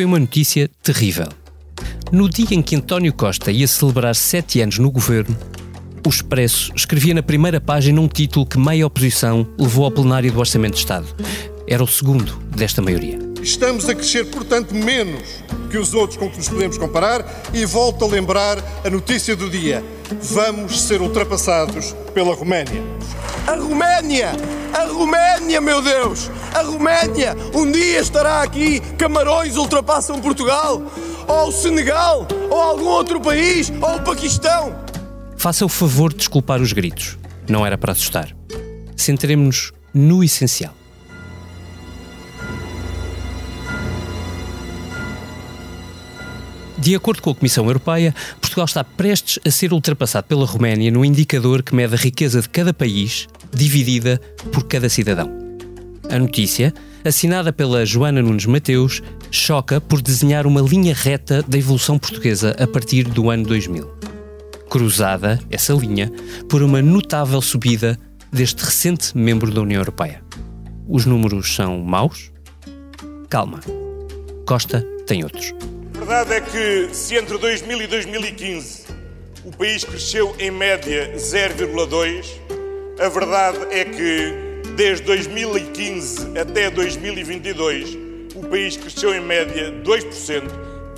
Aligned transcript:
Foi 0.00 0.06
uma 0.06 0.18
notícia 0.18 0.66
terrível. 0.82 1.28
No 2.10 2.26
dia 2.26 2.56
em 2.56 2.62
que 2.62 2.74
António 2.74 3.12
Costa 3.12 3.52
ia 3.52 3.68
celebrar 3.68 4.16
sete 4.16 4.62
anos 4.62 4.78
no 4.78 4.90
governo, 4.90 5.36
o 6.06 6.08
Expresso 6.08 6.72
escrevia 6.74 7.12
na 7.12 7.22
primeira 7.22 7.60
página 7.60 8.00
um 8.00 8.08
título 8.08 8.46
que 8.46 8.58
meia 8.58 8.86
oposição 8.86 9.46
levou 9.58 9.84
ao 9.84 9.90
plenário 9.90 10.32
do 10.32 10.38
Orçamento 10.38 10.72
de 10.72 10.78
Estado. 10.78 11.06
Era 11.68 11.84
o 11.84 11.86
segundo 11.86 12.34
desta 12.56 12.80
maioria. 12.80 13.18
Estamos 13.42 13.90
a 13.90 13.94
crescer, 13.94 14.24
portanto, 14.30 14.74
menos 14.74 15.44
que 15.70 15.76
os 15.76 15.92
outros 15.92 16.16
com 16.18 16.30
que 16.30 16.38
nos 16.38 16.48
podemos 16.48 16.78
comparar 16.78 17.22
e 17.52 17.66
volto 17.66 18.02
a 18.02 18.08
lembrar 18.08 18.56
a 18.82 18.88
notícia 18.88 19.36
do 19.36 19.50
dia. 19.50 19.84
Vamos 20.20 20.80
ser 20.82 21.00
ultrapassados 21.00 21.94
pela 22.12 22.34
Roménia. 22.34 22.82
A 23.46 23.54
Roménia! 23.54 24.32
A 24.72 24.84
Roménia, 24.84 25.60
meu 25.60 25.80
Deus! 25.80 26.30
A 26.54 26.62
Roménia! 26.62 27.36
Um 27.54 27.70
dia 27.70 28.00
estará 28.00 28.42
aqui, 28.42 28.80
Camarões 28.98 29.56
ultrapassam 29.56 30.20
Portugal, 30.20 30.82
ou 31.28 31.48
o 31.48 31.52
Senegal, 31.52 32.26
ou 32.50 32.60
algum 32.60 32.86
outro 32.86 33.20
país, 33.20 33.70
ou 33.80 33.96
o 33.96 34.02
Paquistão. 34.02 34.74
Faça 35.36 35.64
o 35.64 35.68
favor 35.68 36.10
de 36.10 36.18
desculpar 36.18 36.60
os 36.60 36.72
gritos. 36.72 37.18
Não 37.48 37.64
era 37.64 37.78
para 37.78 37.92
assustar. 37.92 38.34
Centremos-nos 38.96 39.72
no 39.94 40.22
essencial. 40.22 40.74
De 46.80 46.94
acordo 46.94 47.20
com 47.20 47.30
a 47.30 47.34
Comissão 47.34 47.66
Europeia, 47.66 48.14
Portugal 48.40 48.64
está 48.64 48.82
prestes 48.82 49.38
a 49.46 49.50
ser 49.50 49.70
ultrapassado 49.70 50.26
pela 50.26 50.46
Roménia 50.46 50.90
no 50.90 51.04
indicador 51.04 51.62
que 51.62 51.74
mede 51.74 51.94
a 51.94 51.98
riqueza 51.98 52.40
de 52.40 52.48
cada 52.48 52.72
país, 52.72 53.28
dividida 53.52 54.18
por 54.50 54.64
cada 54.64 54.88
cidadão. 54.88 55.30
A 56.08 56.18
notícia, 56.18 56.72
assinada 57.04 57.52
pela 57.52 57.84
Joana 57.84 58.22
Nunes 58.22 58.46
Mateus, 58.46 59.02
choca 59.30 59.78
por 59.78 60.00
desenhar 60.00 60.46
uma 60.46 60.62
linha 60.62 60.94
reta 60.94 61.44
da 61.46 61.58
evolução 61.58 61.98
portuguesa 61.98 62.56
a 62.58 62.66
partir 62.66 63.04
do 63.04 63.28
ano 63.28 63.44
2000. 63.44 63.86
Cruzada, 64.70 65.38
essa 65.50 65.74
linha, 65.74 66.10
por 66.48 66.62
uma 66.62 66.80
notável 66.80 67.42
subida 67.42 67.98
deste 68.32 68.64
recente 68.64 69.16
membro 69.16 69.52
da 69.52 69.60
União 69.60 69.80
Europeia. 69.80 70.22
Os 70.88 71.04
números 71.04 71.54
são 71.54 71.78
maus? 71.82 72.32
Calma. 73.28 73.60
Costa 74.46 74.80
tem 75.06 75.22
outros. 75.22 75.52
Verdade 76.10 76.34
é 76.34 76.40
que 76.40 76.92
se 76.92 77.14
entre 77.14 77.38
2000 77.38 77.82
e 77.82 77.86
2015 77.86 78.82
o 79.44 79.56
país 79.56 79.84
cresceu 79.84 80.34
em 80.40 80.50
média 80.50 81.12
0,2, 81.14 82.26
a 82.98 83.08
verdade 83.08 83.58
é 83.70 83.84
que 83.84 84.34
desde 84.74 85.04
2015 85.04 86.36
até 86.36 86.68
2022 86.68 87.96
o 88.34 88.44
país 88.48 88.76
cresceu 88.76 89.14
em 89.14 89.20
média 89.20 89.70
2%, 89.84 90.50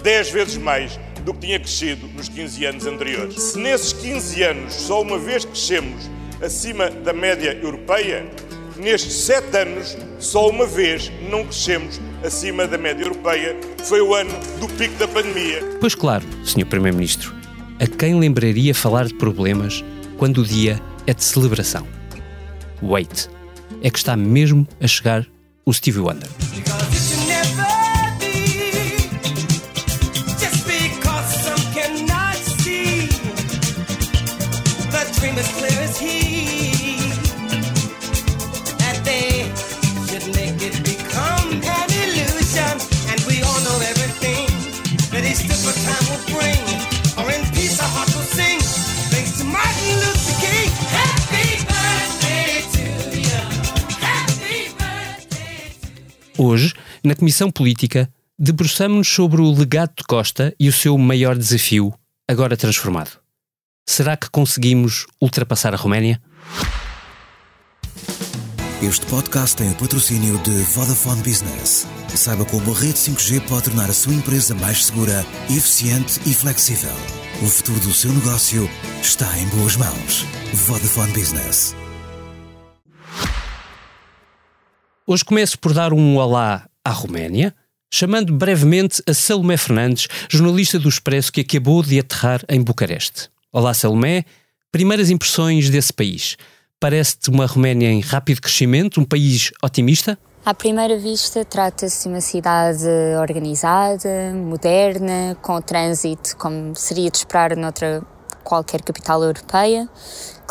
10 0.03 0.31
vezes 0.31 0.57
mais 0.57 0.99
do 1.27 1.35
que 1.35 1.41
tinha 1.41 1.61
crescido 1.61 2.07
nos 2.07 2.31
15 2.31 2.65
anos 2.65 2.87
anteriores. 2.87 3.39
Se 3.39 3.59
nesses 3.59 3.93
15 3.93 4.43
anos 4.43 4.73
só 4.73 5.03
uma 5.03 5.19
vez 5.19 5.45
crescemos 5.45 6.11
acima 6.41 6.89
da 6.89 7.13
média 7.13 7.53
europeia, 7.63 8.25
nestes 8.79 9.13
7 9.13 9.59
anos 9.59 9.95
só 10.19 10.49
uma 10.49 10.67
vez 10.67 11.13
não 11.29 11.45
crescemos 11.45 12.01
acima 12.25 12.67
da 12.67 12.79
média 12.79 13.05
europeia, 13.05 13.57
foi 13.85 14.01
o 14.01 14.15
ano 14.15 14.33
do 14.61 14.69
pico 14.69 14.95
da 14.97 15.09
pandemia. 15.09 15.61
Pois 15.81 15.95
claro, 15.95 16.25
Sr. 16.45 16.67
Primeiro-Ministro, 16.67 17.35
a 17.81 17.87
quem 17.87 18.19
lembraria 18.19 18.75
falar 18.75 19.07
de 19.07 19.15
problemas 19.15 19.85
quando 20.17 20.39
o 20.39 20.45
dia 20.45 20.81
é 21.07 21.13
de 21.13 21.25
celebração? 21.25 21.87
Wait, 22.83 23.29
é 23.83 23.91
que 23.91 23.99
está 23.99 24.17
mesmo 24.17 24.67
a 24.81 24.87
chegar 24.87 25.27
o 25.65 25.73
Stevie 25.73 26.01
Wonder. 26.01 26.29
Hoje, 56.45 56.75
na 57.05 57.15
Comissão 57.15 57.53
Política, 57.53 58.13
debruçamos-nos 58.37 59.07
sobre 59.07 59.41
o 59.41 59.53
legado 59.53 59.93
de 59.97 60.03
Costa 60.03 60.53
e 60.59 60.69
o 60.69 60.73
seu 60.73 60.99
maior 60.99 61.39
desafio, 61.39 61.95
agora 62.29 62.57
transformado. 62.57 63.13
Será 63.89 64.17
que 64.17 64.29
conseguimos 64.29 65.07
ultrapassar 65.21 65.73
a 65.73 65.77
Roménia? 65.77 66.21
Este 68.83 69.07
podcast 69.07 69.55
tem 69.55 69.71
o 69.71 69.77
patrocínio 69.77 70.37
de 70.39 70.51
Vodafone 70.75 71.23
Business. 71.23 71.87
Saiba 72.09 72.45
como 72.45 72.73
a 72.73 72.77
rede 72.77 72.99
5G 72.99 73.41
pode 73.43 73.67
tornar 73.67 73.89
a 73.89 73.93
sua 73.95 74.13
empresa 74.13 74.53
mais 74.57 74.87
segura, 74.87 75.25
eficiente 75.49 76.19
e 76.27 76.35
flexível. 76.35 76.91
O 77.41 77.47
futuro 77.47 77.79
do 77.79 77.95
seu 77.95 78.13
negócio 78.13 78.69
está 79.01 79.39
em 79.39 79.47
boas 79.51 79.77
mãos. 79.77 80.27
Vodafone 80.53 81.13
Business. 81.13 81.77
Hoje 85.05 85.25
começo 85.25 85.59
por 85.59 85.75
dar 85.75 85.93
um 85.93 86.17
olá 86.17 86.65
à 86.85 86.91
Roménia, 86.91 87.53
chamando 87.93 88.33
brevemente 88.33 89.03
a 89.05 89.13
Salomé 89.13 89.57
Fernandes, 89.57 90.07
jornalista 90.31 90.79
do 90.79 90.89
Expresso 90.89 91.33
que 91.33 91.41
acabou 91.41 91.83
de 91.83 91.99
aterrar 91.99 92.45
em 92.49 92.63
Bucareste. 92.63 93.29
Olá, 93.53 93.75
Salomé. 93.75 94.25
Primeiras 94.71 95.11
impressões 95.11 95.69
desse 95.69 95.93
país. 95.93 96.37
Parece-te 96.79 97.31
uma 97.31 97.47
Roménia 97.47 97.91
em 97.91 98.01
rápido 98.01 98.41
crescimento, 98.41 99.01
um 99.01 99.05
país 99.05 99.51
otimista? 99.61 100.17
À 100.45 100.55
primeira 100.55 100.97
vista, 100.97 101.45
trata-se 101.45 102.05
de 102.05 102.09
uma 102.09 102.21
cidade 102.21 102.87
organizada, 103.21 104.33
moderna, 104.37 105.37
com 105.43 105.61
trânsito 105.61 106.37
como 106.37 106.77
seria 106.77 107.11
de 107.11 107.17
esperar 107.17 107.57
noutra 107.57 108.07
qualquer 108.45 108.83
capital 108.83 109.23
europeia. 109.25 109.89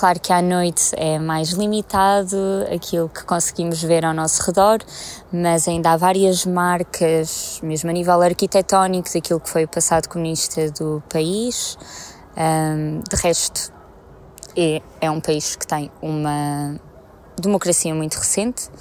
Claro 0.02 0.20
que 0.20 0.34
à 0.34 0.42
noite 0.42 0.96
é 0.98 1.20
mais 1.20 1.50
limitado 1.50 2.36
aquilo 2.74 3.08
que 3.08 3.24
conseguimos 3.24 3.84
ver 3.84 4.04
ao 4.04 4.16
nosso 4.16 4.42
redor, 4.42 4.80
mas 5.32 5.68
ainda 5.68 5.92
há 5.92 5.96
várias 5.96 6.44
marcas, 6.44 7.60
mesmo 7.62 7.88
a 7.92 7.94
nível 7.94 8.20
arquitetónico, 8.20 9.08
daquilo 9.14 9.40
que 9.40 9.48
foi 9.48 9.66
o 9.66 9.68
passado 9.68 10.10
comunista 10.10 10.72
do 10.72 11.04
país. 11.08 11.78
Um, 12.36 13.02
de 13.08 13.16
resto, 13.16 13.72
é, 14.58 14.82
é 15.00 15.12
um 15.12 15.22
país 15.22 15.56
que 15.56 15.68
tem 15.68 15.92
uma 16.02 16.80
democracia 17.40 17.94
muito 17.94 18.16
recente. 18.16 18.72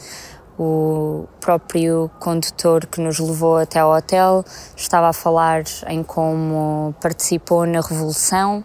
O 0.58 1.28
próprio 1.38 2.10
condutor 2.18 2.86
que 2.86 2.98
nos 2.98 3.18
levou 3.18 3.58
até 3.58 3.80
ao 3.80 3.92
hotel 3.92 4.42
estava 4.74 5.08
a 5.08 5.12
falar 5.12 5.64
em 5.86 6.02
como 6.02 6.94
participou 6.98 7.66
na 7.66 7.82
Revolução, 7.82 8.64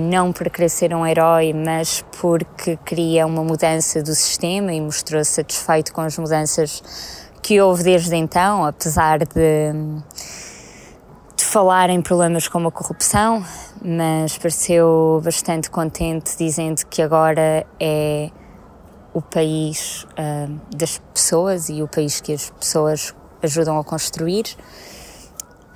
não 0.00 0.32
por 0.32 0.48
querer 0.50 0.68
ser 0.68 0.94
um 0.94 1.06
herói, 1.06 1.52
mas 1.52 2.04
porque 2.20 2.78
queria 2.84 3.26
uma 3.26 3.42
mudança 3.42 4.02
do 4.02 4.14
sistema 4.14 4.72
e 4.72 4.80
mostrou-se 4.80 5.32
satisfeito 5.32 5.92
com 5.92 6.00
as 6.00 6.16
mudanças 6.16 6.82
que 7.42 7.60
houve 7.60 7.82
desde 7.82 8.16
então, 8.16 8.64
apesar 8.64 9.18
de, 9.18 9.72
de 11.36 11.44
falar 11.44 11.90
em 11.90 12.00
problemas 12.00 12.48
como 12.48 12.68
a 12.68 12.72
corrupção, 12.72 13.44
mas 13.84 14.38
pareceu 14.38 15.20
bastante 15.22 15.68
contente, 15.68 16.36
dizendo 16.38 16.86
que 16.86 17.02
agora 17.02 17.66
é 17.78 18.30
o 19.12 19.20
país 19.20 20.06
uh, 20.12 20.60
das 20.74 20.98
pessoas 21.12 21.68
e 21.68 21.82
o 21.82 21.88
país 21.88 22.20
que 22.20 22.32
as 22.32 22.48
pessoas 22.50 23.14
ajudam 23.42 23.78
a 23.78 23.84
construir. 23.84 24.44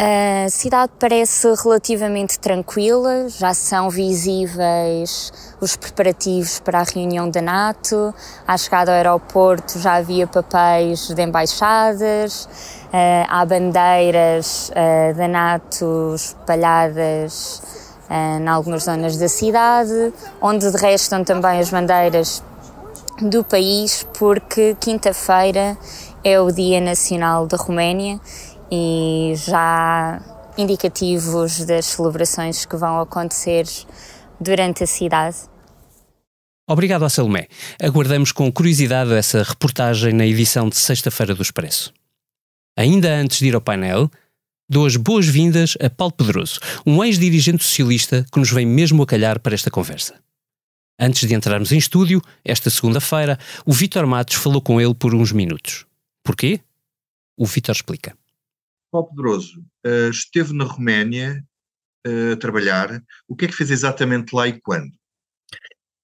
A 0.00 0.48
cidade 0.48 0.92
parece 0.96 1.52
relativamente 1.60 2.38
tranquila, 2.38 3.28
já 3.28 3.52
são 3.52 3.90
visíveis 3.90 5.32
os 5.60 5.74
preparativos 5.74 6.60
para 6.60 6.78
a 6.78 6.82
reunião 6.84 7.28
da 7.28 7.42
NATO. 7.42 8.14
À 8.46 8.56
chegada 8.56 8.92
ao 8.92 8.96
aeroporto 8.96 9.76
já 9.80 9.94
havia 9.94 10.24
papéis 10.24 11.08
de 11.08 11.20
embaixadas, 11.20 12.44
uh, 12.44 13.26
há 13.28 13.44
bandeiras 13.44 14.70
uh, 14.70 15.16
da 15.16 15.26
NATO 15.26 16.14
espalhadas 16.14 17.60
uh, 18.08 18.40
em 18.40 18.46
algumas 18.46 18.84
zonas 18.84 19.16
da 19.16 19.28
cidade, 19.28 20.12
onde 20.40 20.70
de 20.70 20.76
resto 20.76 21.06
estão 21.06 21.24
também 21.24 21.58
as 21.58 21.70
bandeiras 21.70 22.40
do 23.20 23.42
país, 23.42 24.06
porque 24.16 24.76
quinta-feira 24.78 25.76
é 26.22 26.40
o 26.40 26.52
Dia 26.52 26.80
Nacional 26.80 27.48
da 27.48 27.56
Roménia 27.56 28.20
e 28.70 29.32
já 29.37 30.20
indicativos 30.56 31.65
das 31.65 31.87
celebrações 31.87 32.67
que 32.67 32.76
vão 32.76 33.00
acontecer 33.00 33.67
durante 34.41 34.85
a 34.85 34.87
cidade. 34.87 35.37
Obrigado 36.69 37.05
a 37.05 37.09
Salomé. 37.09 37.49
Aguardamos 37.81 38.31
com 38.32 38.53
curiosidade 38.53 39.12
essa 39.15 39.43
reportagem 39.43 40.12
na 40.12 40.26
edição 40.26 40.69
de 40.69 40.76
sexta-feira 40.76 41.35
do 41.35 41.43
Expresso. 41.43 41.94
Ainda 42.76 43.09
antes 43.15 43.38
de 43.38 43.47
ir 43.47 43.55
ao 43.55 43.61
painel, 43.61 44.11
dou 44.69 44.85
as 44.85 44.97
boas-vindas 44.97 45.76
a 45.81 45.88
Paulo 45.88 46.12
Pedroso, 46.12 46.61
um 46.85 47.03
ex-dirigente 47.03 47.65
socialista 47.65 48.26
que 48.31 48.38
nos 48.38 48.50
vem 48.50 48.67
mesmo 48.67 49.03
a 49.03 49.06
calhar 49.06 49.41
para 49.41 49.55
esta 49.55 49.70
conversa. 49.70 50.15
Antes 51.00 51.26
de 51.26 51.35
entrarmos 51.35 51.70
em 51.70 51.79
estúdio, 51.79 52.20
esta 52.44 52.69
segunda-feira, 52.69 53.38
o 53.65 53.73
Vítor 53.73 54.05
Matos 54.05 54.35
falou 54.35 54.61
com 54.61 54.81
ele 54.81 54.94
por 54.94 55.15
uns 55.15 55.31
minutos. 55.31 55.87
Porquê? 56.25 56.61
O 57.37 57.47
Vítor 57.47 57.76
explica. 57.76 58.18
Paulo 58.90 59.08
Pedroso 59.08 59.61
uh, 59.87 60.11
esteve 60.11 60.52
na 60.52 60.64
Roménia 60.64 61.44
uh, 62.06 62.32
a 62.32 62.37
trabalhar. 62.37 63.02
O 63.29 63.37
que 63.37 63.44
é 63.44 63.49
que 63.49 63.55
fez 63.55 63.70
exatamente 63.70 64.35
lá 64.35 64.49
e 64.49 64.61
quando? 64.61 64.93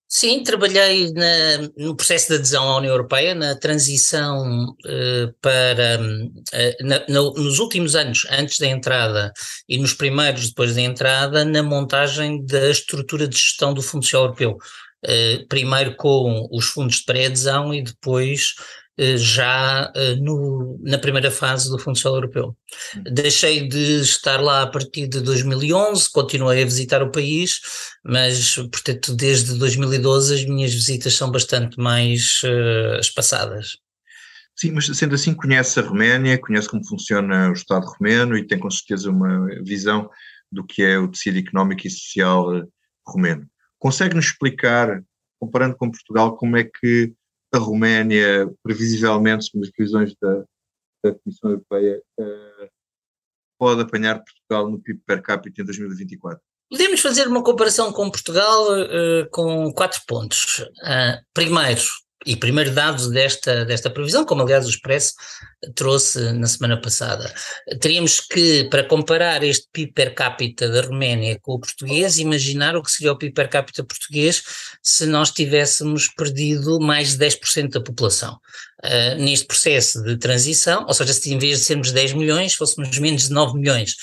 Sim, 0.06 0.44
trabalhei 0.44 1.12
na, 1.12 1.68
no 1.76 1.96
processo 1.96 2.28
de 2.28 2.34
adesão 2.34 2.68
à 2.68 2.76
União 2.76 2.92
Europeia, 2.92 3.34
na 3.34 3.56
transição 3.56 4.68
uh, 4.68 5.34
para. 5.40 5.98
Na, 6.80 7.04
no, 7.08 7.32
nos 7.34 7.58
últimos 7.58 7.96
anos, 7.96 8.24
antes 8.30 8.58
da 8.58 8.66
entrada 8.66 9.32
e 9.68 9.76
nos 9.76 9.92
primeiros 9.92 10.48
depois 10.48 10.74
da 10.74 10.82
entrada, 10.82 11.44
na 11.44 11.62
montagem 11.62 12.44
da 12.46 12.70
estrutura 12.70 13.26
de 13.26 13.36
gestão 13.36 13.74
do 13.74 13.82
Fundo 13.82 14.04
Social 14.04 14.24
Europeu. 14.24 14.56
Primeiro 15.50 15.96
com 15.96 16.48
os 16.50 16.64
fundos 16.64 16.96
de 16.96 17.04
pré-adesão 17.04 17.74
e 17.74 17.82
depois 17.82 18.54
já 19.16 19.92
eh, 19.94 20.14
no, 20.16 20.78
na 20.82 20.98
primeira 20.98 21.30
fase 21.30 21.68
do 21.68 21.78
Fundo 21.78 21.96
Social 21.96 22.14
Europeu. 22.14 22.56
Deixei 23.10 23.68
de 23.68 24.00
estar 24.00 24.40
lá 24.40 24.62
a 24.62 24.66
partir 24.66 25.08
de 25.08 25.20
2011, 25.20 26.10
continuei 26.10 26.62
a 26.62 26.64
visitar 26.64 27.02
o 27.02 27.10
país, 27.10 27.60
mas, 28.04 28.54
portanto, 28.54 29.14
desde 29.14 29.58
2012 29.58 30.34
as 30.34 30.44
minhas 30.44 30.72
visitas 30.72 31.14
são 31.14 31.30
bastante 31.30 31.78
mais 31.78 32.40
uh, 32.44 33.00
espaçadas. 33.00 33.78
Sim, 34.56 34.70
mas 34.70 34.86
sendo 34.86 35.16
assim, 35.16 35.34
conhece 35.34 35.80
a 35.80 35.82
Roménia, 35.82 36.38
conhece 36.38 36.68
como 36.68 36.86
funciona 36.86 37.50
o 37.50 37.54
Estado 37.54 37.86
romeno 37.86 38.38
e 38.38 38.46
tem 38.46 38.58
com 38.58 38.70
certeza 38.70 39.10
uma 39.10 39.48
visão 39.64 40.08
do 40.50 40.64
que 40.64 40.82
é 40.82 40.96
o 40.96 41.08
tecido 41.08 41.38
económico 41.38 41.84
e 41.86 41.90
social 41.90 42.62
romeno. 43.04 43.44
Consegue-nos 43.80 44.26
explicar, 44.26 45.02
comparando 45.40 45.76
com 45.76 45.90
Portugal, 45.90 46.36
como 46.36 46.56
é 46.56 46.62
que 46.62 47.12
a 47.54 47.58
Roménia, 47.58 48.50
previsivelmente, 48.62 49.46
segundo 49.46 49.64
as 49.64 49.70
previsões 49.70 50.14
da, 50.20 50.44
da 51.04 51.14
Comissão 51.14 51.50
Europeia, 51.50 52.02
uh, 52.18 52.68
pode 53.58 53.82
apanhar 53.82 54.22
Portugal 54.24 54.70
no 54.70 54.80
PIB 54.80 55.00
per 55.06 55.22
capita 55.22 55.62
em 55.62 55.64
2024? 55.64 56.40
Podemos 56.70 57.00
fazer 57.00 57.28
uma 57.28 57.42
comparação 57.42 57.92
com 57.92 58.10
Portugal 58.10 58.66
uh, 58.72 59.30
com 59.30 59.72
quatro 59.72 60.00
pontos. 60.06 60.58
Uh, 60.58 61.22
primeiro, 61.32 61.82
e 62.26 62.36
primeiro 62.36 62.70
dados 62.70 63.08
desta, 63.10 63.64
desta 63.64 63.90
previsão, 63.90 64.24
como 64.24 64.42
aliás 64.42 64.66
o 64.66 64.70
Expresso 64.70 65.14
trouxe 65.74 66.32
na 66.32 66.46
semana 66.46 66.80
passada. 66.80 67.32
Teríamos 67.80 68.20
que, 68.20 68.64
para 68.64 68.84
comparar 68.84 69.42
este 69.42 69.66
PIB 69.72 69.92
per 69.92 70.14
capita 70.14 70.68
da 70.68 70.82
Roménia 70.82 71.38
com 71.40 71.54
o 71.54 71.60
português, 71.60 72.18
imaginar 72.18 72.76
o 72.76 72.82
que 72.82 72.90
seria 72.90 73.12
o 73.12 73.18
PIB 73.18 73.34
per 73.34 73.48
capita 73.48 73.84
português 73.84 74.42
se 74.82 75.06
nós 75.06 75.30
tivéssemos 75.30 76.08
perdido 76.08 76.78
mais 76.80 77.16
de 77.16 77.24
10% 77.24 77.70
da 77.70 77.80
população. 77.80 78.38
Uh, 78.84 79.14
neste 79.16 79.46
processo 79.46 80.02
de 80.02 80.18
transição, 80.18 80.84
ou 80.86 80.92
seja, 80.92 81.14
se 81.14 81.32
em 81.32 81.38
vez 81.38 81.58
de 81.58 81.64
sermos 81.64 81.90
10 81.90 82.12
milhões, 82.12 82.54
fôssemos 82.54 82.98
menos 82.98 83.28
de 83.28 83.32
9 83.32 83.58
milhões 83.58 83.94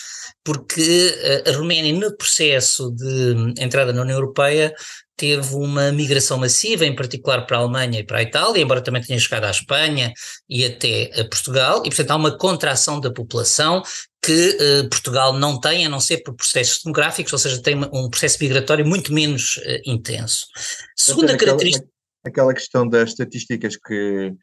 porque 0.44 1.44
a 1.48 1.52
Roménia, 1.52 1.94
no 1.94 2.16
processo 2.18 2.92
de 2.92 3.54
entrada 3.62 3.94
na 3.94 4.02
União 4.02 4.18
Europeia, 4.18 4.74
teve 5.22 5.54
uma 5.54 5.92
migração 5.92 6.40
massiva, 6.40 6.84
em 6.84 6.96
particular 6.96 7.46
para 7.46 7.58
a 7.58 7.60
Alemanha 7.60 8.00
e 8.00 8.04
para 8.04 8.18
a 8.18 8.24
Itália, 8.24 8.60
embora 8.60 8.82
também 8.82 9.04
tenha 9.04 9.20
chegado 9.20 9.44
à 9.44 9.52
Espanha 9.52 10.12
e 10.50 10.66
até 10.66 11.12
a 11.14 11.24
Portugal, 11.26 11.84
e 11.86 11.90
portanto 11.90 12.10
há 12.10 12.16
uma 12.16 12.36
contração 12.36 13.00
da 13.00 13.14
população 13.14 13.84
que 14.20 14.58
eh, 14.60 14.84
Portugal 14.90 15.34
não 15.34 15.60
tem, 15.60 15.86
a 15.86 15.90
não 15.90 16.00
ser 16.00 16.24
por 16.24 16.34
processos 16.34 16.82
demográficos, 16.84 17.32
ou 17.34 17.38
seja, 17.38 17.62
tem 17.62 17.76
um 17.94 18.10
processo 18.10 18.40
migratório 18.42 18.84
muito 18.84 19.14
menos 19.14 19.60
eh, 19.64 19.82
intenso. 19.86 20.48
Segunda 20.96 21.38
característica. 21.38 21.88
Aquela 22.26 22.54
questão 22.56 22.88
das 22.88 23.10
estatísticas 23.10 23.78
que 23.78 24.34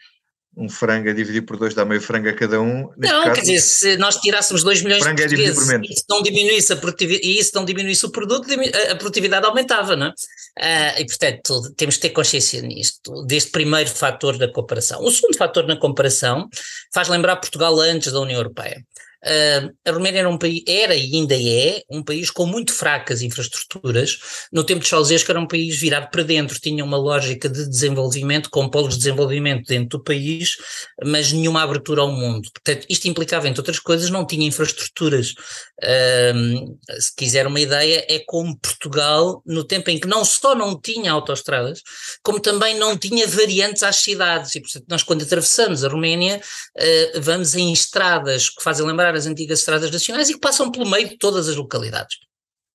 um 0.57 0.69
frango 0.69 1.09
a 1.09 1.13
dividir 1.13 1.43
por 1.43 1.57
dois 1.57 1.75
dá 1.75 1.85
meio 1.85 2.01
frango 2.01 2.29
a 2.29 2.33
cada 2.33 2.61
um. 2.61 2.91
Não, 2.97 3.25
caso, 3.25 3.35
quer 3.35 3.41
dizer, 3.43 3.61
se 3.61 3.97
nós 3.97 4.17
tirássemos 4.17 4.65
2 4.65 4.83
milhões 4.83 5.03
de 5.03 5.09
é 5.09 5.15
portugueses 5.15 5.71
é 5.71 5.79
e 5.79 5.93
isso 5.93 6.05
não 6.09 6.23
diminuísse, 6.23 6.73
a 6.73 6.77
produtividade, 6.77 7.27
e 7.27 7.39
isso 7.39 7.53
não 7.55 7.65
diminuísse 7.65 8.07
o 8.07 8.11
produto, 8.11 8.49
a 8.91 8.97
produtividade 8.97 9.47
aumentava, 9.47 9.95
não 9.95 10.07
é? 10.07 10.11
Uh, 10.59 11.01
e, 11.01 11.07
portanto, 11.07 11.73
temos 11.77 11.97
que 11.97 12.03
ter 12.03 12.11
consciência 12.11 12.61
nisto, 12.61 13.25
deste 13.25 13.53
primeiro 13.53 13.89
fator 13.89 14.37
da 14.37 14.51
comparação. 14.51 15.03
O 15.05 15.11
segundo 15.11 15.37
fator 15.37 15.67
na 15.67 15.77
comparação 15.77 16.49
faz 16.93 17.09
lembrar 17.09 17.37
Portugal 17.37 17.79
antes 17.79 18.13
da 18.13 18.21
União 18.21 18.39
Europeia. 18.39 18.85
Uh, 19.25 19.75
a 19.85 19.91
Roménia 19.91 20.21
era 20.21 20.31
um 20.31 20.39
era 20.67 20.95
e 20.95 21.17
ainda 21.17 21.35
é, 21.35 21.83
um 21.91 22.05
país 22.05 22.31
com 22.31 22.47
muito 22.47 22.73
fracas 22.73 23.21
infraestruturas. 23.21 24.19
No 24.53 24.63
tempo 24.63 24.83
de 24.83 24.89
Ceausescu 24.89 25.31
era 25.33 25.41
um 25.41 25.47
país 25.47 25.77
virado 25.77 26.09
para 26.11 26.23
dentro, 26.23 26.61
tinha 26.61 26.85
uma 26.85 26.97
lógica 26.97 27.49
de 27.49 27.69
desenvolvimento, 27.69 28.49
com 28.49 28.69
polos 28.69 28.95
de 28.95 29.01
desenvolvimento 29.01 29.67
dentro 29.67 29.99
do 29.99 30.05
país, 30.05 30.57
mas 31.05 31.33
nenhuma 31.33 31.63
abertura 31.63 32.03
ao 32.03 32.13
mundo. 32.13 32.49
Portanto, 32.53 32.87
isto 32.89 33.09
implicava, 33.09 33.49
entre 33.49 33.61
outras 33.61 33.81
coisas, 33.81 34.09
não 34.09 34.25
tinha 34.25 34.47
infraestruturas. 34.47 35.35
Uh, 35.83 36.79
se 37.01 37.15
quiser 37.17 37.47
uma 37.47 37.61
ideia, 37.61 38.05
é 38.09 38.21
como 38.21 38.59
Portugal, 38.59 39.43
no 39.45 39.65
tempo 39.65 39.91
em 39.91 39.99
que 39.99 40.07
não 40.07 40.25
só 40.25 40.55
não 40.55 40.81
tinha 40.81 41.11
autoestradas, 41.11 41.83
como 42.23 42.41
também 42.41 42.77
não 42.79 42.97
tinha 42.97 43.27
variantes 43.27 43.83
às 43.83 43.97
cidades. 43.97 44.55
E, 44.55 44.61
portanto, 44.61 44.85
nós 44.89 45.03
quando 45.03 45.23
atravessamos 45.23 45.83
a 45.83 45.89
Roménia, 45.89 46.41
uh, 46.41 47.21
vamos 47.21 47.57
em 47.57 47.73
estradas 47.73 48.49
que 48.49 48.63
fazem 48.63 48.87
lembrar 48.87 49.08
as 49.15 49.27
antigas 49.27 49.61
estradas 49.61 49.91
nacionais 49.91 50.29
e 50.29 50.35
que 50.35 50.41
passam 50.41 50.71
pelo 50.71 50.89
meio 50.89 51.09
de 51.09 51.19
todas 51.19 51.49
as 51.49 51.57
localidades. 51.57 52.17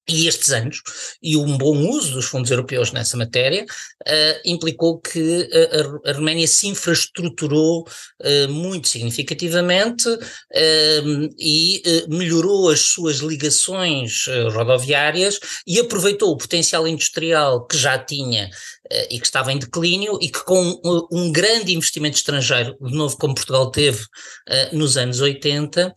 E 0.08 0.28
estes 0.28 0.52
anos, 0.52 0.82
e 1.22 1.38
um 1.38 1.58
bom 1.58 1.78
uso 1.88 2.12
dos 2.16 2.26
fundos 2.26 2.52
europeus 2.52 2.92
nessa 2.92 3.16
matéria, 3.16 3.64
uh, 3.64 4.42
implicou 4.44 5.00
que 5.00 5.50
a, 6.06 6.10
a, 6.10 6.14
Roménia 6.14 6.46
se 6.46 6.68
infraestruturou 6.68 7.88
uh, 7.88 8.52
muito 8.52 8.90
significativamente 8.90 10.10
uh, 10.10 11.36
e 11.40 11.82
melhorou 12.10 12.70
as 12.70 12.82
suas 12.82 13.20
ligações 13.20 14.26
rodoviárias 14.52 15.40
e 15.66 15.80
aproveitou 15.80 16.32
o 16.32 16.38
potencial 16.38 16.86
industrial 16.86 17.66
que 17.66 17.78
já 17.78 17.98
tinha 17.98 18.50
e 19.10 19.20
que 19.20 19.26
estava 19.26 19.52
em 19.52 19.58
declínio 19.58 20.18
e 20.22 20.30
que 20.30 20.44
com 20.44 21.08
um 21.12 21.32
grande 21.32 21.74
investimento 21.74 22.18
estrangeiro, 22.18 22.76
de 22.82 22.94
novo 22.94 23.18
como 23.18 23.34
Portugal 23.34 23.72
teve 23.72 24.04
nos 24.72 24.98
anos 24.98 25.22
80, 25.22 25.94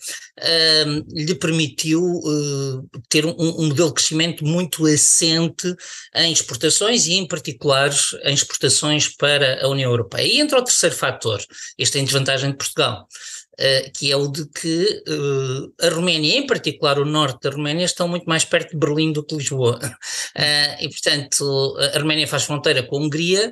lhe 1.12 1.34
permitiu 1.34 2.02
ter 3.08 3.26
um, 3.26 3.66
modelo 3.68 3.92
crescimento 3.92 4.44
muito 4.44 4.86
assente 4.86 5.74
em 6.14 6.32
exportações 6.32 7.06
e, 7.06 7.14
em 7.14 7.26
particular, 7.26 7.90
em 8.22 8.34
exportações 8.34 9.08
para 9.08 9.64
a 9.64 9.68
União 9.68 9.90
Europeia. 9.90 10.26
E 10.26 10.40
entra 10.40 10.58
o 10.58 10.64
terceiro 10.64 10.94
fator, 10.94 11.42
esta 11.78 11.98
é 11.98 12.02
a 12.02 12.04
desvantagem 12.04 12.50
de 12.50 12.56
Portugal. 12.56 13.08
Uh, 13.58 13.90
que 13.94 14.12
é 14.12 14.16
o 14.16 14.28
de 14.28 14.46
que 14.48 15.02
uh, 15.08 15.86
a 15.86 15.88
Roménia, 15.88 16.36
em 16.36 16.46
particular 16.46 16.98
o 16.98 17.06
norte 17.06 17.40
da 17.42 17.56
Roménia, 17.56 17.86
estão 17.86 18.06
muito 18.06 18.26
mais 18.26 18.44
perto 18.44 18.72
de 18.72 18.76
Berlim 18.76 19.12
do 19.12 19.24
que 19.24 19.34
Lisboa. 19.34 19.78
Uh, 19.82 20.76
e, 20.84 20.88
portanto, 20.90 21.76
a 21.94 21.98
Roménia 21.98 22.28
faz 22.28 22.44
fronteira 22.44 22.82
com 22.82 22.98
a 22.98 23.00
Hungria 23.00 23.50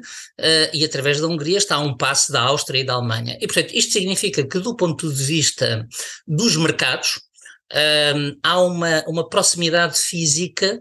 e, 0.75 0.85
através 0.85 1.21
da 1.21 1.27
Hungria, 1.27 1.57
está 1.57 1.77
a 1.77 1.81
um 1.81 1.97
passo 1.97 2.33
da 2.33 2.43
Áustria 2.43 2.81
e 2.81 2.85
da 2.85 2.93
Alemanha. 2.95 3.39
E, 3.41 3.47
portanto, 3.47 3.73
isto 3.73 3.93
significa 3.93 4.47
que, 4.47 4.59
do 4.59 4.77
ponto 4.77 5.11
de 5.11 5.23
vista 5.23 5.89
dos 6.27 6.55
mercados, 6.57 7.21
um, 7.75 8.37
há 8.43 8.61
uma, 8.61 9.05
uma 9.09 9.29
proximidade 9.29 9.99
física 9.99 10.79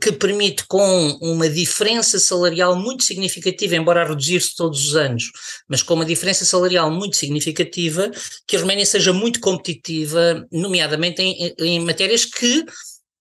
que 0.00 0.12
permite, 0.12 0.64
com 0.66 1.18
uma 1.20 1.48
diferença 1.48 2.18
salarial 2.18 2.76
muito 2.76 3.04
significativa, 3.04 3.74
embora 3.74 4.02
a 4.02 4.08
reduzir-se 4.08 4.54
todos 4.54 4.88
os 4.88 4.96
anos, 4.96 5.24
mas 5.68 5.82
com 5.82 5.94
uma 5.94 6.04
diferença 6.04 6.44
salarial 6.44 6.90
muito 6.90 7.16
significativa, 7.16 8.10
que 8.46 8.56
a 8.56 8.60
Roménia 8.60 8.86
seja 8.86 9.12
muito 9.12 9.40
competitiva, 9.40 10.46
nomeadamente 10.52 11.20
em, 11.20 11.54
em 11.58 11.80
matérias 11.80 12.24
que 12.24 12.64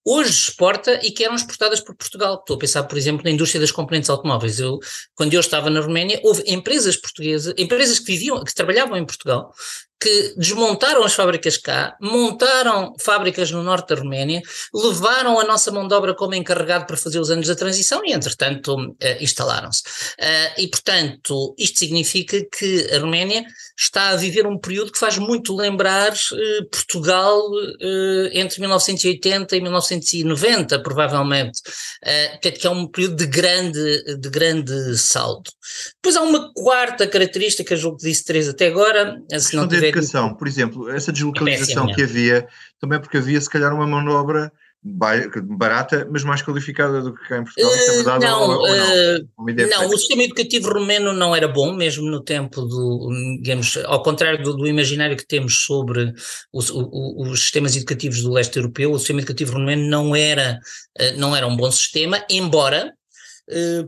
hoje 0.05 0.29
exporta 0.29 0.99
e 1.03 1.09
que 1.09 1.23
eram 1.23 1.35
exportadas 1.35 1.81
por 1.81 1.95
Portugal. 1.95 2.35
Estou 2.35 2.55
a 2.55 2.59
pensar, 2.59 2.83
por 2.83 2.95
exemplo, 2.95 3.23
na 3.23 3.31
indústria 3.31 3.59
das 3.59 3.71
componentes 3.71 4.09
automóveis. 4.09 4.59
Eu, 4.59 4.77
quando 5.15 5.33
eu 5.33 5.39
estava 5.39 5.67
na 5.71 5.81
Roménia, 5.81 6.21
houve 6.23 6.43
empresas 6.45 6.95
portuguesas, 6.95 7.55
empresas 7.57 7.97
que 7.97 8.05
viviam, 8.05 8.43
que 8.43 8.53
trabalhavam 8.53 8.95
em 8.97 9.05
Portugal, 9.05 9.51
que 9.99 10.33
desmontaram 10.37 11.03
as 11.03 11.13
fábricas 11.13 11.57
cá, 11.57 11.95
montaram 12.01 12.93
fábricas 12.99 13.49
no 13.51 13.63
norte 13.63 13.89
da 13.89 14.01
Roménia, 14.01 14.41
levaram 14.73 15.39
a 15.39 15.43
nossa 15.45 15.71
mão 15.71 15.87
de 15.87 15.93
obra 15.93 16.13
como 16.13 16.35
encarregado 16.35 16.85
para 16.85 16.97
fazer 16.97 17.19
os 17.19 17.31
anos 17.31 17.47
da 17.47 17.55
transição 17.55 18.01
e, 18.03 18.11
entretanto, 18.11 18.75
uh, 18.75 18.95
instalaram-se. 19.21 19.81
Uh, 20.19 20.61
e, 20.61 20.67
portanto, 20.67 21.55
isto 21.57 21.79
significa 21.79 22.43
que 22.57 22.89
a 22.93 22.99
Roménia 22.99 23.45
está 23.77 24.09
a 24.09 24.15
viver 24.15 24.45
um 24.45 24.59
período 24.59 24.91
que 24.91 24.99
faz 24.99 25.17
muito 25.17 25.55
lembrar 25.55 26.13
uh, 26.13 26.69
Portugal 26.69 27.41
entre 28.33 28.59
1980 28.59 29.55
e 29.55 29.61
1990, 29.61 30.81
provavelmente. 30.81 31.61
portanto, 32.31 32.59
que 32.59 32.67
é 32.67 32.69
um 32.69 32.87
período 32.87 33.15
de 33.15 33.25
grande, 33.25 34.17
de 34.17 34.29
grande 34.29 34.97
salto. 34.97 35.51
Depois 35.95 36.15
há 36.15 36.21
uma 36.21 36.51
quarta 36.53 37.07
característica, 37.07 37.75
julgo 37.75 37.97
que 37.97 38.07
disse 38.07 38.23
três 38.23 38.47
até 38.47 38.67
agora, 38.67 39.21
se 39.39 39.55
não 39.55 39.67
tiver 39.67 39.84
educação, 39.87 40.33
por 40.33 40.47
exemplo, 40.47 40.89
essa 40.89 41.11
deslocalização 41.11 41.89
é 41.89 41.93
que 41.93 42.03
havia, 42.03 42.47
também 42.79 42.99
porque 42.99 43.17
havia 43.17 43.39
se 43.39 43.49
calhar 43.49 43.73
uma 43.73 43.87
mão 43.87 44.03
de 44.03 44.09
obra 44.09 44.51
barata, 44.85 46.07
mas 46.11 46.23
mais 46.23 46.43
qualificada 46.43 47.01
do 47.01 47.15
que 47.15 47.27
cá 47.27 47.39
em 47.39 47.43
Portugal, 47.43 47.71
uh, 47.71 47.75
é 47.75 47.91
verdade 47.95 48.25
não, 48.25 48.41
ou, 48.41 48.49
ou 48.59 48.67
não? 48.67 48.85
Uh, 48.85 49.67
não, 49.67 49.87
o 49.87 49.97
sistema 49.97 50.23
educativo 50.23 50.71
romeno 50.71 51.11
não 51.11 51.35
era 51.35 51.47
bom, 51.47 51.73
mesmo 51.73 52.07
no 52.07 52.21
tempo 52.21 52.61
do, 52.61 53.09
digamos, 53.41 53.77
ao 53.85 54.03
contrário 54.03 54.43
do, 54.43 54.55
do 54.55 54.67
imaginário 54.67 55.17
que 55.17 55.25
temos 55.25 55.65
sobre 55.65 56.13
os, 56.53 56.69
o, 56.69 57.23
os 57.23 57.41
sistemas 57.41 57.75
educativos 57.75 58.21
do 58.21 58.31
leste 58.31 58.57
europeu, 58.57 58.91
o 58.91 58.99
sistema 58.99 59.21
educativo 59.21 59.53
romeno 59.53 59.89
não 59.89 60.15
era, 60.15 60.59
uh, 60.99 61.19
não 61.19 61.35
era 61.35 61.47
um 61.47 61.57
bom 61.57 61.71
sistema, 61.71 62.23
embora 62.29 62.93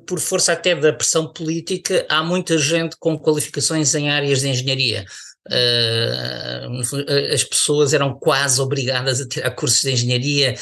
por 0.05 0.19
força 0.19 0.53
até 0.53 0.75
da 0.75 0.93
pressão 0.93 1.33
política, 1.33 2.05
há 2.07 2.21
muita 2.21 2.59
gente 2.59 2.95
com 2.99 3.17
qualificações 3.17 3.95
em 3.95 4.07
áreas 4.07 4.41
de 4.41 4.49
engenharia. 4.49 5.03
Uh, 5.49 7.33
as 7.33 7.43
pessoas 7.43 7.93
eram 7.93 8.13
quase 8.13 8.61
obrigadas 8.61 9.21
a 9.21 9.27
tirar 9.27 9.51
cursos 9.51 9.81
de 9.81 9.91
engenharia, 9.91 10.55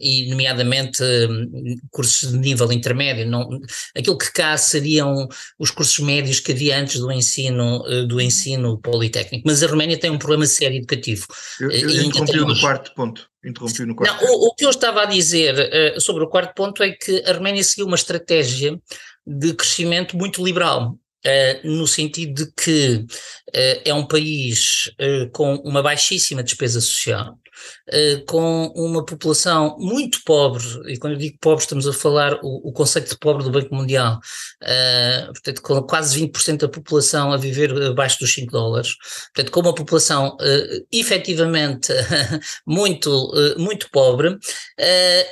e 0.00 0.30
nomeadamente 0.30 1.02
um, 1.02 1.76
cursos 1.90 2.30
de 2.30 2.38
nível 2.38 2.72
intermédio. 2.72 3.26
Não, 3.26 3.48
aquilo 3.96 4.18
que 4.18 4.32
cá 4.32 4.56
seriam 4.56 5.28
os 5.58 5.70
cursos 5.70 5.98
médios 5.98 6.40
que 6.40 6.52
havia 6.52 6.78
antes 6.78 7.00
do 7.00 7.10
ensino, 7.10 7.82
uh, 7.82 8.06
do 8.06 8.20
ensino 8.20 8.78
politécnico. 8.78 9.44
Mas 9.46 9.62
a 9.62 9.66
Roménia 9.66 9.98
tem 9.98 10.10
um 10.10 10.18
problema 10.18 10.46
sério 10.46 10.78
educativo. 10.78 11.26
Eu, 11.60 11.70
eu 11.70 12.02
interrompi 12.02 12.38
no 12.38 12.60
quarto 12.60 12.94
ponto. 12.94 13.28
Interrompi 13.44 13.84
no 13.84 13.94
quarto 13.94 14.24
não, 14.24 14.32
o, 14.32 14.48
o, 14.48 14.54
que 14.54 14.64
eu 14.64 14.70
estava 14.70 15.02
a 15.02 15.06
dizer 15.06 15.96
uh, 15.96 16.00
sobre 16.00 16.24
o 16.24 16.28
quarto 16.28 16.54
ponto 16.54 16.82
é 16.82 16.92
que 16.92 17.22
a 17.26 17.32
Roménia 17.32 17.64
seguiu 17.64 17.86
uma 17.86 17.96
estratégia 17.96 18.78
de 19.26 19.54
crescimento 19.54 20.16
muito 20.16 20.44
liberal. 20.44 20.96
Uh, 21.24 21.76
no 21.76 21.86
sentido 21.86 22.44
de 22.44 22.52
que 22.52 22.96
uh, 22.96 23.82
é 23.84 23.94
um 23.94 24.04
país 24.04 24.90
uh, 25.00 25.30
com 25.30 25.54
uma 25.58 25.80
baixíssima 25.80 26.42
despesa 26.42 26.80
social, 26.80 27.38
com 28.26 28.72
uma 28.74 29.04
população 29.04 29.76
muito 29.78 30.22
pobre, 30.24 30.64
e 30.86 30.98
quando 30.98 31.14
eu 31.14 31.18
digo 31.18 31.36
pobre 31.40 31.62
estamos 31.62 31.86
a 31.86 31.92
falar 31.92 32.38
o, 32.42 32.68
o 32.68 32.72
conceito 32.72 33.10
de 33.10 33.18
pobre 33.18 33.44
do 33.44 33.50
Banco 33.50 33.74
Mundial, 33.74 34.20
portanto 35.26 35.62
com 35.62 35.82
quase 35.82 36.20
20% 36.20 36.58
da 36.58 36.68
população 36.68 37.32
a 37.32 37.36
viver 37.36 37.70
abaixo 37.82 38.18
dos 38.20 38.32
5 38.32 38.50
dólares, 38.50 38.94
portanto 39.34 39.52
com 39.52 39.60
uma 39.60 39.74
população 39.74 40.36
efetivamente 40.92 41.92
muito, 42.66 43.32
muito 43.58 43.90
pobre 43.90 44.38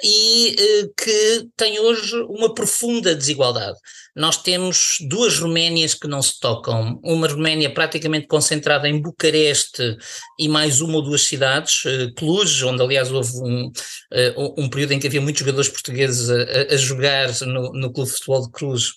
e 0.02 0.56
que 0.96 1.48
tem 1.56 1.78
hoje 1.78 2.16
uma 2.28 2.52
profunda 2.54 3.14
desigualdade 3.14 3.78
nós 4.14 4.36
temos 4.36 4.98
duas 5.08 5.38
Roménias 5.38 5.94
que 5.94 6.08
não 6.08 6.20
se 6.20 6.38
tocam. 6.40 7.00
Uma 7.02 7.28
Roménia 7.28 7.72
praticamente 7.72 8.26
concentrada 8.26 8.88
em 8.88 9.00
Bucareste 9.00 9.96
e 10.38 10.48
mais 10.48 10.80
uma 10.80 10.96
ou 10.96 11.02
duas 11.02 11.22
cidades, 11.22 11.84
uh, 11.84 12.12
Cluj, 12.20 12.64
onde 12.64 12.82
aliás 12.82 13.10
houve 13.10 13.32
um, 13.38 13.66
uh, 13.66 14.54
um 14.58 14.68
período 14.68 14.92
em 14.92 15.00
que 15.00 15.06
havia 15.06 15.20
muitos 15.20 15.40
jogadores 15.40 15.70
portugueses 15.70 16.28
a, 16.28 16.74
a 16.74 16.76
jogar 16.76 17.28
no, 17.46 17.72
no 17.72 17.92
Clube 17.92 18.10
de 18.10 18.16
Futebol 18.16 18.42
de 18.42 18.50
Cruz. 18.52 18.88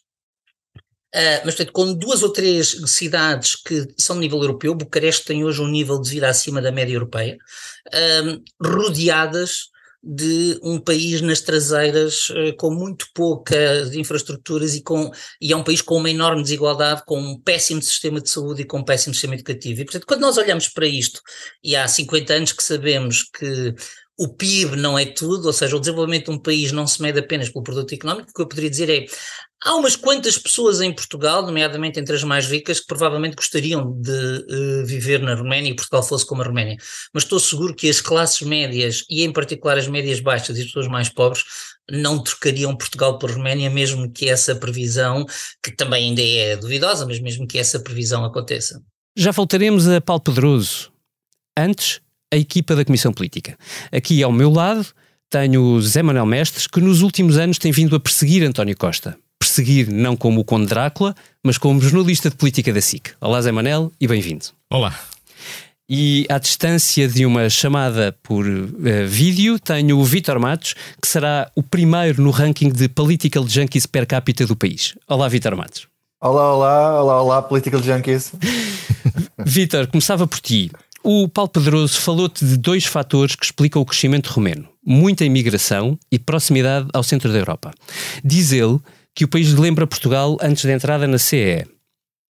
Uh, 1.15 1.39
mas, 1.45 1.55
portanto, 1.55 1.71
com 1.71 1.93
duas 1.93 2.21
ou 2.21 2.33
três 2.33 2.75
cidades 2.87 3.55
que 3.55 3.87
são 3.97 4.17
de 4.17 4.21
nível 4.21 4.41
europeu, 4.41 4.75
Bucareste 4.75 5.25
tem 5.25 5.45
hoje 5.45 5.61
um 5.61 5.67
nível 5.67 6.01
de 6.01 6.09
vida 6.09 6.27
acima 6.27 6.61
da 6.61 6.71
média 6.71 6.93
europeia, 6.93 7.37
rodeadas 8.61 9.72
de 10.03 10.59
um 10.61 10.79
país 10.79 11.21
nas 11.21 11.39
traseiras 11.39 12.29
uh, 12.29 12.55
com 12.57 12.69
muito 12.69 13.07
poucas 13.13 13.95
infraestruturas 13.95 14.75
e, 14.75 14.83
com, 14.83 15.09
e 15.39 15.53
é 15.53 15.55
um 15.55 15.63
país 15.63 15.81
com 15.81 15.95
uma 15.95 16.09
enorme 16.09 16.43
desigualdade, 16.43 17.03
com 17.05 17.17
um 17.17 17.39
péssimo 17.39 17.81
sistema 17.81 18.19
de 18.19 18.29
saúde 18.29 18.63
e 18.63 18.65
com 18.65 18.79
um 18.79 18.83
péssimo 18.83 19.13
sistema 19.13 19.35
educativo. 19.35 19.81
E, 19.81 19.85
portanto, 19.85 20.05
quando 20.05 20.21
nós 20.21 20.37
olhamos 20.37 20.67
para 20.67 20.85
isto, 20.85 21.21
e 21.63 21.75
há 21.75 21.87
50 21.87 22.33
anos 22.33 22.51
que 22.51 22.63
sabemos 22.63 23.23
que 23.23 23.73
o 24.17 24.27
PIB 24.27 24.75
não 24.75 24.99
é 24.99 25.05
tudo, 25.05 25.47
ou 25.47 25.53
seja, 25.53 25.75
o 25.75 25.79
desenvolvimento 25.79 26.25
de 26.25 26.31
um 26.31 26.39
país 26.39 26.71
não 26.71 26.85
se 26.85 27.01
mede 27.01 27.19
apenas 27.19 27.49
pelo 27.49 27.63
produto 27.63 27.93
económico, 27.93 28.29
o 28.29 28.33
que 28.33 28.41
eu 28.41 28.47
poderia 28.47 28.69
dizer 28.69 28.89
é 28.89 29.05
Há 29.65 29.75
umas 29.75 29.95
quantas 29.95 30.37
pessoas 30.37 30.81
em 30.81 30.91
Portugal, 30.91 31.41
nomeadamente 31.41 31.97
entre 31.97 32.13
as 32.13 32.23
mais 32.23 32.47
ricas, 32.47 32.81
que 32.81 32.85
provavelmente 32.85 33.35
gostariam 33.35 33.93
de 33.93 34.11
uh, 34.11 34.85
viver 34.85 35.21
na 35.21 35.35
Roménia 35.35 35.71
e 35.71 35.75
Portugal 35.75 36.03
fosse 36.03 36.25
como 36.25 36.41
a 36.41 36.45
Roménia. 36.45 36.75
Mas 37.13 37.23
estou 37.23 37.39
seguro 37.39 37.73
que 37.73 37.89
as 37.89 38.01
classes 38.01 38.41
médias, 38.45 39.05
e 39.09 39.23
em 39.23 39.31
particular 39.31 39.77
as 39.77 39.87
médias 39.87 40.19
baixas 40.19 40.57
e 40.57 40.61
as 40.61 40.67
pessoas 40.67 40.89
mais 40.89 41.07
pobres, 41.07 41.45
não 41.89 42.21
trocariam 42.21 42.75
Portugal 42.75 43.17
por 43.17 43.31
Roménia, 43.31 43.69
mesmo 43.69 44.11
que 44.11 44.29
essa 44.29 44.53
previsão, 44.53 45.25
que 45.63 45.71
também 45.71 46.09
ainda 46.09 46.21
é 46.21 46.57
duvidosa, 46.57 47.05
mas 47.05 47.21
mesmo 47.21 47.47
que 47.47 47.57
essa 47.57 47.79
previsão 47.79 48.25
aconteça. 48.25 48.81
Já 49.15 49.31
voltaremos 49.31 49.87
a 49.87 50.01
Paulo 50.01 50.23
Pedroso. 50.23 50.91
Antes, 51.57 52.01
a 52.33 52.35
equipa 52.35 52.75
da 52.75 52.83
Comissão 52.83 53.13
Política. 53.13 53.57
Aqui 53.93 54.21
ao 54.23 54.31
meu 54.31 54.51
lado 54.51 54.87
tenho 55.29 55.79
Zé 55.81 56.03
Manuel 56.03 56.25
Mestres, 56.25 56.67
que 56.67 56.81
nos 56.81 57.01
últimos 57.01 57.37
anos 57.37 57.57
tem 57.57 57.71
vindo 57.71 57.95
a 57.95 57.99
perseguir 57.99 58.43
António 58.43 58.75
Costa 58.75 59.17
perseguir 59.43 59.91
não 59.91 60.15
como 60.15 60.39
o 60.39 60.45
Conde 60.45 60.67
Drácula, 60.67 61.13
mas 61.43 61.57
como 61.57 61.81
jornalista 61.81 62.29
de 62.29 62.35
política 62.37 62.71
da 62.71 62.79
SIC. 62.79 63.11
Olá, 63.19 63.41
Zé 63.41 63.51
Manel, 63.51 63.91
e 63.99 64.07
bem-vindo. 64.07 64.45
Olá. 64.69 64.97
E 65.89 66.25
à 66.29 66.37
distância 66.37 67.09
de 67.09 67.25
uma 67.25 67.49
chamada 67.49 68.17
por 68.23 68.47
uh, 68.47 68.71
vídeo, 69.05 69.59
tenho 69.59 69.99
o 69.99 70.03
Vítor 70.05 70.39
Matos, 70.39 70.75
que 71.01 71.05
será 71.05 71.51
o 71.57 71.61
primeiro 71.61 72.23
no 72.23 72.31
ranking 72.31 72.69
de 72.69 72.87
Political 72.87 73.45
Junkies 73.45 73.85
per 73.85 74.07
capita 74.07 74.45
do 74.45 74.55
país. 74.55 74.95
Olá, 75.09 75.27
Vítor 75.27 75.57
Matos. 75.57 75.87
Olá, 76.21 76.53
olá, 76.53 77.01
olá, 77.01 77.21
olá, 77.21 77.41
Political 77.41 77.83
Junkies. 77.83 78.31
Vítor, 79.45 79.87
começava 79.87 80.25
por 80.25 80.39
ti. 80.39 80.71
O 81.03 81.27
Paulo 81.27 81.49
Pedroso 81.49 81.99
falou-te 81.99 82.45
de 82.45 82.55
dois 82.55 82.85
fatores 82.85 83.35
que 83.35 83.43
explicam 83.43 83.81
o 83.81 83.85
crescimento 83.85 84.27
romeno: 84.27 84.69
muita 84.85 85.25
imigração 85.25 85.99
e 86.09 86.17
proximidade 86.17 86.87
ao 86.93 87.03
centro 87.03 87.29
da 87.29 87.39
Europa. 87.39 87.73
Diz 88.23 88.53
ele 88.53 88.79
que 89.15 89.25
o 89.25 89.27
país 89.27 89.53
lembra 89.53 89.87
Portugal 89.87 90.37
antes 90.41 90.65
da 90.65 90.73
entrada 90.73 91.07
na 91.07 91.17
CE. 91.17 91.65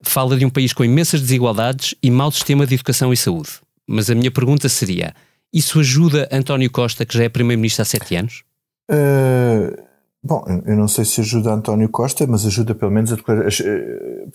Fala 0.03 0.35
de 0.35 0.45
um 0.45 0.49
país 0.49 0.73
com 0.73 0.83
imensas 0.83 1.21
desigualdades 1.21 1.93
e 2.01 2.09
mau 2.09 2.31
sistema 2.31 2.65
de 2.65 2.73
educação 2.73 3.13
e 3.13 3.17
saúde. 3.17 3.49
Mas 3.87 4.09
a 4.09 4.15
minha 4.15 4.31
pergunta 4.31 4.67
seria: 4.67 5.13
isso 5.53 5.79
ajuda 5.79 6.27
António 6.31 6.71
Costa, 6.71 7.05
que 7.05 7.17
já 7.17 7.25
é 7.25 7.29
Primeiro-Ministro 7.29 7.83
há 7.83 7.85
sete 7.85 8.15
anos? 8.15 8.43
Uh, 8.89 9.75
bom, 10.23 10.43
eu 10.65 10.75
não 10.75 10.87
sei 10.87 11.05
se 11.05 11.21
ajuda 11.21 11.53
António 11.53 11.89
Costa, 11.89 12.25
mas 12.25 12.45
ajuda 12.45 12.73
pelo 12.73 12.91
menos 12.91 13.11
a 13.11 13.15
declarar. 13.15 13.47
Eh, 13.47 14.27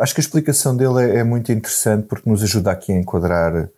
acho 0.00 0.14
que 0.14 0.20
a 0.20 0.24
explicação 0.24 0.76
dele 0.76 1.02
é, 1.02 1.16
é, 1.20 1.24
muito 1.24 1.50
interessante 1.50 2.06
porque 2.06 2.28
nos 2.28 2.42
ajuda 2.42 2.72
aqui 2.72 2.92
a 2.92 2.96
enquadrar, 2.96 3.70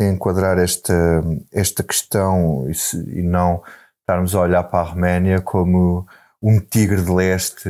a 0.00 0.04
enquadrar 0.04 0.58
esta, 0.58 1.24
esta 1.50 1.82
questão 1.82 2.68
e, 2.68 2.74
se, 2.74 2.96
e 3.16 3.22
não 3.22 3.62
estarmos 4.00 4.34
a 4.34 4.40
olhar 4.40 4.64
para 4.64 4.80
a 4.80 4.90
Arménia 4.90 5.40
como 5.40 6.06
um 6.42 6.60
tigre 6.60 7.02
de 7.02 7.10
leste, 7.10 7.68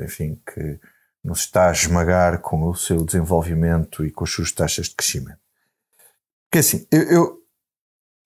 enfim, 0.00 0.40
que 0.46 0.80
nos 1.22 1.40
está 1.40 1.68
a 1.68 1.72
esmagar 1.72 2.40
com 2.40 2.68
o 2.68 2.74
seu 2.74 3.04
desenvolvimento 3.04 4.04
e 4.04 4.10
com 4.10 4.24
as 4.24 4.30
suas 4.30 4.52
taxas 4.52 4.88
de 4.88 4.94
crescimento. 4.94 5.38
Que 6.50 6.58
assim, 6.58 6.86
eu, 6.90 7.02
eu, 7.02 7.40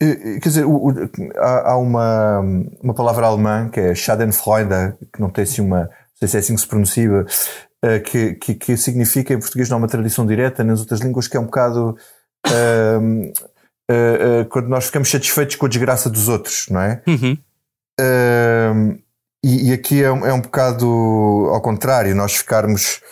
eu 0.01 0.41
quer 0.41 0.49
dizer, 0.49 0.65
o, 0.65 0.89
o, 0.89 0.93
há, 1.37 1.73
há, 1.73 1.77
uma, 1.77 2.41
uma 2.83 2.95
palavra 2.95 3.27
alemã 3.27 3.69
que 3.69 3.81
é 3.81 3.95
Schadenfreude, 3.95 4.97
que 5.13 5.21
não 5.21 5.29
tem 5.29 5.45
assim 5.45 5.61
uma, 5.61 5.85
não 5.85 5.89
sei 6.15 6.29
se 6.29 6.37
é 6.37 6.41
assim 6.41 6.55
que 6.55 6.61
se 6.61 6.69
pronuncia, 6.69 7.11
uh, 7.21 8.03
que, 8.05 8.35
que, 8.35 8.55
que, 8.55 8.77
significa 8.77 9.35
em 9.35 9.39
português 9.39 9.69
não 9.69 9.77
é 9.77 9.81
uma 9.81 9.89
tradição 9.89 10.27
direta, 10.27 10.65
nas 10.65 10.81
outras 10.81 11.01
línguas 11.01 11.29
que 11.29 11.37
é 11.37 11.41
um 11.41 11.47
bocado 11.47 11.97
uh, 12.47 13.33
uh, 13.91 14.49
quando 14.49 14.69
nós 14.69 14.87
ficamos 14.87 15.11
satisfeitos 15.11 15.57
com 15.57 15.67
a 15.67 15.69
desgraça 15.69 16.09
dos 16.09 16.29
outros, 16.29 16.69
não 16.71 16.81
é? 16.81 17.03
Uhum. 17.07 17.37
E, 19.45 19.69
e 19.69 19.73
aqui 19.75 20.03
é, 20.03 20.07
é, 20.07 20.33
um 20.33 20.41
bocado 20.41 20.87
ao 21.53 21.61
contrário, 21.61 22.15
nós 22.15 22.35
ficarmos, 22.35 23.03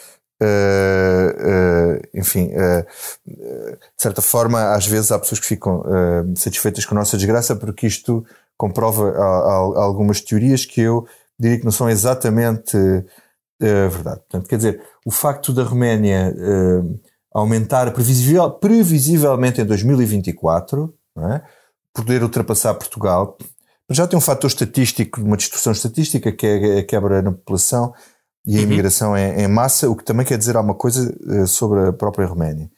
uh, 0.43 0.47
uh, 0.47 2.01
enfim, 2.15 2.51
uh, 2.55 2.87
de 3.27 4.03
certa 4.03 4.23
forma, 4.23 4.73
às 4.75 4.87
vezes 4.87 5.13
há 5.13 5.19
pessoas 5.19 5.41
que 5.41 5.47
ficam 5.47 5.83
satisfeitas 6.35 6.87
com 6.87 6.95
a 6.95 6.99
nossa 7.01 7.19
desgraça 7.19 7.55
porque 7.55 7.87
isto 7.87 8.25
comprova 8.57 9.11
a, 9.11 9.23
a, 9.23 9.57
a 9.81 9.83
algumas 9.83 10.23
teorias 10.23 10.65
que 10.65 10.81
eu 10.81 11.07
diria 11.39 11.59
que 11.59 11.67
não 11.67 11.73
são 11.73 11.91
exatamente 11.91 12.79
verdade. 13.61 14.21
Portanto, 14.21 14.49
quer 14.49 14.57
dizer, 14.57 14.83
o 15.05 15.11
facto 15.11 15.53
da 15.53 15.63
Roménia 15.63 16.35
aumentar 17.35 17.93
previsivel, 17.93 18.51
previsivelmente 18.51 19.61
em 19.61 19.65
2024, 19.67 20.95
é? 21.19 21.43
poder 21.93 22.23
ultrapassar 22.23 22.75
Portugal. 22.75 23.37
Já 23.91 24.07
tem 24.07 24.19
um 24.19 24.23
fator 24.23 24.49
estatístico, 24.49 25.21
uma 25.21 25.37
distorção 25.37 25.73
estatística, 25.73 26.33
que 26.33 26.47
é 26.47 26.79
a 26.79 26.87
quebra 26.87 27.21
na 27.21 27.33
população 27.33 27.93
e 28.47 28.57
a 28.57 28.59
uhum. 28.59 28.65
imigração 28.65 29.17
em, 29.17 29.43
em, 29.43 29.49
massa, 29.49 29.89
o 29.89 29.97
que 29.97 30.05
também 30.05 30.27
quer 30.27 30.39
dizer 30.39 30.57
alguma 30.57 30.75
coisa 30.75 31.15
uh, 31.27 31.47
sobre 31.47 31.89
a 31.89 31.93
própria 31.93 32.27
Roménia. 32.27 32.71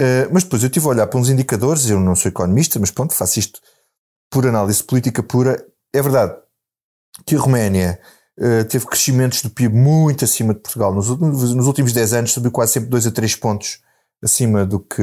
Uh, 0.00 0.32
mas 0.32 0.44
depois 0.44 0.62
eu 0.62 0.68
estive 0.68 0.86
a 0.86 0.88
olhar 0.88 1.06
para 1.06 1.18
uns 1.18 1.28
indicadores, 1.28 1.88
eu 1.88 2.00
não 2.00 2.16
sou 2.16 2.28
economista, 2.28 2.78
mas 2.78 2.90
pronto, 2.90 3.14
faço 3.14 3.38
isto 3.38 3.60
por 4.30 4.46
análise 4.46 4.82
política 4.82 5.22
pura. 5.22 5.64
É 5.92 6.00
verdade 6.00 6.34
que 7.26 7.36
a 7.36 7.38
Roménia 7.38 8.00
uh, 8.38 8.64
teve 8.64 8.86
crescimentos 8.86 9.42
do 9.42 9.50
PIB 9.50 9.74
muito 9.74 10.24
acima 10.24 10.54
de 10.54 10.60
Portugal. 10.60 10.94
Nos, 10.94 11.08
nos 11.08 11.66
últimos 11.66 11.92
10 11.92 12.12
anos 12.14 12.32
subiu 12.32 12.50
quase 12.50 12.72
sempre 12.72 12.88
2 12.88 13.08
a 13.08 13.10
3 13.10 13.36
pontos 13.36 13.80
acima 14.22 14.64
do 14.66 14.80
que 14.80 15.02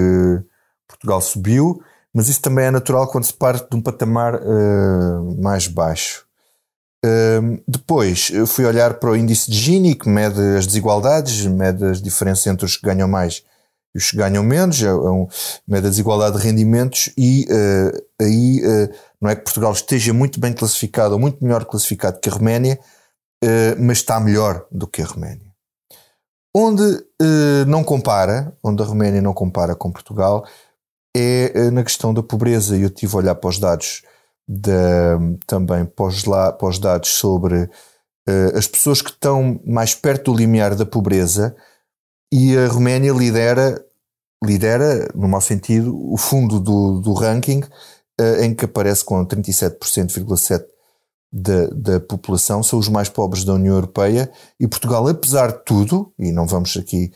Portugal 0.87 1.21
subiu, 1.21 1.81
mas 2.17 2.29
isso 2.29 2.41
também 2.41 2.65
é 2.65 2.71
natural 2.71 3.07
quando 3.07 3.25
se 3.25 3.33
parte 3.33 3.69
de 3.69 3.77
um 3.77 3.81
patamar 3.81 4.41
uh, 4.41 5.39
mais 5.39 5.67
baixo. 5.67 6.25
Uh, 7.05 7.61
depois 7.67 8.31
fui 8.47 8.65
olhar 8.65 8.95
para 8.95 9.11
o 9.11 9.15
índice 9.15 9.51
de 9.51 9.55
Gini, 9.55 9.93
que 9.93 10.09
mede 10.09 10.41
as 10.57 10.65
desigualdades, 10.65 11.45
mede 11.45 11.85
as 11.85 12.01
diferenças 12.01 12.47
entre 12.47 12.65
os 12.65 12.75
que 12.75 12.87
ganham 12.87 13.07
mais 13.07 13.43
e 13.93 13.99
os 13.99 14.09
que 14.09 14.17
ganham 14.17 14.43
menos, 14.43 14.81
é 14.81 14.91
um, 14.91 15.27
mede 15.67 15.85
a 15.85 15.89
desigualdade 15.91 16.37
de 16.37 16.43
rendimentos, 16.43 17.13
e 17.15 17.45
uh, 17.51 18.03
aí 18.19 18.61
não 19.21 19.29
é 19.29 19.35
que 19.35 19.43
Portugal 19.43 19.71
esteja 19.71 20.11
muito 20.11 20.39
bem 20.39 20.53
classificado 20.53 21.13
ou 21.13 21.19
muito 21.19 21.43
melhor 21.43 21.65
classificado 21.65 22.19
que 22.19 22.29
a 22.29 22.33
Roménia, 22.33 22.79
mas 23.77 23.99
está 23.99 24.19
melhor 24.19 24.65
do 24.71 24.87
que 24.87 25.03
a 25.03 25.05
Roménia. 25.05 25.53
Onde 26.51 26.83
não 27.67 27.83
compara, 27.83 28.55
onde 28.63 28.81
a 28.81 28.85
Roménia 28.85 29.21
não 29.21 29.33
compara 29.33 29.75
com 29.75 29.91
Portugal, 29.91 30.43
é 31.15 31.53
uh, 31.55 31.71
na 31.71 31.83
questão 31.83 32.13
da 32.13 32.23
pobreza. 32.23 32.77
Eu 32.77 32.89
tive 32.89 33.13
a 33.15 33.17
olhar 33.17 33.35
para 33.35 33.49
os 33.49 33.59
dados 33.59 34.03
da, 34.47 35.19
também 35.45 35.85
para 35.85 36.05
os, 36.05 36.25
lá, 36.25 36.51
para 36.51 36.67
os 36.67 36.79
dados 36.79 37.09
sobre 37.09 37.63
uh, 37.63 38.57
as 38.57 38.67
pessoas 38.67 39.01
que 39.01 39.09
estão 39.09 39.59
mais 39.65 39.93
perto 39.93 40.31
do 40.31 40.37
limiar 40.37 40.75
da 40.75 40.85
pobreza 40.85 41.55
e 42.31 42.57
a 42.57 42.67
Roménia 42.67 43.13
lidera, 43.13 43.83
lidera 44.43 45.07
no 45.15 45.27
mau 45.27 45.41
sentido, 45.41 45.95
o 46.11 46.17
fundo 46.17 46.59
do, 46.59 46.99
do 46.99 47.13
ranking 47.13 47.63
em 48.41 48.53
que 48.53 48.65
aparece 48.65 49.05
com 49.05 49.23
37,7% 49.23 50.65
da, 51.31 51.67
da 51.67 51.99
população 51.99 52.63
são 52.63 52.79
os 52.79 52.87
mais 52.87 53.09
pobres 53.09 53.43
da 53.43 53.53
União 53.53 53.75
Europeia 53.75 54.31
e 54.59 54.67
Portugal, 54.67 55.07
apesar 55.07 55.51
de 55.51 55.65
tudo, 55.65 56.13
e 56.17 56.31
não 56.31 56.47
vamos 56.47 56.75
aqui 56.77 57.05
uh, 57.05 57.11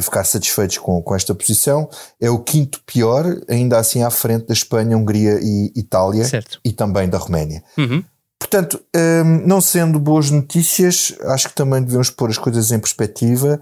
ficar 0.00 0.24
satisfeitos 0.24 0.78
com, 0.78 1.02
com 1.02 1.14
esta 1.14 1.34
posição, 1.34 1.88
é 2.20 2.30
o 2.30 2.38
quinto 2.38 2.80
pior, 2.86 3.24
ainda 3.48 3.78
assim 3.78 4.02
à 4.02 4.10
frente 4.10 4.46
da 4.46 4.54
Espanha, 4.54 4.96
Hungria 4.96 5.38
e 5.42 5.72
Itália 5.76 6.24
certo. 6.24 6.60
e 6.64 6.72
também 6.72 7.08
da 7.08 7.18
Roménia. 7.18 7.62
Uhum. 7.76 8.02
Portanto, 8.38 8.82
ehm, 8.96 9.46
não 9.46 9.60
sendo 9.60 10.00
boas 10.00 10.30
notícias, 10.30 11.14
acho 11.26 11.48
que 11.48 11.54
também 11.54 11.82
devemos 11.82 12.08
pôr 12.08 12.30
as 12.30 12.38
coisas 12.38 12.72
em 12.72 12.80
perspectiva 12.80 13.60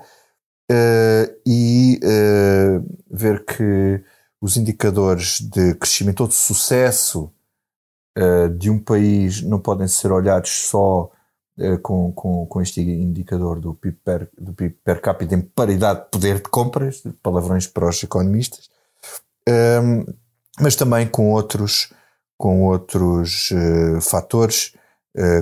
uh, 0.70 1.34
e 1.44 1.98
uh, 2.02 2.98
ver 3.10 3.44
que 3.44 4.00
os 4.40 4.56
indicadores 4.56 5.40
de 5.40 5.74
crescimento 5.74 6.20
ou 6.20 6.28
de 6.28 6.34
sucesso 6.34 7.32
uh, 8.16 8.48
de 8.56 8.70
um 8.70 8.78
país 8.78 9.42
não 9.42 9.58
podem 9.58 9.88
ser 9.88 10.12
olhados 10.12 10.50
só 10.50 11.10
com, 11.82 12.12
com, 12.12 12.46
com 12.46 12.62
este 12.62 12.80
indicador 12.80 13.60
do 13.60 13.74
PIB, 13.74 13.96
per, 14.04 14.28
do 14.38 14.52
PIB 14.52 14.76
per 14.84 15.00
capita 15.00 15.34
em 15.34 15.40
paridade 15.40 16.04
de 16.04 16.10
poder 16.10 16.36
de 16.36 16.48
compras, 16.48 17.02
palavrões 17.22 17.66
para 17.66 17.88
os 17.88 18.02
economistas, 18.02 18.68
um, 19.48 19.52
ehm, 19.52 20.06
mas 20.60 20.76
também 20.76 21.06
com 21.06 21.32
outros, 21.32 21.92
com 22.36 22.64
outros 22.64 23.50
uh, 23.50 24.00
fatores, 24.00 24.72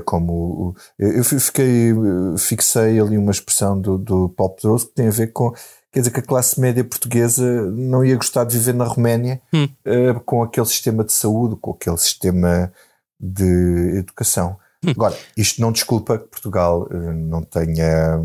como 0.07 0.75
eu 0.99 1.23
fiquei, 1.23 1.93
fixei 2.39 2.99
ali 2.99 3.19
uma 3.19 3.31
expressão 3.31 3.79
do, 3.79 3.99
do 3.99 4.29
Paulo 4.31 4.55
Pedroso 4.55 4.87
que 4.87 4.95
tem 4.95 5.09
a 5.09 5.11
ver 5.11 5.33
com 5.35 5.53
quer 5.97 6.01
dizer 6.01 6.11
que 6.11 6.21
a 6.21 6.23
classe 6.23 6.61
média 6.61 6.85
portuguesa 6.85 7.71
não 7.71 8.05
ia 8.05 8.17
gostar 8.17 8.45
de 8.45 8.59
viver 8.59 8.75
na 8.75 8.85
Roménia 8.85 9.41
hum. 9.51 9.65
uh, 9.65 10.21
com 10.21 10.43
aquele 10.43 10.67
sistema 10.67 11.03
de 11.03 11.13
saúde, 11.13 11.57
com 11.57 11.71
aquele 11.71 11.97
sistema 11.97 12.71
de 13.19 13.99
educação. 13.99 14.59
Agora, 14.91 15.17
isto 15.37 15.61
não 15.61 15.73
desculpa 15.73 16.19
que 16.19 16.29
Portugal 16.29 16.89
uh, 16.91 17.13
não 17.13 17.43
tenha 17.43 18.21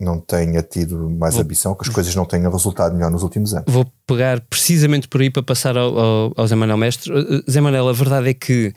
não 0.00 0.20
tenha 0.20 0.60
tido 0.60 1.08
mais 1.08 1.34
Vou... 1.34 1.42
ambição, 1.42 1.74
que 1.74 1.88
as 1.88 1.94
coisas 1.94 2.14
não 2.14 2.24
tenham 2.24 2.50
resultado 2.50 2.94
melhor 2.94 3.10
nos 3.10 3.22
últimos 3.22 3.54
anos. 3.54 3.72
Vou 3.72 3.86
pegar 4.06 4.40
precisamente 4.40 5.08
por 5.08 5.20
aí 5.20 5.30
para 5.30 5.42
passar 5.42 5.78
ao, 5.78 5.98
ao, 5.98 6.32
ao 6.36 6.46
Zé 6.46 6.54
Manuel 6.56 6.78
Mestre. 6.78 7.12
Uh, 7.12 7.50
Zé 7.50 7.60
Manuel, 7.60 7.88
a 7.88 7.92
verdade 7.92 8.28
é 8.28 8.34
que 8.34 8.74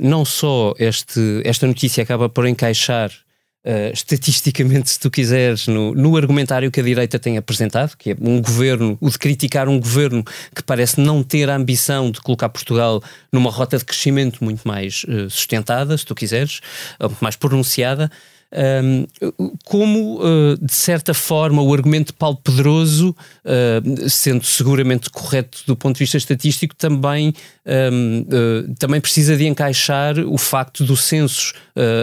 não 0.00 0.24
só 0.24 0.72
este, 0.78 1.42
esta 1.44 1.66
notícia 1.66 2.02
acaba 2.02 2.30
por 2.30 2.46
encaixar 2.46 3.10
Uh, 3.62 3.92
estatisticamente, 3.92 4.88
se 4.88 4.98
tu 4.98 5.10
quiseres, 5.10 5.66
no, 5.66 5.94
no, 5.94 6.16
argumentário 6.16 6.70
que 6.70 6.80
a 6.80 6.82
direita 6.82 7.18
tem 7.18 7.36
apresentado, 7.36 7.94
que 7.94 8.12
é 8.12 8.16
um 8.18 8.40
governo, 8.40 8.96
o 8.98 9.10
de 9.10 9.18
criticar 9.18 9.68
um 9.68 9.78
governo 9.78 10.24
que 10.54 10.62
parece 10.62 10.98
não 10.98 11.22
ter 11.22 11.50
a 11.50 11.56
ambição 11.56 12.10
de 12.10 12.22
colocar 12.22 12.48
Portugal 12.48 13.02
numa 13.30 13.50
rota 13.50 13.76
de 13.76 13.84
crescimento 13.84 14.42
muito 14.42 14.66
mais 14.66 15.04
uh, 15.04 15.28
sustentada, 15.28 15.96
se 15.98 16.06
tu 16.06 16.14
quiseres, 16.14 16.60
muito 16.98 17.20
mais 17.20 17.36
pronunciada, 17.36 18.10
um, 18.52 19.06
como, 19.64 20.18
uh, 20.18 20.56
de 20.60 20.72
certa 20.72 21.14
forma, 21.14 21.62
o 21.62 21.72
argumento 21.72 22.08
de 22.08 22.12
Paulo 22.14 22.36
Pedroso, 22.42 23.10
uh, 23.44 24.08
sendo 24.08 24.44
seguramente 24.44 25.08
correto 25.10 25.58
do 25.66 25.76
ponto 25.76 25.94
de 25.96 26.00
vista 26.00 26.16
estatístico, 26.16 26.74
também, 26.74 27.32
um, 27.64 28.20
uh, 28.20 28.74
também 28.78 29.00
precisa 29.00 29.36
de 29.36 29.46
encaixar 29.46 30.18
o 30.18 30.36
facto 30.36 30.84
do 30.84 30.96
censo 30.96 31.52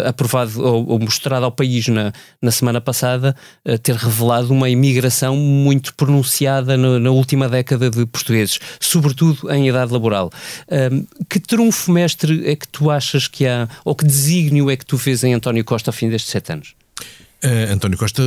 aprovado 0.07 0.65
ou, 0.65 0.87
ou, 0.87 0.99
mostrado 0.99 1.45
ao 1.45 1.51
país 1.51 1.87
na, 1.87 2.11
na 2.41 2.49
semana 2.49 2.81
passada 2.81 3.35
ter 3.83 3.93
revelado 3.93 4.51
uma 4.51 4.67
imigração 4.69 5.35
muito 5.35 5.93
pronunciada 5.93 6.75
no, 6.75 6.99
na 6.99 7.11
última 7.11 7.47
década 7.47 7.87
de 7.87 8.03
portugueses, 8.07 8.59
sobretudo 8.79 9.51
em 9.51 9.69
idade 9.69 9.93
laboral. 9.93 10.31
Um, 10.71 11.05
que 11.29 11.39
trunfo 11.39 11.91
mestre 11.91 12.49
é 12.49 12.55
que 12.55 12.67
tu 12.67 12.89
achas 12.89 13.27
que 13.27 13.45
há, 13.45 13.69
ou 13.85 13.93
que 13.93 14.03
desígnio 14.03 14.71
é 14.71 14.75
que 14.75 14.85
tu 14.85 14.97
vês 14.97 15.23
em 15.23 15.35
António 15.35 15.63
Costa 15.63 15.91
ao 15.91 15.93
fim 15.93 16.09
destes 16.09 16.33
sete 16.37 16.53
anos? 16.53 16.75
Uh, 17.43 17.71
António 17.71 17.97
Costa, 17.97 18.23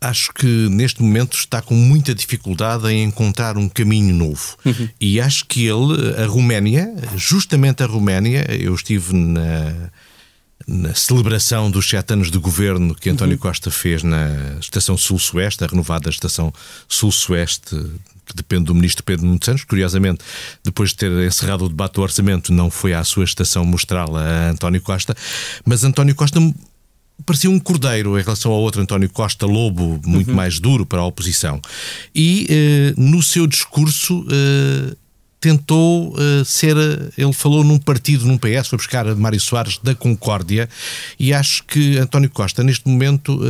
acho 0.00 0.32
que 0.32 0.46
neste 0.46 1.02
momento 1.02 1.36
está 1.36 1.62
com 1.62 1.74
muita 1.74 2.14
dificuldade 2.14 2.88
em 2.88 3.04
encontrar 3.04 3.56
um 3.56 3.68
caminho 3.68 4.14
novo. 4.14 4.56
Uhum. 4.64 4.88
E 5.00 5.20
acho 5.20 5.46
que 5.46 5.66
ele, 5.66 6.22
a 6.22 6.26
Roménia, 6.26 6.92
justamente 7.16 7.82
a 7.82 7.86
Roménia, 7.86 8.46
eu 8.50 8.74
estive 8.74 9.14
na, 9.14 9.90
na 10.66 10.94
celebração 10.94 11.70
dos 11.70 11.88
sete 11.88 12.12
anos 12.12 12.30
de 12.30 12.38
governo 12.38 12.94
que 12.94 13.10
António 13.10 13.34
uhum. 13.34 13.40
Costa 13.40 13.70
fez 13.70 14.02
na 14.02 14.56
Estação 14.60 14.96
Sul-Sueste, 14.96 15.64
a 15.64 15.66
renovada 15.66 16.10
Estação 16.10 16.52
Sul-Sueste 16.88 17.76
que 18.26 18.34
depende 18.34 18.64
do 18.64 18.74
ministro 18.74 19.04
Pedro 19.04 19.24
Nuno 19.24 19.38
Santos. 19.42 19.62
Curiosamente, 19.62 20.18
depois 20.64 20.90
de 20.90 20.96
ter 20.96 21.12
encerrado 21.24 21.64
o 21.64 21.68
debate 21.68 21.94
do 21.94 22.02
orçamento, 22.02 22.52
não 22.52 22.70
foi 22.70 22.92
à 22.92 23.04
sua 23.04 23.24
estação 23.24 23.64
mostrá-la 23.64 24.20
a 24.20 24.50
António 24.50 24.80
Costa, 24.80 25.16
mas 25.64 25.84
António 25.84 26.14
Costa 26.14 26.40
parecia 27.24 27.50
um 27.50 27.58
cordeiro 27.58 28.18
em 28.18 28.22
relação 28.22 28.52
ao 28.52 28.60
outro 28.60 28.80
António 28.80 29.08
Costa 29.10 29.46
Lobo, 29.46 30.00
muito 30.04 30.30
uhum. 30.30 30.36
mais 30.36 30.60
duro 30.60 30.84
para 30.84 31.00
a 31.00 31.06
oposição. 31.06 31.60
E 32.14 32.46
eh, 32.48 32.94
no 32.96 33.22
seu 33.22 33.46
discurso 33.46 34.26
eh, 34.30 34.94
tentou 35.40 36.14
eh, 36.18 36.44
ser. 36.44 36.76
Ele 37.16 37.32
falou 37.32 37.64
num 37.64 37.78
partido, 37.78 38.26
num 38.26 38.38
PS, 38.38 38.68
foi 38.68 38.78
buscar 38.78 39.14
Mário 39.16 39.40
Soares 39.40 39.78
da 39.82 39.94
Concórdia, 39.94 40.68
e 41.18 41.32
acho 41.32 41.64
que 41.64 41.98
António 41.98 42.30
Costa, 42.30 42.62
neste 42.62 42.88
momento, 42.88 43.40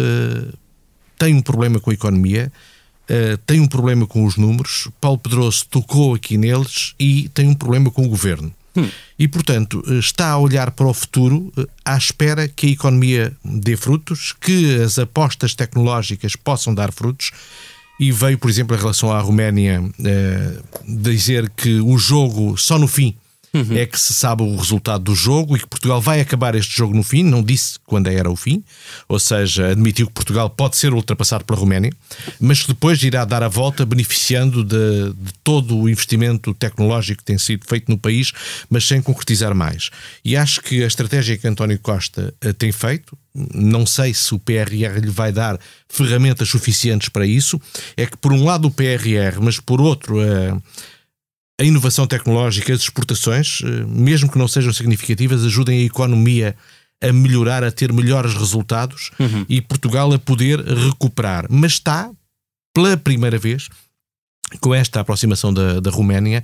tem 1.18 1.34
um 1.34 1.42
problema 1.42 1.80
com 1.80 1.90
a 1.90 1.94
economia. 1.94 2.52
Uh, 3.08 3.38
tem 3.46 3.60
um 3.60 3.68
problema 3.68 4.04
com 4.04 4.24
os 4.24 4.36
números, 4.36 4.88
Paulo 5.00 5.16
Pedroso 5.16 5.64
tocou 5.70 6.16
aqui 6.16 6.36
neles 6.36 6.92
e 6.98 7.28
tem 7.28 7.46
um 7.46 7.54
problema 7.54 7.88
com 7.88 8.04
o 8.04 8.08
governo. 8.08 8.52
Hum. 8.76 8.88
E, 9.18 9.26
portanto, 9.26 9.82
está 9.98 10.30
a 10.30 10.38
olhar 10.38 10.70
para 10.70 10.86
o 10.86 10.94
futuro 10.94 11.52
eh, 11.56 11.66
à 11.84 11.96
espera 11.96 12.46
que 12.48 12.66
a 12.66 12.70
economia 12.70 13.32
dê 13.44 13.76
frutos, 13.76 14.34
que 14.38 14.80
as 14.82 14.98
apostas 14.98 15.54
tecnológicas 15.54 16.36
possam 16.36 16.74
dar 16.74 16.92
frutos. 16.92 17.30
E 17.98 18.12
veio, 18.12 18.38
por 18.38 18.50
exemplo, 18.50 18.76
em 18.76 18.78
relação 18.78 19.10
à 19.10 19.18
Roménia, 19.20 19.82
eh, 20.04 20.58
dizer 20.86 21.48
que 21.50 21.80
o 21.80 21.96
jogo 21.96 22.56
só 22.58 22.78
no 22.78 22.86
fim 22.86 23.16
uhum. 23.52 23.76
é 23.76 23.86
que 23.86 23.98
se 23.98 24.12
sabe 24.14 24.42
o 24.42 24.56
resultado 24.56 25.04
do 25.04 25.14
jogo 25.14 25.56
e 25.56 25.60
que 25.60 25.66
Portugal 25.66 26.00
vai 26.00 26.20
acabar 26.20 26.54
este 26.54 26.76
jogo 26.76 26.94
no 26.94 27.02
fim, 27.02 27.22
não 27.22 27.42
disse 27.42 27.78
quando 27.84 28.08
era 28.08 28.30
o 28.30 28.36
fim, 28.36 28.62
ou 29.08 29.18
seja, 29.18 29.70
admitiu 29.70 30.06
que 30.06 30.12
Portugal 30.12 30.48
pode 30.50 30.76
ser 30.76 30.92
ultrapassado 30.92 31.44
pela 31.44 31.58
Roménia, 31.58 31.92
mas 32.40 32.62
que 32.62 32.68
depois 32.68 33.02
irá 33.02 33.24
dar 33.24 33.42
a 33.42 33.48
volta 33.48 33.84
beneficiando 33.84 34.64
de, 34.64 35.12
de 35.12 35.32
todo 35.42 35.76
o 35.76 35.88
investimento 35.88 36.54
tecnológico 36.54 37.18
que 37.18 37.24
tem 37.24 37.38
sido 37.38 37.66
feito 37.66 37.90
no 37.90 37.98
país, 37.98 38.32
mas 38.68 38.86
sem 38.86 39.00
concretizar 39.00 39.54
mais. 39.54 39.90
E 40.24 40.36
acho 40.36 40.60
que 40.60 40.82
a 40.82 40.86
estratégia 40.86 41.36
que 41.36 41.46
António 41.46 41.78
Costa 41.78 42.34
uh, 42.44 42.52
tem 42.54 42.72
feito, 42.72 43.16
não 43.54 43.84
sei 43.84 44.14
se 44.14 44.34
o 44.34 44.38
PRR 44.38 44.98
lhe 45.00 45.10
vai 45.10 45.30
dar 45.30 45.58
ferramentas 45.88 46.48
suficientes 46.48 47.08
para 47.08 47.26
isso, 47.26 47.60
é 47.96 48.06
que 48.06 48.16
por 48.16 48.32
um 48.32 48.44
lado 48.44 48.68
o 48.68 48.70
PRR, 48.70 49.40
mas 49.40 49.60
por 49.60 49.80
outro 49.80 50.18
uh, 50.18 50.62
a 51.58 51.64
inovação 51.64 52.06
tecnológica, 52.06 52.72
as 52.72 52.80
exportações, 52.80 53.60
eh, 53.62 53.84
mesmo 53.86 54.30
que 54.30 54.38
não 54.38 54.46
sejam 54.46 54.72
significativas, 54.72 55.44
ajudem 55.44 55.80
a 55.80 55.84
economia 55.84 56.56
a 57.02 57.12
melhorar, 57.12 57.62
a 57.64 57.70
ter 57.70 57.92
melhores 57.92 58.34
resultados 58.34 59.10
uhum. 59.18 59.44
e 59.48 59.60
Portugal 59.60 60.12
a 60.12 60.18
poder 60.18 60.60
recuperar. 60.60 61.46
Mas 61.48 61.72
está, 61.72 62.10
pela 62.74 62.96
primeira 62.96 63.38
vez, 63.38 63.68
com 64.60 64.74
esta 64.74 65.00
aproximação 65.00 65.52
da, 65.52 65.80
da 65.80 65.90
Roménia 65.90 66.42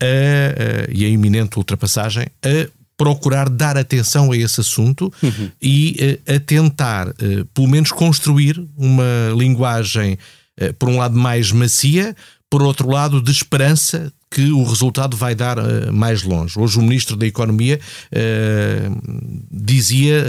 a, 0.00 0.04
a, 0.04 0.92
e 0.92 1.04
a 1.04 1.08
iminente 1.08 1.56
ultrapassagem, 1.56 2.26
a 2.44 2.68
procurar 2.96 3.48
dar 3.48 3.76
atenção 3.76 4.32
a 4.32 4.36
esse 4.36 4.60
assunto 4.60 5.12
uhum. 5.22 5.50
e 5.62 6.18
a, 6.26 6.34
a 6.34 6.40
tentar, 6.40 7.08
eh, 7.08 7.44
pelo 7.54 7.68
menos, 7.68 7.92
construir 7.92 8.60
uma 8.76 9.32
linguagem, 9.36 10.18
eh, 10.56 10.72
por 10.72 10.88
um 10.88 10.98
lado, 10.98 11.16
mais 11.16 11.52
macia, 11.52 12.14
por 12.50 12.60
outro 12.60 12.90
lado, 12.90 13.22
de 13.22 13.30
esperança 13.30 14.12
que 14.30 14.50
o 14.52 14.62
resultado 14.62 15.16
vai 15.16 15.34
dar 15.34 15.58
uh, 15.58 15.92
mais 15.92 16.22
longe. 16.22 16.58
Hoje 16.58 16.78
o 16.78 16.82
Ministro 16.82 17.16
da 17.16 17.26
Economia 17.26 17.80
uh, 18.12 19.46
dizia, 19.50 20.22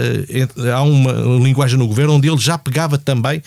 uh, 0.56 0.70
há 0.70 0.82
uma 0.82 1.12
linguagem 1.42 1.78
no 1.78 1.86
Governo 1.86 2.14
onde 2.14 2.28
ele 2.28 2.38
já 2.38 2.56
pegava 2.56 2.96
também 2.98 3.42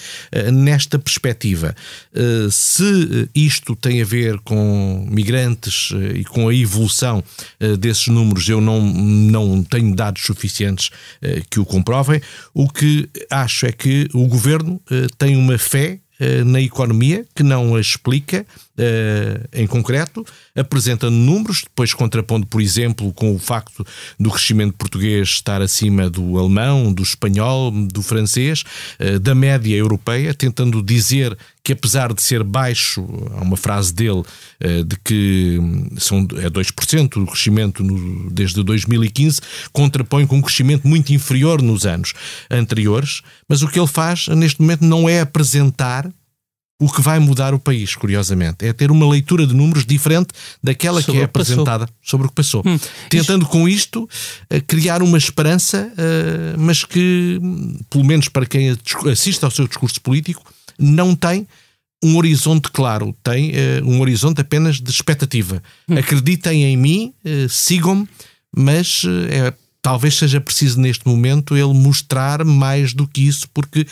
nesta 0.52 1.00
perspectiva. 1.00 1.76
se 2.52 3.30
isto 3.34 3.76
tem 3.76 4.02
a 4.02 4.06
ver 4.06 4.40
com 4.40 5.06
migrantes 5.10 5.92
e 6.16 6.24
com 6.24 6.48
a 6.48 6.56
evolução 6.56 7.24
desses 7.80 8.08
números, 8.08 8.48
eu 8.48 8.62
não, 8.62 8.82
não 8.82 9.64
tenho 9.64 9.96
dados 9.96 10.24
suficientes 10.24 10.90
que 11.50 11.60
o 11.60 11.66
comprovem. 11.66 12.22
O 12.54 12.70
que 12.70 13.10
acho 13.30 13.66
é 13.66 13.72
que 13.72 14.08
o 14.14 14.28
Governo 14.28 14.82
tem 15.18 15.36
uma 15.36 15.58
fé 15.58 16.00
na 16.46 16.62
economia 16.62 17.26
que 17.36 17.44
não 17.44 17.76
a 17.76 17.82
explica 17.82 18.46
uh, 18.78 19.48
em 19.54 19.68
concreto, 19.68 20.26
apresentando 20.56 21.16
números, 21.16 21.62
depois 21.64 21.94
contrapondo, 21.94 22.46
por 22.48 22.62
exemplo, 22.62 23.12
com 23.14 23.34
o 23.34 23.40
facto 23.40 23.86
do 24.20 24.30
crescimento 24.30 24.74
português 24.74 25.30
estar 25.30 25.62
acima 25.62 26.10
do 26.10 26.38
alemão, 26.38 26.92
do 26.94 27.04
espanhol, 27.04 27.72
do 27.72 28.02
francês, 28.02 28.64
uh, 29.00 29.20
da 29.20 29.36
média 29.36 29.76
europeia, 29.76 30.34
tentando 30.34 30.82
dizer 30.82 31.38
que 31.64 31.72
apesar 31.72 32.14
de 32.14 32.22
ser 32.22 32.44
baixo, 32.44 33.08
há 33.38 33.42
uma 33.42 33.56
frase 33.56 33.94
dele 33.94 34.22
uh, 34.22 34.84
de 34.84 34.98
que 35.04 35.60
são, 35.98 36.28
é 36.38 36.50
2% 36.50 37.24
o 37.24 37.28
crescimento 37.28 37.84
no, 37.84 38.30
desde 38.30 38.62
2015, 38.64 39.40
contrapõe 39.72 40.28
com 40.28 40.38
um 40.38 40.42
crescimento 40.42 40.88
muito 40.88 41.14
inferior 41.14 41.62
nos 41.62 41.86
anos 41.86 42.14
anteriores, 42.52 43.22
mas 43.48 43.62
o 43.62 43.68
que 43.68 43.80
ele 43.80 43.88
faz 43.88 44.28
neste 44.28 44.62
momento 44.62 44.84
não 44.84 45.08
é 45.08 45.22
apresentar 45.22 46.10
o 46.84 46.92
que 46.92 47.02
vai 47.02 47.18
mudar 47.18 47.54
o 47.54 47.60
país, 47.60 47.96
curiosamente. 47.96 48.66
É 48.66 48.74
ter 48.74 48.92
uma 48.92 49.08
leitura 49.08 49.48
de 49.48 49.54
números 49.54 49.86
diferente 49.86 50.30
daquela 50.62 51.02
sobre 51.02 51.14
que 51.14 51.22
é 51.22 51.26
apresentada 51.26 51.86
passou. 51.86 51.98
sobre 52.02 52.28
o 52.28 52.30
que 52.30 52.36
passou. 52.36 52.64
Hum, 52.66 52.78
Tentando 53.10 53.46
com 53.46 53.70
isto 53.70 54.10
eh, 54.50 54.60
criar 54.60 55.02
uma 55.02 55.18
esperança, 55.18 55.92
eh, 55.98 56.56
mas 56.58 56.84
que, 56.84 57.40
pelo 57.90 58.04
menos 58.04 58.28
para 58.28 58.46
quem 58.46 58.76
assiste 59.10 59.44
ao 59.46 59.52
seu 59.52 59.66
discurso 59.66 60.02
político, 60.02 60.44
não 60.78 61.16
tem 61.16 61.48
um 62.04 62.18
horizonte 62.18 62.70
claro, 62.70 63.16
tem 63.24 63.52
uh, 63.52 63.86
um 63.86 64.02
horizonte 64.02 64.42
apenas 64.42 64.82
de 64.82 64.92
expectativa. 64.92 65.64
Hum. 65.88 65.98
Acreditem 65.98 66.66
em 66.66 66.76
mim, 66.76 67.14
uh, 67.24 67.48
sigam-me, 67.48 68.06
mas 68.54 69.06
uh, 69.06 69.10
é, 69.30 69.54
talvez 69.82 70.18
seja 70.18 70.42
preciso 70.42 70.82
neste 70.82 71.08
momento 71.08 71.56
ele 71.56 71.74
mostrar 71.74 72.44
mais 72.44 72.94
do 72.94 73.08
que 73.08 73.26
isso, 73.26 73.48
porque 73.54 73.88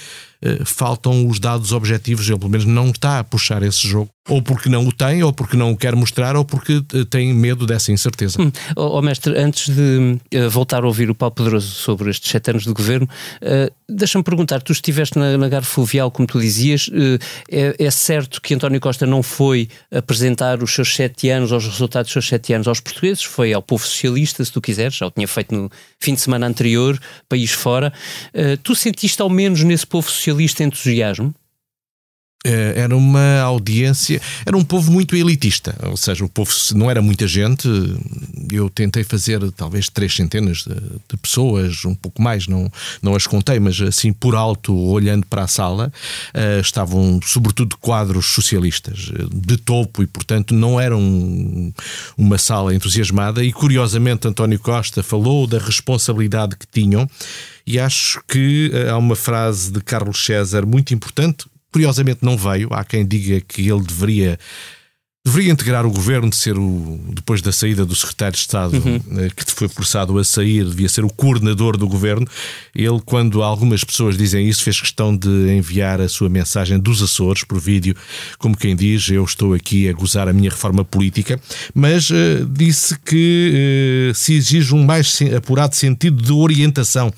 faltam 0.66 1.28
os 1.28 1.40
dados 1.40 1.72
objetivos. 1.72 2.28
Ele, 2.28 2.38
pelo 2.38 2.52
menos, 2.52 2.66
não 2.66 2.90
está 2.90 3.20
a 3.20 3.24
puxar 3.24 3.64
esse 3.64 3.88
jogo 3.88 4.10
ou 4.30 4.42
porque 4.42 4.70
não 4.70 4.88
o 4.88 4.92
tem, 4.92 5.24
ou 5.24 5.34
porque 5.34 5.58
não 5.58 5.72
o 5.72 5.78
quer 5.78 5.96
mostrar, 5.96 6.36
ou 6.36 6.46
porque 6.46 6.84
eh, 6.94 7.06
tem 7.10 7.34
medo 7.34 7.66
dessa 7.66 7.92
incerteza. 7.92 8.40
Hum. 8.40 8.52
Oh, 8.76 8.98
oh, 8.98 9.02
mestre, 9.02 9.36
antes 9.38 9.74
de 9.74 10.18
uh, 10.36 10.50
voltar 10.50 10.84
a 10.84 10.88
ouvir 10.88 11.10
o 11.10 11.16
Paulo 11.16 11.34
Pedroso 11.34 11.68
sobre 11.68 12.10
estes 12.12 12.30
sete 12.30 12.52
anos 12.52 12.64
de 12.64 12.72
governo, 12.72 13.08
uh, 13.42 13.72
deixa-me 13.90 14.24
perguntar: 14.24 14.62
tu 14.62 14.72
estiveste 14.72 15.18
na, 15.18 15.38
na 15.38 15.50
Garra 15.50 15.64
Fluvial, 15.64 16.12
como 16.12 16.28
tu 16.28 16.40
dizias, 16.40 16.88
uh, 16.88 17.18
é, 17.50 17.76
é, 17.80 17.92
certo 17.92 18.40
que 18.42 18.54
António 18.54 18.80
Costa 18.80 19.08
não 19.08 19.24
foi 19.24 19.68
apresentar 19.92 20.62
os 20.62 20.72
seus 20.74 20.96
sete 20.96 21.30
anos, 21.30 21.52
os 21.52 21.66
resultados 21.66 22.08
dos 22.08 22.14
seus 22.14 22.28
sete 22.28 22.54
anos 22.54 22.68
aos 22.68 22.80
portugueses, 22.80 23.24
foi 23.24 23.54
ao 23.54 23.62
povo 23.62 23.86
socialista, 23.86 24.46
se 24.46 24.52
tu 24.52 24.62
quiseres, 24.62 24.96
já 24.96 25.08
o 25.08 25.12
tinha 25.12 25.28
feito 25.28 25.54
no 25.54 25.70
fim 26.00 26.14
de 26.14 26.22
semana 26.22 26.48
anterior, 26.48 27.00
país 27.28 27.52
fora. 27.52 27.92
tu 28.64 28.76
sentiste 28.76 29.22
ao 29.22 29.30
menos 29.30 29.64
nesse 29.64 29.86
povo 29.86 30.10
socialista 30.10 30.31
entusiasmo? 30.64 31.34
Eh, 32.44 32.74
era 32.76 32.98
uma 32.98 33.40
audiência, 33.42 34.20
era 34.44 34.58
um 34.58 34.64
povo 34.64 34.92
muito 34.92 35.16
elitista, 35.16 35.76
ou 35.84 35.96
seja, 35.96 36.26
o 36.26 36.30
povo 36.30 36.52
não 36.74 36.90
era 36.90 37.00
muita 37.00 37.28
gente. 37.28 37.68
Eu 38.52 38.68
tentei 38.68 39.04
fazer 39.04 39.40
talvez 39.52 39.90
três 39.90 40.16
centenas 40.16 40.64
de, 40.64 40.74
de, 40.74 41.18
pessoas, 41.22 41.86
um 41.86 41.94
pouco 41.94 42.20
mais, 42.20 42.48
não, 42.48 42.72
não 43.00 43.14
as 43.14 43.28
contei, 43.28 43.60
mas 43.60 43.80
assim 43.80 44.12
por 44.12 44.34
alto, 44.34 44.76
olhando 44.76 45.24
para 45.28 45.44
a 45.44 45.48
sala, 45.48 45.94
uh, 46.34 46.60
estavam 46.60 47.20
sobretudo 47.24 47.78
quadros 47.78 48.26
socialistas 48.26 49.12
de 49.32 49.58
topo 49.58 50.02
e, 50.02 50.08
portanto, 50.08 50.56
não 50.56 50.80
era 50.80 50.98
um, 50.98 51.72
uma 52.18 52.40
sala 52.40 52.74
entusiasmada. 52.74 53.44
E 53.44 53.54
curiosamente, 53.54 54.28
António 54.28 54.58
Costa 54.58 55.04
falou 55.04 55.46
da 55.46 55.60
responsabilidade 55.60 56.56
que 56.56 56.66
tinham. 56.66 57.08
E 57.68 57.80
acho 57.80 58.20
que 58.28 58.72
há 58.90 58.98
uma 58.98 59.16
frase 59.16 59.72
de 59.72 59.80
Carlos 59.82 60.26
César 60.26 60.66
muito 60.66 60.96
importante, 60.96 61.46
Curiosamente 61.72 62.20
não 62.22 62.38
veio. 62.38 62.70
Há 62.72 62.84
quem 62.84 63.06
diga 63.06 63.40
que 63.42 63.70
ele 63.70 63.82
deveria 63.82 64.38
deveria 65.24 65.52
integrar 65.52 65.86
o 65.86 65.92
governo 65.92 66.32
de 66.32 66.36
ser 66.36 66.58
o 66.58 67.00
depois 67.10 67.44
da 67.44 67.52
saída 67.52 67.86
do 67.86 67.96
secretário 67.96 68.34
de 68.34 68.40
Estado 68.40 68.76
uhum. 68.78 69.00
Eh, 69.20 69.30
que 69.36 69.52
foi 69.52 69.68
forçado 69.68 70.18
a 70.18 70.24
sair 70.24 70.66
devia 70.66 70.90
ser 70.90 71.06
o 71.06 71.10
coordenador 71.10 71.78
do 71.78 71.88
governo. 71.88 72.26
Ele 72.74 73.00
quando 73.06 73.44
algumas 73.44 73.84
pessoas 73.84 74.18
dizem 74.18 74.48
isso 74.50 74.64
fez 74.64 74.80
questão 74.82 75.16
de 75.16 75.30
enviar 75.56 76.02
a 76.02 76.10
sua 76.10 76.28
mensagem 76.28 76.80
dos 76.80 77.04
Açores 77.04 77.44
por 77.44 77.60
vídeo 77.60 77.96
como 78.40 78.58
quem 78.58 78.76
diz 78.76 79.10
eu 79.10 79.24
estou 79.24 79.54
aqui 79.54 79.88
a 79.88 79.94
gozar 79.94 80.28
a 80.28 80.34
minha 80.34 80.50
reforma 80.50 80.84
política. 80.84 81.40
Mas 81.74 82.10
uh, 82.10 82.46
disse 82.50 82.98
que 83.00 84.10
uh, 84.12 84.16
se 84.16 84.34
exige 84.34 84.74
um 84.74 84.84
mais 84.84 85.20
apurado 85.38 85.76
sentido 85.76 86.22
de 86.22 86.32
orientação 86.32 87.14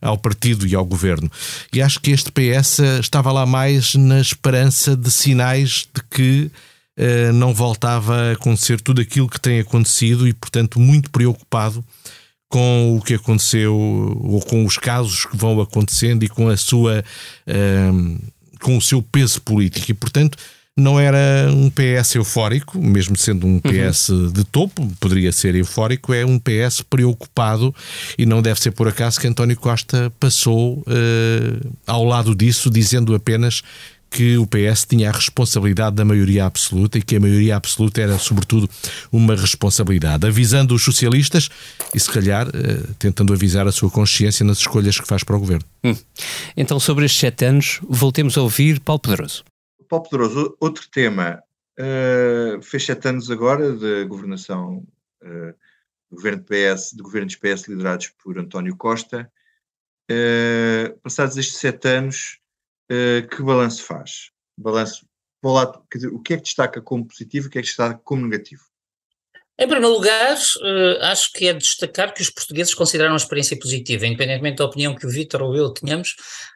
ao 0.00 0.16
partido 0.16 0.64
e 0.64 0.76
ao 0.76 0.86
governo. 0.86 1.28
E 1.72 1.82
acho 1.82 2.00
que 2.00 2.12
este 2.12 2.30
PS 2.30 2.78
estava 3.00 3.32
lá 3.32 3.44
mais 3.44 3.96
na 3.96 4.20
esperança 4.20 4.96
de 4.96 5.10
sinais 5.10 5.88
de 5.92 6.02
que 6.08 6.50
não 7.34 7.54
voltava 7.54 8.14
a 8.14 8.32
acontecer 8.32 8.80
tudo 8.80 9.00
aquilo 9.00 9.28
que 9.28 9.40
tem 9.40 9.60
acontecido 9.60 10.26
e, 10.26 10.32
portanto, 10.32 10.80
muito 10.80 11.10
preocupado 11.10 11.84
com 12.48 12.96
o 12.96 13.02
que 13.02 13.14
aconteceu 13.14 13.76
ou 13.76 14.40
com 14.40 14.64
os 14.64 14.78
casos 14.78 15.26
que 15.26 15.36
vão 15.36 15.60
acontecendo 15.60 16.24
e 16.24 16.28
com 16.28 16.48
a 16.48 16.56
sua 16.56 17.04
uh, 17.46 18.18
com 18.60 18.76
o 18.76 18.82
seu 18.82 19.02
peso 19.02 19.40
político 19.42 19.90
e 19.90 19.94
portanto 19.94 20.38
não 20.78 20.98
era 20.98 21.50
um 21.52 21.68
PS 21.68 22.14
eufórico, 22.14 22.78
mesmo 22.78 23.16
sendo 23.16 23.48
um 23.48 23.58
PS 23.58 24.10
uhum. 24.10 24.30
de 24.30 24.44
topo, 24.44 24.88
poderia 25.00 25.32
ser 25.32 25.56
eufórico, 25.56 26.14
é 26.14 26.24
um 26.24 26.38
PS 26.38 26.82
preocupado 26.88 27.74
e 28.16 28.24
não 28.24 28.40
deve 28.40 28.60
ser 28.60 28.70
por 28.70 28.86
acaso 28.86 29.18
que 29.18 29.26
António 29.26 29.56
Costa 29.56 30.12
passou 30.20 30.78
uh, 30.78 31.74
ao 31.84 32.04
lado 32.04 32.32
disso, 32.32 32.70
dizendo 32.70 33.12
apenas 33.12 33.60
que 34.10 34.38
o 34.38 34.46
PS 34.46 34.86
tinha 34.86 35.10
a 35.10 35.12
responsabilidade 35.12 35.96
da 35.96 36.04
maioria 36.04 36.46
absoluta 36.46 36.98
e 36.98 37.02
que 37.02 37.16
a 37.16 37.20
maioria 37.20 37.56
absoluta 37.56 38.00
era, 38.00 38.18
sobretudo, 38.18 38.68
uma 39.12 39.34
responsabilidade, 39.34 40.26
avisando 40.26 40.74
os 40.74 40.82
socialistas 40.82 41.48
e, 41.94 42.00
se 42.00 42.10
calhar, 42.10 42.48
eh, 42.48 42.92
tentando 42.98 43.32
avisar 43.32 43.66
a 43.66 43.72
sua 43.72 43.90
consciência 43.90 44.44
nas 44.44 44.58
escolhas 44.58 44.98
que 44.98 45.06
faz 45.06 45.22
para 45.22 45.36
o 45.36 45.40
governo. 45.40 45.64
Hum. 45.84 45.96
Então, 46.56 46.80
sobre 46.80 47.04
estes 47.04 47.20
sete 47.20 47.44
anos, 47.44 47.80
voltemos 47.88 48.36
a 48.38 48.42
ouvir 48.42 48.80
Paulo 48.80 49.00
Pedroso. 49.00 49.44
Paulo 49.88 50.08
Pedroso, 50.08 50.56
outro 50.60 50.88
tema. 50.90 51.42
Uh, 51.78 52.60
fez 52.60 52.84
sete 52.84 53.08
anos 53.08 53.30
agora 53.30 53.72
de 53.72 54.04
governação 54.06 54.84
uh, 55.22 55.54
do 56.10 56.16
governo, 56.16 56.42
PS, 56.42 56.92
de 56.92 57.02
governos 57.02 57.36
PS 57.36 57.68
liderados 57.68 58.08
por 58.22 58.38
António 58.38 58.76
Costa. 58.76 59.30
Uh, 60.10 60.98
passados 61.00 61.36
estes 61.36 61.58
sete 61.58 61.88
anos, 61.88 62.38
uh, 62.90 63.28
que 63.28 63.42
balanço 63.42 63.82
faz? 63.82 64.30
Balanço, 64.56 65.06
lado, 65.42 65.82
dizer, 65.94 66.08
o 66.08 66.20
que 66.20 66.34
é 66.34 66.36
que 66.36 66.42
destaca 66.42 66.80
como 66.82 67.06
positivo 67.06 67.46
e 67.46 67.48
o 67.48 67.50
que 67.50 67.58
é 67.58 67.62
que 67.62 67.68
destaca 67.68 68.00
como 68.02 68.26
negativo? 68.26 68.62
Em 69.60 69.66
primeiro 69.66 69.92
lugar, 69.92 70.36
uh, 70.36 71.02
acho 71.02 71.32
que 71.32 71.48
é 71.48 71.52
de 71.52 71.58
destacar 71.58 72.14
que 72.14 72.22
os 72.22 72.30
portugueses 72.30 72.72
consideraram 72.74 73.14
a 73.14 73.16
experiência 73.16 73.58
positiva, 73.58 74.06
independentemente 74.06 74.58
da 74.58 74.64
opinião 74.64 74.94
que 74.94 75.04
o 75.04 75.10
Vítor 75.10 75.42
ou 75.42 75.56
eu 75.56 75.70
tenhamos, 75.70 76.14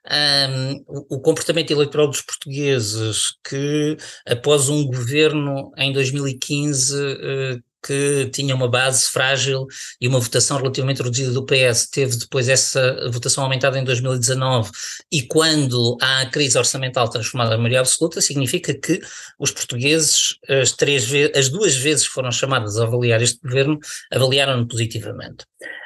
um, 0.08 0.84
o, 0.86 1.16
o, 1.16 1.20
comportamento 1.20 1.72
eleitoral 1.72 2.06
dos 2.06 2.22
portugueses 2.22 3.34
que, 3.42 3.96
após 4.24 4.68
um 4.68 4.86
governo 4.86 5.72
em 5.76 5.92
2015 5.92 6.94
uh, 6.94 7.62
que 7.84 8.30
tinha 8.32 8.54
uma 8.54 8.68
base 8.68 9.08
frágil 9.08 9.66
e 10.00 10.08
uma 10.08 10.20
votação 10.20 10.56
relativamente 10.56 11.02
reduzida 11.02 11.32
do 11.32 11.44
PS, 11.44 11.86
teve 11.86 12.16
depois 12.16 12.48
essa 12.48 13.10
votação 13.10 13.44
aumentada 13.44 13.78
em 13.78 13.84
2019, 13.84 14.70
e 15.10 15.22
quando 15.22 15.96
há 16.00 16.20
a 16.20 16.26
crise 16.26 16.58
orçamental 16.58 17.08
transformada 17.08 17.54
em 17.54 17.58
maioria 17.58 17.80
absoluta, 17.80 18.20
significa 18.20 18.72
que 18.74 19.00
os 19.38 19.50
portugueses, 19.50 20.36
as, 20.48 20.72
três 20.72 21.08
as 21.34 21.48
duas 21.48 21.74
vezes 21.76 22.06
que 22.06 22.14
foram 22.14 22.30
chamadas 22.30 22.78
a 22.78 22.84
avaliar 22.84 23.20
este 23.22 23.40
governo, 23.42 23.78
avaliaram-no 24.10 24.66
positivamente. 24.66 25.44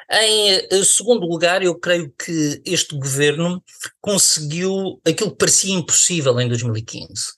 Em 0.09 0.51
eh, 0.71 0.83
segundo 0.85 1.27
lugar, 1.27 1.61
eu 1.61 1.75
creio 1.75 2.13
que 2.17 2.61
este 2.65 2.95
governo 2.97 3.61
conseguiu 3.99 5.01
aquilo 5.05 5.31
que 5.31 5.37
parecia 5.37 5.73
impossível 5.73 6.39
em 6.39 6.47
2015, 6.47 7.33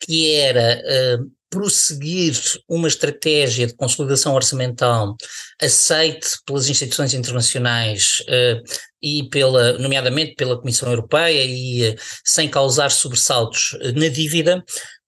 que 0.00 0.34
era 0.34 0.80
uh, 1.20 1.30
prosseguir 1.54 2.34
uma 2.68 2.88
estratégia 2.88 3.68
de 3.68 3.76
consolidação 3.76 4.34
orçamental 4.34 5.16
aceite 5.62 6.30
pelas 6.44 6.68
instituições 6.68 7.14
internacionais 7.14 8.22
uh, 8.22 8.60
e 9.00 9.28
pela, 9.28 9.78
nomeadamente 9.78 10.34
pela 10.34 10.58
Comissão 10.58 10.90
Europeia 10.90 11.44
e 11.44 11.90
uh, 11.90 11.96
sem 12.24 12.48
causar 12.48 12.90
sobressaltos 12.90 13.78
na 13.94 14.08
dívida, 14.08 14.64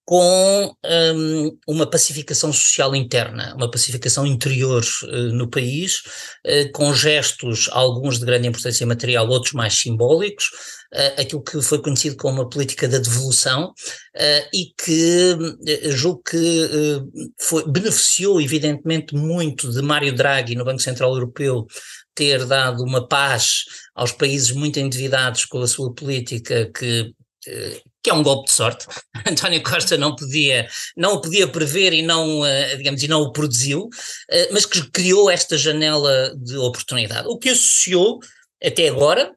com 0.07 0.73
um, 0.85 1.59
uma 1.67 1.85
pacificação 1.85 2.53
social 2.53 2.95
interna, 2.95 3.53
uma 3.57 3.69
pacificação 3.69 4.25
interior 4.25 4.85
uh, 5.03 5.33
no 5.33 5.51
país, 5.51 6.03
uh, 6.47 6.71
com 6.73 6.95
gestos, 6.95 7.69
alguns 7.73 8.21
de 8.21 8.25
grande 8.25 8.47
importância 8.47 8.87
material, 8.87 9.29
outros 9.29 9.53
mais 9.53 9.75
simbólicos, 9.75 10.51
uh, 10.95 11.21
aquilo 11.21 11.43
que 11.43 11.61
foi 11.63 11.81
conhecido 11.81 12.17
como 12.17 12.41
uma 12.41 12.49
política 12.49 12.89
da 12.89 12.99
devolução 12.99 13.73
e 14.53 14.73
que 14.79 15.37
julgo 15.91 16.23
que 16.23 16.69
foi, 17.39 17.69
beneficiou 17.69 18.41
evidentemente 18.41 19.15
muito 19.15 19.71
de 19.71 19.83
Mário 19.83 20.15
Draghi 20.15 20.55
no 20.55 20.65
Banco 20.65 20.81
Central 20.81 21.13
Europeu 21.13 21.67
ter 22.15 22.47
dado 22.47 22.83
uma 22.83 23.07
paz 23.07 23.65
aos 23.95 24.13
países 24.13 24.53
muito 24.53 24.81
endividados 24.81 25.45
com 25.45 25.61
a 25.61 25.69
sua 25.69 25.93
política 25.93 26.71
que 26.73 27.15
que 28.07 28.11
é 28.11 28.15
um 28.15 28.23
golpe 28.23 28.47
de 28.47 28.53
sorte. 28.53 28.87
António 29.27 29.61
Costa 29.65 29.97
não 29.97 30.15
podia, 30.15 30.69
não 30.97 31.15
o 31.15 31.21
podia 31.21 31.49
prever 31.49 31.93
e 31.93 32.03
não, 32.03 32.47
eh, 32.47 32.77
digamos, 32.77 33.03
e 33.03 33.09
não 33.09 33.23
o 33.23 33.33
produziu, 33.33 33.89
eh, 34.31 34.49
mas 34.53 34.65
que 34.65 34.89
criou 34.93 35.29
esta 35.29 35.59
janela 35.59 36.33
de 36.37 36.57
oportunidade. 36.57 37.27
O 37.27 37.37
que 37.37 37.49
associou 37.49 38.21
até 38.63 38.89
agora 38.89 39.33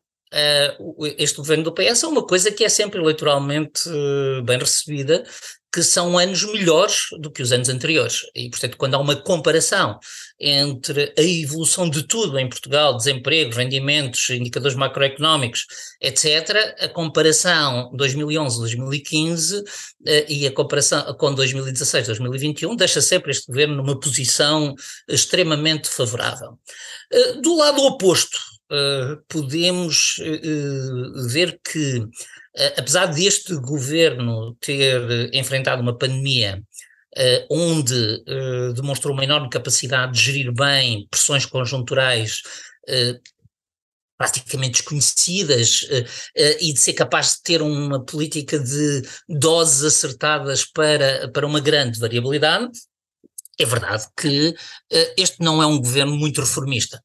este 1.18 1.38
governo 1.38 1.64
do 1.64 1.74
PS 1.74 2.04
a 2.04 2.08
uma 2.08 2.26
coisa 2.26 2.52
que 2.52 2.64
é 2.64 2.70
sempre 2.70 3.00
eleitoralmente 3.00 3.82
eh, 3.88 4.42
bem 4.44 4.60
recebida, 4.60 5.24
que 5.72 5.84
são 5.84 6.18
anos 6.18 6.44
melhores 6.44 7.10
do 7.20 7.30
que 7.32 7.44
os 7.44 7.52
anos 7.52 7.70
anteriores. 7.70 8.22
E, 8.36 8.50
portanto, 8.50 8.76
quando 8.76 8.96
há 8.96 8.98
uma 8.98 9.16
comparação 9.16 10.00
entre 10.40 11.14
a 11.16 11.22
evolução 11.22 11.88
de 11.88 12.04
tudo 12.04 12.40
em 12.40 12.50
Portugal, 12.50 12.98
desemprego, 12.98 13.56
rendimentos, 13.56 14.30
indicadores 14.32 14.76
macroeconómicos, 14.76 15.66
etc., 16.02 16.76
a 16.80 16.88
comparação 16.88 17.92
2011-2015 17.96 19.64
eh, 20.08 20.26
e 20.28 20.48
a 20.48 20.52
comparação 20.52 21.14
com 21.16 21.36
2016-2021 21.36 22.76
deixa 22.76 23.02
sempre 23.02 23.32
este 23.32 23.48
governo 23.48 23.76
numa 23.76 24.00
posição 24.00 24.74
extremamente 25.08 25.88
favorável. 25.88 26.58
Do 27.42 27.58
lado 27.58 27.82
oposto, 27.84 28.38
eh, 28.72 29.18
podemos 29.28 30.16
ver 31.32 31.60
que 31.64 32.08
Uh, 32.58 32.74
apesar 32.78 33.06
deste 33.06 33.56
governo 33.56 34.56
ter 34.60 35.34
enfrentado 35.34 35.84
uma 35.84 35.96
pandemia 35.96 36.62
uh, 37.16 37.46
onde 37.50 38.24
uh, 38.28 38.74
demonstrou 38.74 39.14
uma 39.14 39.24
enorme 39.24 39.50
capacidade 39.50 40.14
de 40.14 40.20
gerir 40.20 40.52
bem 40.52 41.08
pressões 41.10 41.46
conjunturais 41.46 42.42
praticamente 44.18 44.80
desconhecidas 44.80 45.88
e 46.60 46.74
de 46.74 46.80
ser 46.80 46.94
capaz 46.94 47.36
de 47.36 47.44
ter 47.44 47.62
uma 47.62 48.04
política 48.04 48.58
de 48.58 49.04
doses 49.28 49.84
acertadas 49.84 50.66
para, 50.66 51.30
para 51.32 51.46
uma 51.46 51.60
grande 51.60 52.00
variabilidade, 52.00 52.72
é 53.60 53.66
verdade 53.66 54.08
que 54.20 54.56
este 55.16 55.40
não 55.40 55.62
é 55.62 55.68
um 55.68 55.78
governo 55.78 56.18
muito 56.18 56.42
reformista. 56.42 57.00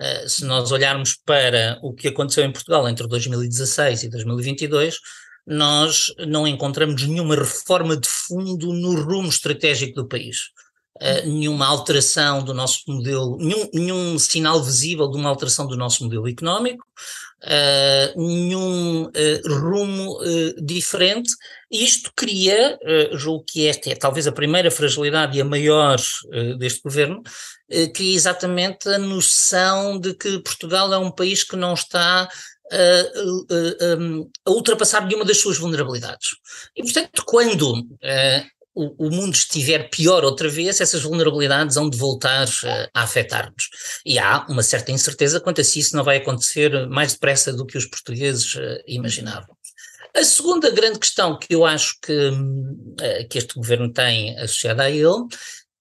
Uh, 0.00 0.28
se 0.28 0.44
nós 0.44 0.70
olharmos 0.70 1.16
para 1.26 1.78
o 1.82 1.92
que 1.92 2.08
aconteceu 2.08 2.44
em 2.44 2.52
Portugal 2.52 2.88
entre 2.88 3.06
2016 3.06 4.04
e 4.04 4.08
2022, 4.08 4.98
nós 5.46 6.14
não 6.26 6.46
encontramos 6.46 7.02
nenhuma 7.02 7.34
reforma 7.34 7.96
de 7.96 8.08
fundo 8.08 8.72
no 8.72 9.00
rumo 9.02 9.28
estratégico 9.28 9.94
do 9.94 10.08
país. 10.08 10.50
Uh, 10.96 11.26
nenhuma 11.26 11.66
alteração 11.66 12.42
do 12.42 12.52
nosso 12.52 12.80
modelo, 12.86 13.36
nenhum, 13.38 13.70
nenhum, 13.72 14.18
sinal 14.18 14.62
visível 14.62 15.08
de 15.08 15.16
uma 15.16 15.30
alteração 15.30 15.66
do 15.66 15.76
nosso 15.76 16.04
modelo 16.04 16.28
económico, 16.28 16.84
uh, 17.44 18.20
nenhum 18.20 19.04
uh, 19.04 19.60
rumo 19.60 20.18
diferente. 20.62 21.30
E 21.70 21.84
isto 21.84 22.10
cria, 22.16 22.78
julgo 23.12 23.44
que 23.46 23.66
esta 23.66 23.90
é 23.90 23.94
talvez 23.94 24.26
a 24.26 24.32
primeira 24.32 24.70
fragilidade 24.70 25.36
e 25.36 25.40
a 25.42 25.44
maior 25.44 25.98
deste 26.58 26.80
governo, 26.80 27.22
cria 27.94 28.16
exatamente 28.16 28.88
a 28.88 28.98
noção 28.98 30.00
de 30.00 30.14
que 30.14 30.38
Portugal 30.38 30.90
é 30.94 30.96
um 30.96 31.10
país 31.10 31.44
que 31.44 31.56
não 31.56 31.74
está 31.74 32.26
a, 32.72 33.02
a 34.46 34.50
ultrapassar 34.50 35.04
nenhuma 35.04 35.26
das 35.26 35.40
suas 35.40 35.58
vulnerabilidades. 35.58 36.36
E, 36.74 36.82
portanto, 36.82 37.22
quando 37.26 37.86
o, 38.78 39.10
mundo 39.10 39.34
estiver 39.34 39.90
pior 39.90 40.24
outra 40.24 40.48
vez, 40.48 40.80
essas 40.80 41.02
vulnerabilidades 41.02 41.74
vão 41.74 41.90
de 41.90 41.98
voltar 41.98 42.46
uh, 42.46 42.88
a 42.94 43.02
afetar-nos. 43.02 43.68
E 44.06 44.18
há 44.18 44.46
uma 44.48 44.62
certa 44.62 44.92
incerteza 44.92 45.40
quanto 45.40 45.60
a 45.60 45.64
se 45.64 45.80
isso 45.80 45.96
não 45.96 46.04
vai 46.04 46.18
acontecer 46.18 46.86
mais 46.88 47.12
depressa 47.12 47.52
do 47.52 47.66
que 47.66 47.76
os 47.76 47.86
portugueses 47.86 48.54
uh, 48.54 48.78
imaginavam. 48.86 49.56
A 50.14 50.22
segunda 50.22 50.70
grande 50.70 50.98
questão 50.98 51.38
que 51.38 51.54
eu 51.54 51.64
acho 51.66 51.96
que, 52.00 52.12
uh, 52.12 53.28
que 53.28 53.38
este 53.38 53.54
governo 53.54 53.92
tem 53.92 54.38
associada 54.38 54.84
a 54.84 54.90
ele 54.90 55.26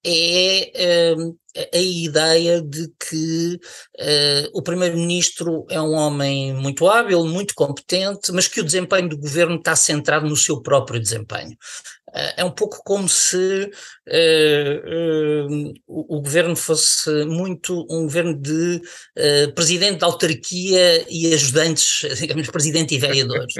é 0.03 1.13
a 1.73 1.77
ideia 1.77 2.61
de 2.61 2.87
que 2.99 3.55
uh, 3.55 4.49
o 4.53 4.61
primeiro-ministro 4.61 5.65
é 5.69 5.81
um 5.81 5.93
homem 5.93 6.53
muito 6.53 6.87
hábil, 6.87 7.25
muito 7.25 7.53
competente, 7.55 8.31
mas 8.31 8.47
que 8.47 8.61
o 8.61 8.63
desempenho 8.63 9.09
do 9.09 9.17
governo 9.17 9.55
está 9.55 9.75
centrado 9.75 10.27
no 10.27 10.35
seu 10.35 10.61
próprio 10.61 10.99
desempenho. 10.99 11.57
Uh, 12.09 12.33
é 12.37 12.45
um 12.45 12.51
pouco 12.51 12.81
como 12.83 13.09
se 13.09 13.71
uh, 14.07 15.73
o, 15.87 16.21
governo 16.21 16.55
fosse 16.55 17.25
muito 17.25 17.85
um 17.89 18.03
governo 18.03 18.39
de 18.39 18.81
presidente 19.55 19.99
da 19.99 20.07
autarquia 20.07 21.05
e 21.09 21.33
ajudantes, 21.33 22.05
digamos, 22.19 22.49
presidente 22.49 22.95
e 22.95 22.99
vereadores. 22.99 23.53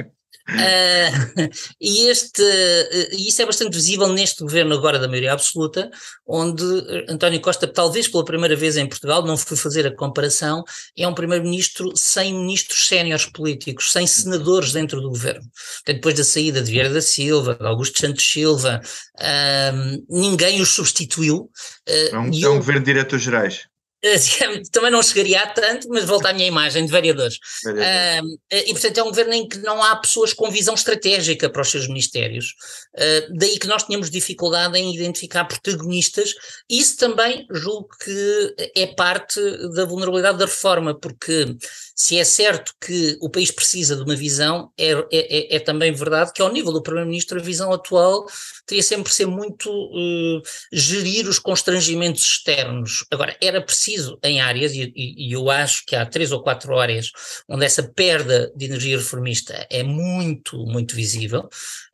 Uh, 0.48 1.48
e 1.80 2.06
este, 2.08 2.42
uh, 2.42 3.16
isso 3.16 3.42
é 3.42 3.46
bastante 3.46 3.74
visível 3.74 4.08
neste 4.08 4.42
governo 4.42 4.74
agora 4.74 4.98
da 4.98 5.06
maioria 5.06 5.32
absoluta, 5.32 5.90
onde 6.26 6.64
António 7.08 7.40
Costa, 7.40 7.66
talvez 7.66 8.08
pela 8.08 8.24
primeira 8.24 8.56
vez 8.56 8.76
em 8.76 8.88
Portugal, 8.88 9.24
não 9.24 9.36
fui 9.36 9.56
fazer 9.56 9.86
a 9.86 9.94
comparação, 9.94 10.64
é 10.96 11.06
um 11.06 11.14
primeiro-ministro 11.14 11.92
sem 11.94 12.32
ministros 12.32 12.88
séniores 12.88 13.26
políticos, 13.26 13.92
sem 13.92 14.06
senadores 14.06 14.72
dentro 14.72 15.00
do 15.00 15.10
governo. 15.10 15.42
Portanto, 15.42 15.96
depois 15.96 16.14
da 16.14 16.24
saída 16.24 16.62
de 16.62 16.70
Vieira 16.70 16.90
da 16.90 17.02
Silva, 17.02 17.54
de 17.54 17.66
Augusto 17.66 17.98
Santos 17.98 18.24
Silva, 18.24 18.80
uh, 19.20 20.04
ninguém 20.08 20.60
os 20.62 20.70
substituiu. 20.70 21.50
é 21.86 22.18
um, 22.18 22.30
é 22.42 22.48
um 22.48 22.56
governo 22.56 22.80
de 22.80 22.86
diretores-gerais. 22.86 23.66
também 24.70 24.90
não 24.90 25.02
chegaria 25.02 25.42
a 25.42 25.46
tanto, 25.46 25.88
mas 25.88 26.04
volta 26.04 26.28
à 26.28 26.32
minha 26.32 26.46
imagem 26.46 26.86
de 26.86 26.92
vereadores. 26.92 27.36
Uh, 27.66 28.38
e, 28.50 28.72
portanto, 28.72 28.98
é 28.98 29.02
um 29.02 29.08
governo 29.08 29.34
em 29.34 29.48
que 29.48 29.58
não 29.58 29.82
há 29.82 29.96
pessoas 29.96 30.32
com 30.32 30.50
visão 30.50 30.74
estratégica 30.74 31.50
para 31.50 31.62
os 31.62 31.70
seus 31.70 31.88
ministérios. 31.88 32.54
Uh, 32.94 33.36
daí 33.36 33.58
que 33.58 33.66
nós 33.66 33.82
tínhamos 33.82 34.10
dificuldade 34.10 34.78
em 34.78 34.94
identificar 34.94 35.44
protagonistas. 35.44 36.34
Isso 36.68 36.96
também 36.96 37.46
julgo 37.50 37.88
que 38.02 38.54
é 38.76 38.86
parte 38.86 39.40
da 39.74 39.84
vulnerabilidade 39.84 40.38
da 40.38 40.46
reforma, 40.46 40.98
porque 40.98 41.56
Se 42.00 42.16
é 42.16 42.22
certo 42.22 42.72
que 42.80 43.18
o 43.20 43.28
país 43.28 43.50
precisa 43.50 43.96
de 43.96 44.02
uma 44.02 44.14
visão, 44.14 44.70
é, 44.78 44.92
é, 44.92 45.06
é, 45.10 45.56
é 45.56 45.58
também 45.58 45.92
verdade 45.92 46.32
que, 46.32 46.40
ao 46.40 46.52
nível 46.52 46.72
do 46.72 46.80
Primeiro-Ministro, 46.80 47.40
a 47.40 47.42
visão 47.42 47.72
atual 47.72 48.24
teria 48.64 48.84
sempre 48.84 49.12
ser 49.12 49.26
muito 49.26 49.68
uh, 49.68 50.40
gerir 50.72 51.26
os 51.26 51.40
constrangimentos 51.40 52.22
externos. 52.22 53.04
Agora, 53.10 53.36
era 53.42 53.60
preciso 53.60 53.87
em 54.22 54.40
áreas, 54.40 54.72
e, 54.74 54.92
e, 54.94 55.32
eu 55.32 55.50
acho 55.50 55.84
que 55.86 55.96
há 55.96 56.04
três 56.04 56.32
ou 56.32 56.42
quatro 56.42 56.78
áreas 56.78 57.10
onde 57.48 57.64
essa 57.64 57.82
perda 57.82 58.52
de 58.54 58.66
energia 58.66 58.96
reformista 58.96 59.66
é 59.70 59.82
muito, 59.82 60.56
muito 60.66 60.94
visível. 60.94 61.48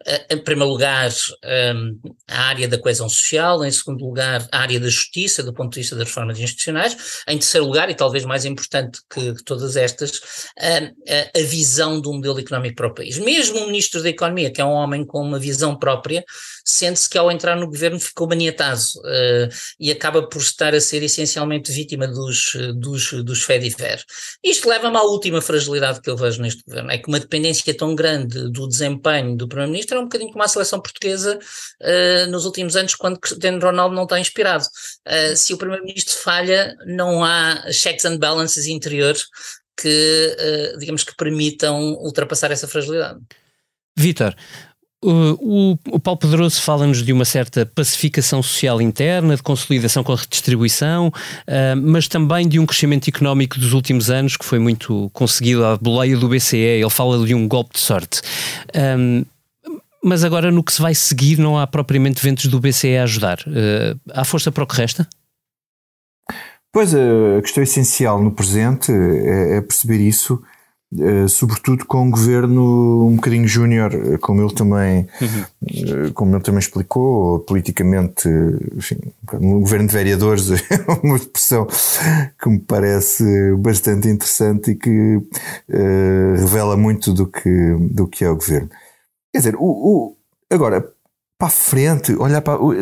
Uh, 0.07 0.35
em 0.35 0.39
primeiro 0.39 0.71
lugar, 0.71 1.11
um, 1.75 1.99
a 2.29 2.43
área 2.43 2.69
da 2.69 2.79
coesão 2.79 3.09
social, 3.09 3.65
em 3.65 3.71
segundo 3.71 4.05
lugar, 4.05 4.47
a 4.53 4.59
área 4.59 4.79
da 4.79 4.89
justiça, 4.89 5.43
do 5.43 5.55
ponto 5.55 5.73
de 5.73 5.81
vista 5.81 5.97
das 5.97 6.09
reformas 6.09 6.39
institucionais, 6.39 7.23
em 7.27 7.39
terceiro 7.39 7.67
lugar, 7.67 7.89
e 7.89 7.95
talvez 7.95 8.25
mais 8.25 8.45
importante 8.45 9.01
que, 9.11 9.35
todas 9.45 9.77
estas, 9.77 10.19
uh, 10.19 10.95
a 11.35 11.43
visão 11.43 12.01
do 12.01 12.13
modelo 12.13 12.39
económico 12.39 12.77
para 12.77 12.89
o 12.89 12.95
país. 12.95 13.19
Mesmo 13.19 13.61
o 13.61 13.67
Ministro 13.67 14.03
da 14.03 14.11
Economia, 14.11 14.51
que 14.51 14.61
é 14.61 14.65
um 14.65 14.73
homem 14.73 15.07
com 15.07 15.23
uma 15.23 15.39
visão 15.39 15.77
própria, 15.77 16.25
sente-se 16.65 17.09
que 17.09 17.19
ao 17.19 17.31
entrar 17.31 17.57
no 17.57 17.67
governo 17.67 18.01
ficou 18.01 18.27
maniatado 18.27 18.81
uh, 18.97 19.49
e 19.79 19.93
acaba 19.93 20.27
por 20.27 20.41
estar 20.41 20.75
a 20.75 20.81
ser 20.81 21.03
essencialmente 21.03 21.71
vítima 21.71 22.09
dos, 22.09 22.57
dos, 22.75 23.13
dos 23.23 23.43
FEDIVER. 23.43 24.03
Isto 24.43 24.69
leva-me 24.69 24.97
à 24.97 25.03
última 25.03 25.43
fragilidade 25.43 26.01
que 26.01 26.09
eu 26.09 26.17
vejo 26.17 26.41
neste 26.41 26.63
governo, 26.65 26.91
é 26.91 26.99
que 26.99 27.09
uma 27.09 27.21
dependência 27.21 27.77
tão 27.77 27.95
grande 27.95 28.51
do 28.51 28.67
desempenho 28.67 29.37
do 29.37 29.47
Primeiro-Ministro 29.47 29.99
é 29.99 30.01
um 30.01 30.05
bocadinho 30.05 30.33
como 30.33 30.43
a 30.43 30.49
seleção 30.49 30.81
portuguesa 30.81 31.39
uh, 31.39 32.31
nos 32.31 32.47
últimos 32.47 32.77
anos, 32.77 32.95
quando 32.95 33.21
Cristiano 33.21 33.61
Ronaldo 33.61 33.95
não 33.95 34.05
está 34.05 34.19
inspirado. 34.19 34.65
Uh, 35.07 35.37
se 35.37 35.53
o 35.53 35.59
Primeiro-Ministro 35.59 36.15
falha, 36.17 36.75
não 36.87 37.23
há 37.23 37.71
checks 37.71 38.05
and 38.05 38.17
balances 38.17 38.67
interiores 38.67 39.27
que, 39.77 40.37
digamos, 40.79 41.03
que 41.03 41.17
permitam 41.17 41.95
ultrapassar 41.95 42.53
essa 42.53 42.69
fragilidade. 42.69 43.19
Vítor, 43.97 44.35
o, 45.07 45.79
o 45.91 46.01
Paulo 46.01 46.19
Pedroso 46.19 46.61
fala-nos 46.63 47.03
de 47.03 47.13
uma 47.13 47.25
certa 47.25 47.67
pacificação 47.67 48.43
social 48.43 48.81
interna, 48.81 49.37
de 49.37 49.43
consolidação 49.43 50.03
com 50.03 50.13
a 50.13 50.17
redistribuição, 50.17 51.09
uh, 51.09 51.77
mas 51.83 52.09
também 52.09 52.49
de 52.49 52.59
um 52.59 52.65
crescimento 52.65 53.09
económico 53.09 53.59
dos 53.59 53.73
últimos 53.73 54.11
anos 54.11 54.37
que 54.37 54.45
foi 54.45 54.59
muito 54.59 55.11
conseguido 55.13 55.65
à 55.65 55.77
boleia 55.77 56.17
do 56.17 56.29
BCE. 56.29 56.57
Ele 56.57 56.91
fala 56.91 57.25
de 57.27 57.35
um 57.35 57.47
golpe 57.47 57.75
de 57.75 57.81
sorte. 57.81 58.23
Um, 58.75 59.25
mas 60.03 60.25
agora, 60.25 60.51
no 60.51 60.63
que 60.63 60.73
se 60.73 60.83
vai 60.83 60.95
seguir, 60.95 61.39
não 61.39 61.59
há 61.59 61.67
propriamente 61.67 62.23
ventos 62.23 62.47
do 62.47 62.61
BCE 62.61 62.97
a 62.97 63.05
ajudar. 63.05 63.39
Uh, 63.47 63.99
há 64.13 64.25
força 64.25 64.51
para 64.51 64.65
o 64.65 64.67
que 64.67 64.77
resta? 64.77 65.07
Pois, 66.73 66.93
a 66.95 67.41
questão 67.41 67.63
essencial 67.63 68.21
no 68.21 68.33
presente 68.33 68.91
é, 68.91 69.59
é 69.59 69.61
perceber 69.61 69.99
isso 69.99 70.43
Uh, 70.93 71.29
sobretudo 71.29 71.85
com 71.87 72.05
um 72.05 72.11
governo 72.11 73.09
um 73.09 73.17
bocadinho 73.17 73.49
júnior, 73.49 73.93
eh, 73.93 74.17
como 74.19 74.41
ele 74.41 74.55
também, 74.55 75.09
uhum. 75.21 76.07
uh, 76.07 76.13
como 76.13 76.37
ele 76.37 76.43
também 76.45 76.61
explicou, 76.61 77.41
politicamente, 77.41 78.29
enfim, 78.77 78.99
um 79.33 79.59
governo 79.59 79.89
de 79.89 79.93
vereadores 79.93 80.53
é 80.53 80.57
uma 81.03 81.17
expressão 81.17 81.67
que 82.41 82.49
me 82.49 82.61
parece 82.61 83.25
bastante 83.57 84.09
interessante 84.09 84.71
e 84.71 84.77
que 84.77 85.17
uh, 85.17 86.35
revela 86.39 86.77
muito 86.77 87.13
do 87.13 87.27
que, 87.27 87.77
do 87.91 88.07
que 88.07 88.25
é 88.25 88.31
o 88.31 88.37
governo. 88.37 88.71
Quer 89.33 89.39
dizer, 89.39 89.57
o, 89.57 89.65
o 89.65 90.17
agora, 90.49 90.81
para 91.37 91.49
a 91.49 91.51
frente, 91.51 92.15
olhar 92.15 92.41
para. 92.41 92.63
O, 92.63 92.73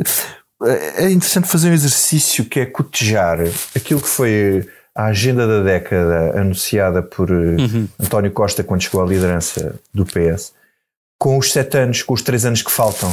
é 0.65 1.11
interessante 1.11 1.49
fazer 1.49 1.71
um 1.71 1.75
exercício 1.75 2.45
que 2.45 2.61
é 2.61 2.67
cotejar 2.67 3.39
aquilo 3.75 4.01
que 4.01 4.09
foi 4.09 4.69
a 4.95 5.07
agenda 5.07 5.47
da 5.47 5.63
década 5.63 6.39
anunciada 6.39 7.03
por 7.03 7.31
eh, 7.31 7.57
uhum. 7.59 7.89
António 7.99 8.31
Costa 8.31 8.63
quando 8.63 8.83
chegou 8.83 9.03
à 9.03 9.07
liderança 9.07 9.75
do 9.93 10.05
PS, 10.05 10.53
com 11.19 11.39
os 11.39 11.53
sete 11.53 11.79
anos, 11.79 12.03
com 12.03 12.13
os 12.13 12.23
três 12.23 12.45
anos 12.45 12.63
que 12.63 12.71
faltam. 12.71 13.11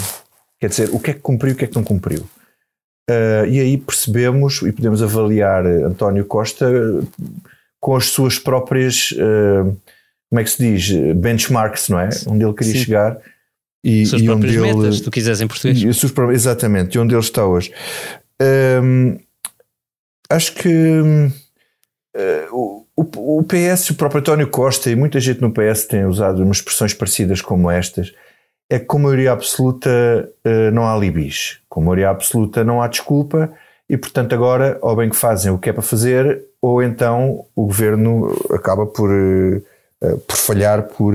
Quer 0.59 0.69
dizer, 0.69 0.89
o 0.91 0.99
que 0.99 1.11
é 1.11 1.13
que 1.13 1.21
cumpriu 1.21 1.51
e 1.51 1.53
o 1.53 1.57
que 1.57 1.65
é 1.65 1.67
que 1.67 1.75
não 1.75 1.83
cumpriu. 1.83 2.27
Uh, 3.09 3.45
e 3.47 3.59
aí 3.59 3.77
percebemos 3.77 4.61
e 4.61 4.71
podemos 4.71 5.01
avaliar 5.01 5.65
António 5.65 6.25
Costa 6.25 6.69
com 7.79 7.95
as 7.95 8.07
suas 8.07 8.37
próprias, 8.37 9.11
uh, 9.11 9.75
como 10.29 10.39
é 10.39 10.43
que 10.43 10.49
se 10.49 10.57
diz, 10.57 11.15
benchmarks, 11.15 11.89
não 11.89 11.99
é? 11.99 12.09
Onde 12.27 12.43
ele 12.43 12.53
queria 12.53 12.73
Sim. 12.73 12.79
chegar. 12.79 13.17
E, 13.83 14.05
suas 14.05 14.21
e 14.21 14.29
onde 14.29 14.47
ele, 14.47 14.73
metas, 14.73 14.97
se 14.97 15.03
tu 15.03 15.09
quiseres 15.09 15.39
em 15.39 15.47
português. 15.47 15.81
E, 15.81 15.93
suas, 15.93 16.13
exatamente, 16.33 16.95
e 16.95 16.99
onde 16.99 17.15
ele 17.15 17.21
está 17.21 17.45
hoje. 17.45 17.71
Um, 18.41 19.17
acho 20.29 20.53
que 20.53 20.69
hum, 20.69 21.31
Uh, 22.15 22.85
o, 22.95 23.37
o, 23.39 23.43
PS, 23.43 23.91
o 23.91 23.95
próprio 23.95 24.19
António 24.21 24.47
Costa 24.49 24.89
e 24.89 24.95
muita 24.95 25.19
gente 25.19 25.41
no 25.41 25.51
PS 25.51 25.85
tem 25.85 26.05
usado 26.05 26.43
umas 26.43 26.57
expressões 26.57 26.93
parecidas 26.93 27.41
como 27.41 27.69
estas. 27.69 28.13
É 28.69 28.79
que 28.79 28.85
com 28.85 28.99
maioria 28.99 29.31
absoluta 29.31 29.89
uh, 30.45 30.71
não 30.73 30.87
há 30.87 30.97
libis. 30.97 31.59
Com 31.69 31.81
maioria 31.81 32.09
absoluta 32.09 32.63
não 32.63 32.81
há 32.81 32.87
desculpa 32.87 33.51
e, 33.87 33.95
portanto, 33.97 34.33
agora 34.33 34.77
ou 34.81 34.95
bem 34.95 35.09
que 35.09 35.15
fazem 35.15 35.51
o 35.51 35.57
que 35.57 35.69
é 35.69 35.73
para 35.73 35.81
fazer 35.81 36.43
ou 36.61 36.81
então 36.81 37.45
o 37.55 37.65
governo 37.65 38.35
acaba 38.51 38.85
por, 38.85 39.09
uh, 39.11 40.17
por 40.27 40.35
falhar 40.35 40.83
por, 40.83 41.13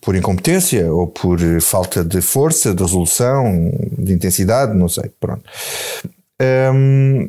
por 0.00 0.14
incompetência 0.14 0.92
ou 0.92 1.08
por 1.08 1.38
falta 1.60 2.04
de 2.04 2.20
força, 2.20 2.74
de 2.74 2.82
resolução, 2.82 3.70
de 3.98 4.12
intensidade, 4.12 4.74
não 4.74 4.88
sei. 4.88 5.10
Pronto. 5.18 5.42
Um, 6.40 7.28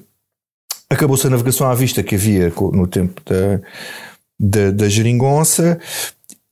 acabou-se 0.94 1.26
a 1.28 1.30
navegação 1.30 1.70
à 1.70 1.76
vista 1.76 2.04
que 2.04 2.16
havia 2.16 2.52
no 2.72 2.88
tempo 2.88 3.22
da, 3.26 3.62
da, 4.40 4.72
da 4.72 4.90
geringonça 4.90 5.80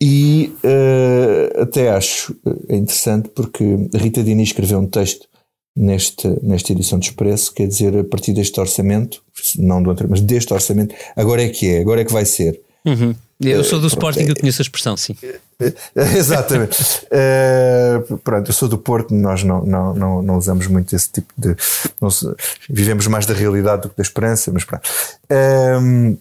e 0.01 0.53
uh, 0.63 1.61
até 1.61 1.91
acho 1.91 2.35
eh, 2.69 2.75
interessante 2.75 3.29
porque 3.29 3.63
Rita 3.93 4.23
Dini 4.23 4.41
escreveu 4.41 4.79
um 4.79 4.87
texto 4.87 5.27
neste, 5.75 6.27
nesta 6.41 6.71
edição 6.71 6.97
do 6.97 7.03
Expresso, 7.03 7.53
quer 7.53 7.67
dizer, 7.67 7.95
a 7.95 8.03
partir 8.03 8.33
deste 8.33 8.59
orçamento, 8.59 9.23
não 9.57 9.81
do 9.81 9.91
anterior, 9.91 10.09
mas 10.09 10.21
deste 10.21 10.51
orçamento, 10.53 10.95
agora 11.15 11.43
é 11.43 11.49
que 11.49 11.67
é, 11.67 11.81
agora 11.81 12.01
é 12.01 12.05
que 12.05 12.11
vai 12.11 12.25
ser. 12.25 12.59
Uhum. 12.83 13.13
Eu 13.41 13.63
sou 13.63 13.79
do 13.79 13.85
uh, 13.85 13.87
Sporting, 13.87 14.25
eu 14.27 14.35
conheço 14.35 14.61
a 14.61 14.63
expressão, 14.63 14.95
sim. 14.95 15.15
Exatamente. 15.95 17.05
uh, 17.05 18.17
pronto, 18.19 18.49
eu 18.49 18.53
sou 18.53 18.67
do 18.67 18.77
Porto, 18.77 19.13
nós 19.13 19.43
não, 19.43 19.63
não, 19.63 19.93
não, 19.93 20.21
não 20.21 20.37
usamos 20.37 20.67
muito 20.67 20.95
esse 20.95 21.09
tipo 21.09 21.33
de. 21.37 21.55
Vivemos 22.69 23.07
mais 23.07 23.25
da 23.25 23.33
realidade 23.33 23.83
do 23.83 23.89
que 23.89 23.97
da 23.97 24.03
esperança, 24.03 24.51
mas 24.51 24.63
pronto. 24.63 24.89
Um, 25.29 26.09
ehm, 26.09 26.17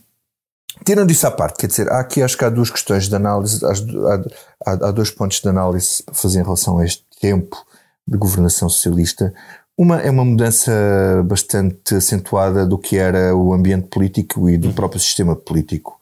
Tirando 0.84 1.10
isso 1.10 1.26
à 1.26 1.30
parte, 1.30 1.58
quer 1.58 1.66
dizer, 1.66 1.90
há 1.90 2.00
aqui 2.00 2.22
acho 2.22 2.38
que 2.38 2.44
há 2.44 2.48
duas 2.48 2.70
questões 2.70 3.08
de 3.08 3.14
análise, 3.14 3.60
há, 3.64 4.70
há, 4.70 4.88
há 4.88 4.90
dois 4.90 5.10
pontos 5.10 5.40
de 5.40 5.48
análise 5.48 6.02
para 6.02 6.14
fazer 6.14 6.40
em 6.40 6.42
relação 6.42 6.78
a 6.78 6.84
este 6.84 7.04
tempo 7.20 7.56
de 8.08 8.16
governação 8.16 8.68
socialista. 8.68 9.32
Uma 9.76 10.00
é 10.00 10.10
uma 10.10 10.24
mudança 10.24 10.72
bastante 11.24 11.94
acentuada 11.94 12.64
do 12.66 12.78
que 12.78 12.96
era 12.96 13.34
o 13.36 13.52
ambiente 13.52 13.88
político 13.88 14.48
e 14.48 14.56
do 14.56 14.68
uhum. 14.68 14.74
próprio 14.74 15.00
sistema 15.00 15.36
político 15.36 15.99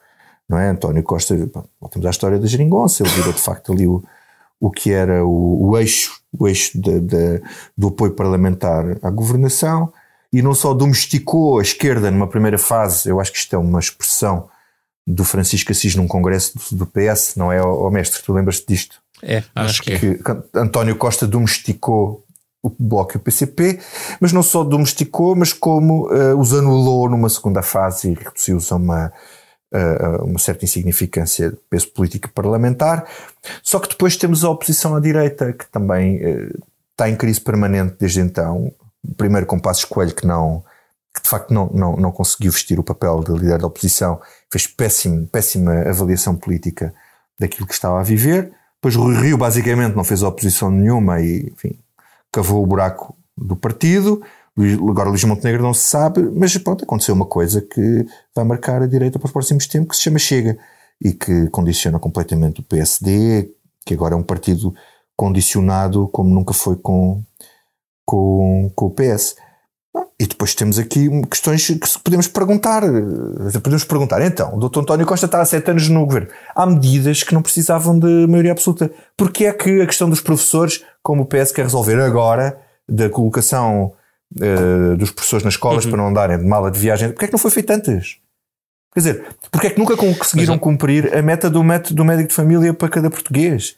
não 0.48 0.58
é? 0.58 0.68
António 0.70 1.02
Costa, 1.02 1.36
voltamos 1.80 2.06
à 2.06 2.10
história 2.10 2.38
da 2.38 2.46
geringonça, 2.46 3.02
ele 3.02 3.12
virou 3.12 3.32
de 3.32 3.40
facto 3.40 3.72
ali 3.72 3.86
o, 3.86 4.02
o 4.58 4.70
que 4.70 4.92
era 4.92 5.24
o, 5.24 5.68
o 5.68 5.78
eixo, 5.78 6.20
o 6.38 6.48
eixo 6.48 6.80
de, 6.80 7.00
de, 7.00 7.42
do 7.76 7.88
apoio 7.88 8.12
parlamentar 8.12 8.98
à 9.02 9.10
governação 9.10 9.92
e 10.32 10.42
não 10.42 10.54
só 10.54 10.74
domesticou 10.74 11.58
a 11.58 11.62
esquerda 11.62 12.10
numa 12.10 12.26
primeira 12.26 12.58
fase, 12.58 13.08
eu 13.08 13.20
acho 13.20 13.32
que 13.32 13.38
isto 13.38 13.54
é 13.54 13.58
uma 13.58 13.80
expressão 13.80 14.48
do 15.06 15.24
Francisco 15.24 15.72
Assis 15.72 15.94
num 15.94 16.06
congresso 16.06 16.58
do, 16.58 16.78
do 16.78 16.86
PS, 16.86 17.34
não 17.36 17.50
é, 17.50 17.62
o 17.62 17.90
mestre, 17.90 18.22
tu 18.22 18.32
lembras-te 18.32 18.66
disto? 18.66 19.00
É, 19.22 19.38
acho, 19.38 19.48
acho 19.54 19.82
que, 19.82 19.98
que 19.98 20.30
é. 20.30 20.42
António 20.54 20.96
Costa 20.96 21.26
domesticou 21.26 22.24
o 22.62 22.70
Bloco 22.78 23.12
e 23.14 23.16
o 23.16 23.20
PCP, 23.20 23.80
mas 24.20 24.32
não 24.32 24.42
só 24.42 24.64
domesticou, 24.64 25.34
mas 25.34 25.52
como 25.52 26.08
uh, 26.12 26.38
os 26.38 26.52
anulou 26.52 27.08
numa 27.08 27.28
segunda 27.28 27.62
fase 27.62 28.10
e 28.10 28.14
reduziu-os 28.14 28.70
a 28.70 28.76
uma 28.76 29.12
uma 30.22 30.38
certa 30.38 30.64
insignificância 30.64 31.50
de 31.50 31.58
peso 31.68 31.88
político 31.88 32.30
parlamentar. 32.30 33.06
Só 33.62 33.78
que 33.78 33.88
depois 33.88 34.16
temos 34.16 34.44
a 34.44 34.50
oposição 34.50 34.96
à 34.96 35.00
direita, 35.00 35.52
que 35.52 35.66
também 35.70 36.16
uh, 36.16 36.62
está 36.92 37.08
em 37.08 37.16
crise 37.16 37.40
permanente 37.40 37.96
desde 37.98 38.20
então. 38.20 38.72
Primeiro 39.16 39.46
com 39.46 39.58
Passos 39.58 39.84
Coelho, 39.84 40.14
que 40.14 40.26
não 40.26 40.64
que 41.14 41.22
de 41.22 41.28
facto 41.28 41.52
não, 41.52 41.68
não, 41.72 41.96
não 41.96 42.12
conseguiu 42.12 42.52
vestir 42.52 42.78
o 42.78 42.84
papel 42.84 43.20
de 43.24 43.32
líder 43.32 43.58
da 43.58 43.66
oposição, 43.66 44.20
fez 44.52 44.66
péssimo, 44.66 45.26
péssima 45.26 45.72
avaliação 45.88 46.36
política 46.36 46.94
daquilo 47.38 47.66
que 47.66 47.74
estava 47.74 47.98
a 47.98 48.04
viver. 48.04 48.52
Depois 48.74 48.94
Rui 48.94 49.16
Rio 49.16 49.36
basicamente 49.36 49.96
não 49.96 50.04
fez 50.04 50.22
oposição 50.22 50.70
nenhuma 50.70 51.20
e, 51.20 51.52
enfim, 51.52 51.78
cavou 52.32 52.62
o 52.62 52.66
buraco 52.66 53.16
do 53.36 53.56
partido. 53.56 54.22
Agora 54.90 55.08
Luís 55.08 55.22
Montenegro 55.22 55.62
não 55.62 55.72
se 55.72 55.84
sabe, 55.84 56.20
mas 56.34 56.56
pronto, 56.58 56.84
aconteceu 56.84 57.14
uma 57.14 57.26
coisa 57.26 57.60
que 57.60 58.04
vai 58.34 58.44
marcar 58.44 58.82
a 58.82 58.86
direita 58.86 59.18
para 59.18 59.26
os 59.26 59.32
próximos 59.32 59.68
tempos, 59.68 59.90
que 59.90 59.96
se 59.96 60.02
chama 60.02 60.18
Chega, 60.18 60.58
e 61.00 61.12
que 61.12 61.48
condiciona 61.50 61.98
completamente 61.98 62.60
o 62.60 62.64
PSD, 62.64 63.50
que 63.86 63.94
agora 63.94 64.14
é 64.14 64.16
um 64.16 64.22
partido 64.22 64.74
condicionado 65.16 66.08
como 66.08 66.34
nunca 66.34 66.52
foi 66.52 66.76
com, 66.76 67.22
com, 68.04 68.70
com 68.74 68.86
o 68.86 68.90
PS. 68.90 69.36
e 70.20 70.26
depois 70.26 70.56
temos 70.56 70.76
aqui 70.76 71.08
questões 71.26 71.66
que 71.66 71.98
podemos 72.02 72.26
perguntar. 72.26 72.82
Podemos 73.62 73.84
perguntar, 73.84 74.20
então, 74.22 74.56
o 74.56 74.68
Dr. 74.68 74.80
António 74.80 75.06
Costa 75.06 75.26
está 75.26 75.40
há 75.40 75.44
sete 75.44 75.70
anos 75.70 75.88
no 75.88 76.04
governo. 76.04 76.28
Há 76.54 76.66
medidas 76.66 77.22
que 77.22 77.32
não 77.32 77.42
precisavam 77.42 77.96
de 77.96 78.26
maioria 78.26 78.52
absoluta. 78.52 78.90
Porquê 79.16 79.46
é 79.46 79.52
que 79.52 79.82
a 79.82 79.86
questão 79.86 80.10
dos 80.10 80.20
professores, 80.20 80.84
como 81.00 81.22
o 81.22 81.26
PS 81.26 81.52
quer 81.52 81.62
resolver 81.62 82.00
agora, 82.00 82.60
da 82.88 83.08
colocação 83.08 83.92
uh, 84.36 84.96
dos 84.96 85.10
professores 85.10 85.44
nas 85.44 85.54
escolas 85.54 85.84
uhum. 85.84 85.90
para 85.90 86.02
não 86.02 86.08
andarem 86.08 86.38
de 86.38 86.44
mala 86.44 86.70
de 86.70 86.78
viagem, 86.78 87.10
porquê 87.10 87.24
é 87.24 87.28
que 87.28 87.34
não 87.34 87.38
foi 87.38 87.50
feito 87.50 87.70
antes? 87.70 88.16
Quer 88.92 89.00
dizer, 89.00 89.26
porquê 89.50 89.66
é 89.68 89.70
que 89.70 89.78
nunca 89.78 89.96
conseguiram 89.96 90.54
Mas, 90.54 90.62
cumprir 90.62 91.14
a 91.16 91.22
meta 91.22 91.50
do 91.50 91.62
método 91.62 91.94
do 91.94 92.04
médico 92.04 92.30
de 92.30 92.34
família 92.34 92.72
para 92.72 92.88
cada 92.88 93.10
português? 93.10 93.76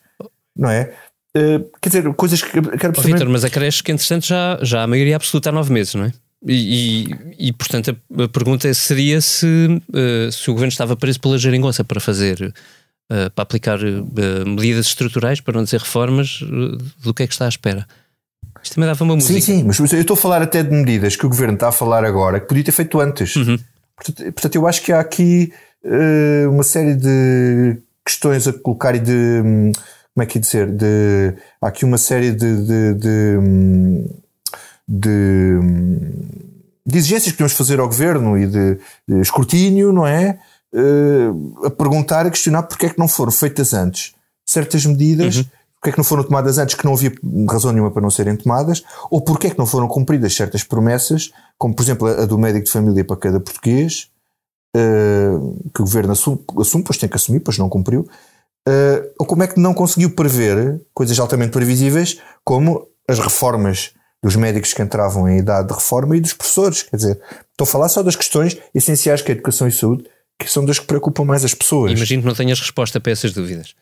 Não 0.56 0.70
é? 0.70 0.92
Uh, 1.36 1.70
quer 1.80 1.88
dizer, 1.88 2.14
coisas 2.14 2.42
que 2.42 2.50
quero 2.50 2.92
perceber. 2.92 3.14
Vitor, 3.14 3.28
mas 3.28 3.44
a 3.44 3.50
creche 3.50 3.82
que 3.82 3.92
entretanto 3.92 4.26
já, 4.26 4.58
já 4.62 4.82
a 4.82 4.86
maioria 4.86 5.16
absoluta 5.16 5.50
há 5.50 5.52
nove 5.52 5.72
meses, 5.72 5.94
não 5.94 6.04
é? 6.04 6.12
E, 6.46 7.04
e, 7.38 7.48
e, 7.48 7.52
portanto 7.52 7.90
a, 7.90 8.24
a, 8.24 8.28
pergunta 8.28 8.72
seria 8.72 9.20
se, 9.20 9.46
uh, 9.46 10.32
se 10.32 10.50
o 10.50 10.54
governo 10.54 10.70
estava 10.70 10.96
preso 10.96 11.20
pela 11.20 11.36
geringonça 11.36 11.84
para 11.84 12.00
fazer, 12.00 12.40
uh, 13.12 13.30
para 13.34 13.42
aplicar 13.42 13.78
medidas 14.46 14.86
estruturais, 14.86 15.40
para 15.40 15.54
não 15.54 15.64
dizer 15.64 15.80
reformas, 15.80 16.40
do 17.02 17.12
que 17.12 17.24
é 17.24 17.26
que 17.26 17.34
está 17.34 17.44
à 17.44 17.48
espera. 17.48 17.86
Isto 18.62 18.74
também 18.74 18.88
dava 18.88 19.04
uma 19.04 19.14
música. 19.14 19.40
Sim, 19.40 19.58
sim, 19.58 19.64
mas 19.64 19.78
eu 19.78 20.00
estou 20.00 20.14
a 20.14 20.16
falar 20.16 20.42
até 20.42 20.62
de 20.62 20.70
medidas 20.70 21.16
que 21.16 21.26
o 21.26 21.28
governo 21.28 21.54
está 21.54 21.68
a 21.68 21.72
falar 21.72 22.04
agora 22.04 22.40
que 22.40 22.46
podia 22.46 22.64
ter 22.64 22.72
feito 22.72 23.00
antes. 23.00 23.36
Uhum. 23.36 23.58
Portanto, 23.96 24.32
portanto, 24.32 24.54
eu 24.56 24.66
acho 24.66 24.82
que 24.82 24.92
há 24.92 25.00
aqui 25.00 25.52
uma 26.50 26.62
série 26.62 26.94
de 26.94 27.78
questões 28.04 28.46
a 28.46 28.52
colocar 28.52 28.94
e 28.94 28.98
de. 28.98 29.12
Hum, 29.12 29.72
como 30.12 30.24
é 30.24 30.26
que 30.26 30.38
ia 30.38 30.42
dizer? 30.42 30.66
De, 30.66 31.34
há 31.62 31.68
aqui 31.68 31.84
uma 31.84 31.96
série 31.96 32.32
de, 32.32 32.66
de, 32.66 32.94
de 32.94 33.38
hum, 33.38 34.06
de, 34.90 35.60
de 36.84 36.98
exigências 36.98 37.32
que 37.32 37.38
devemos 37.38 37.52
fazer 37.52 37.78
ao 37.78 37.86
governo 37.86 38.36
e 38.36 38.46
de, 38.46 38.78
de 39.06 39.20
escrutínio, 39.20 39.92
não 39.92 40.04
é? 40.06 40.38
Uh, 40.72 41.66
a 41.66 41.70
perguntar, 41.70 42.26
a 42.26 42.30
questionar 42.30 42.64
porque 42.64 42.86
é 42.86 42.88
que 42.90 42.98
não 42.98 43.08
foram 43.08 43.32
feitas 43.32 43.72
antes 43.72 44.14
certas 44.50 44.84
medidas, 44.84 45.36
uhum. 45.36 45.44
Porque 45.80 45.88
é 45.88 45.92
que 45.92 45.98
não 45.98 46.04
foram 46.04 46.22
tomadas 46.22 46.58
antes, 46.58 46.74
que 46.74 46.84
não 46.84 46.92
havia 46.92 47.10
razão 47.48 47.72
nenhuma 47.72 47.90
para 47.90 48.02
não 48.02 48.10
serem 48.10 48.36
tomadas, 48.36 48.84
ou 49.10 49.22
porque 49.22 49.46
é 49.46 49.50
que 49.50 49.58
não 49.58 49.66
foram 49.66 49.88
cumpridas 49.88 50.34
certas 50.34 50.62
promessas, 50.62 51.32
como 51.56 51.74
por 51.74 51.82
exemplo 51.82 52.06
a, 52.06 52.26
do 52.26 52.38
médico 52.38 52.66
de 52.66 52.70
família 52.70 53.02
para 53.02 53.16
cada 53.16 53.40
português, 53.40 54.10
uh, 54.76 55.70
que 55.74 55.80
o 55.80 55.84
governo 55.84 56.12
assume, 56.12 56.44
assume, 56.58 56.84
pois 56.84 56.98
tem 56.98 57.08
que 57.08 57.16
assumir, 57.16 57.40
pois 57.40 57.56
não 57.56 57.70
cumpriu, 57.70 58.02
uh, 58.68 59.10
ou 59.18 59.24
como 59.24 59.42
é 59.42 59.46
que 59.46 59.58
não 59.58 59.72
conseguiu 59.72 60.14
prever 60.14 60.82
coisas 60.92 61.18
altamente 61.18 61.52
previsíveis, 61.52 62.20
como 62.44 62.86
as 63.08 63.18
reformas 63.18 63.94
dos 64.22 64.36
médicos 64.36 64.74
que 64.74 64.82
entravam 64.82 65.26
em 65.30 65.38
idade 65.38 65.68
de 65.68 65.74
reforma 65.74 66.14
e 66.14 66.20
dos 66.20 66.34
professores. 66.34 66.82
Quer 66.82 66.96
dizer, 66.96 67.20
estou 67.52 67.64
a 67.64 67.66
falar 67.66 67.88
só 67.88 68.02
das 68.02 68.16
questões 68.16 68.58
essenciais 68.74 69.22
que 69.22 69.32
é 69.32 69.34
educação 69.34 69.66
e 69.66 69.72
saúde, 69.72 70.04
que 70.38 70.50
são 70.50 70.62
das 70.62 70.78
que 70.78 70.84
preocupam 70.84 71.24
mais 71.24 71.42
as 71.42 71.54
pessoas. 71.54 71.92
Imagino 71.92 72.20
que 72.20 72.28
não 72.28 72.34
tenhas 72.34 72.60
resposta 72.60 73.00
para 73.00 73.12
essas 73.12 73.32
dúvidas. 73.32 73.74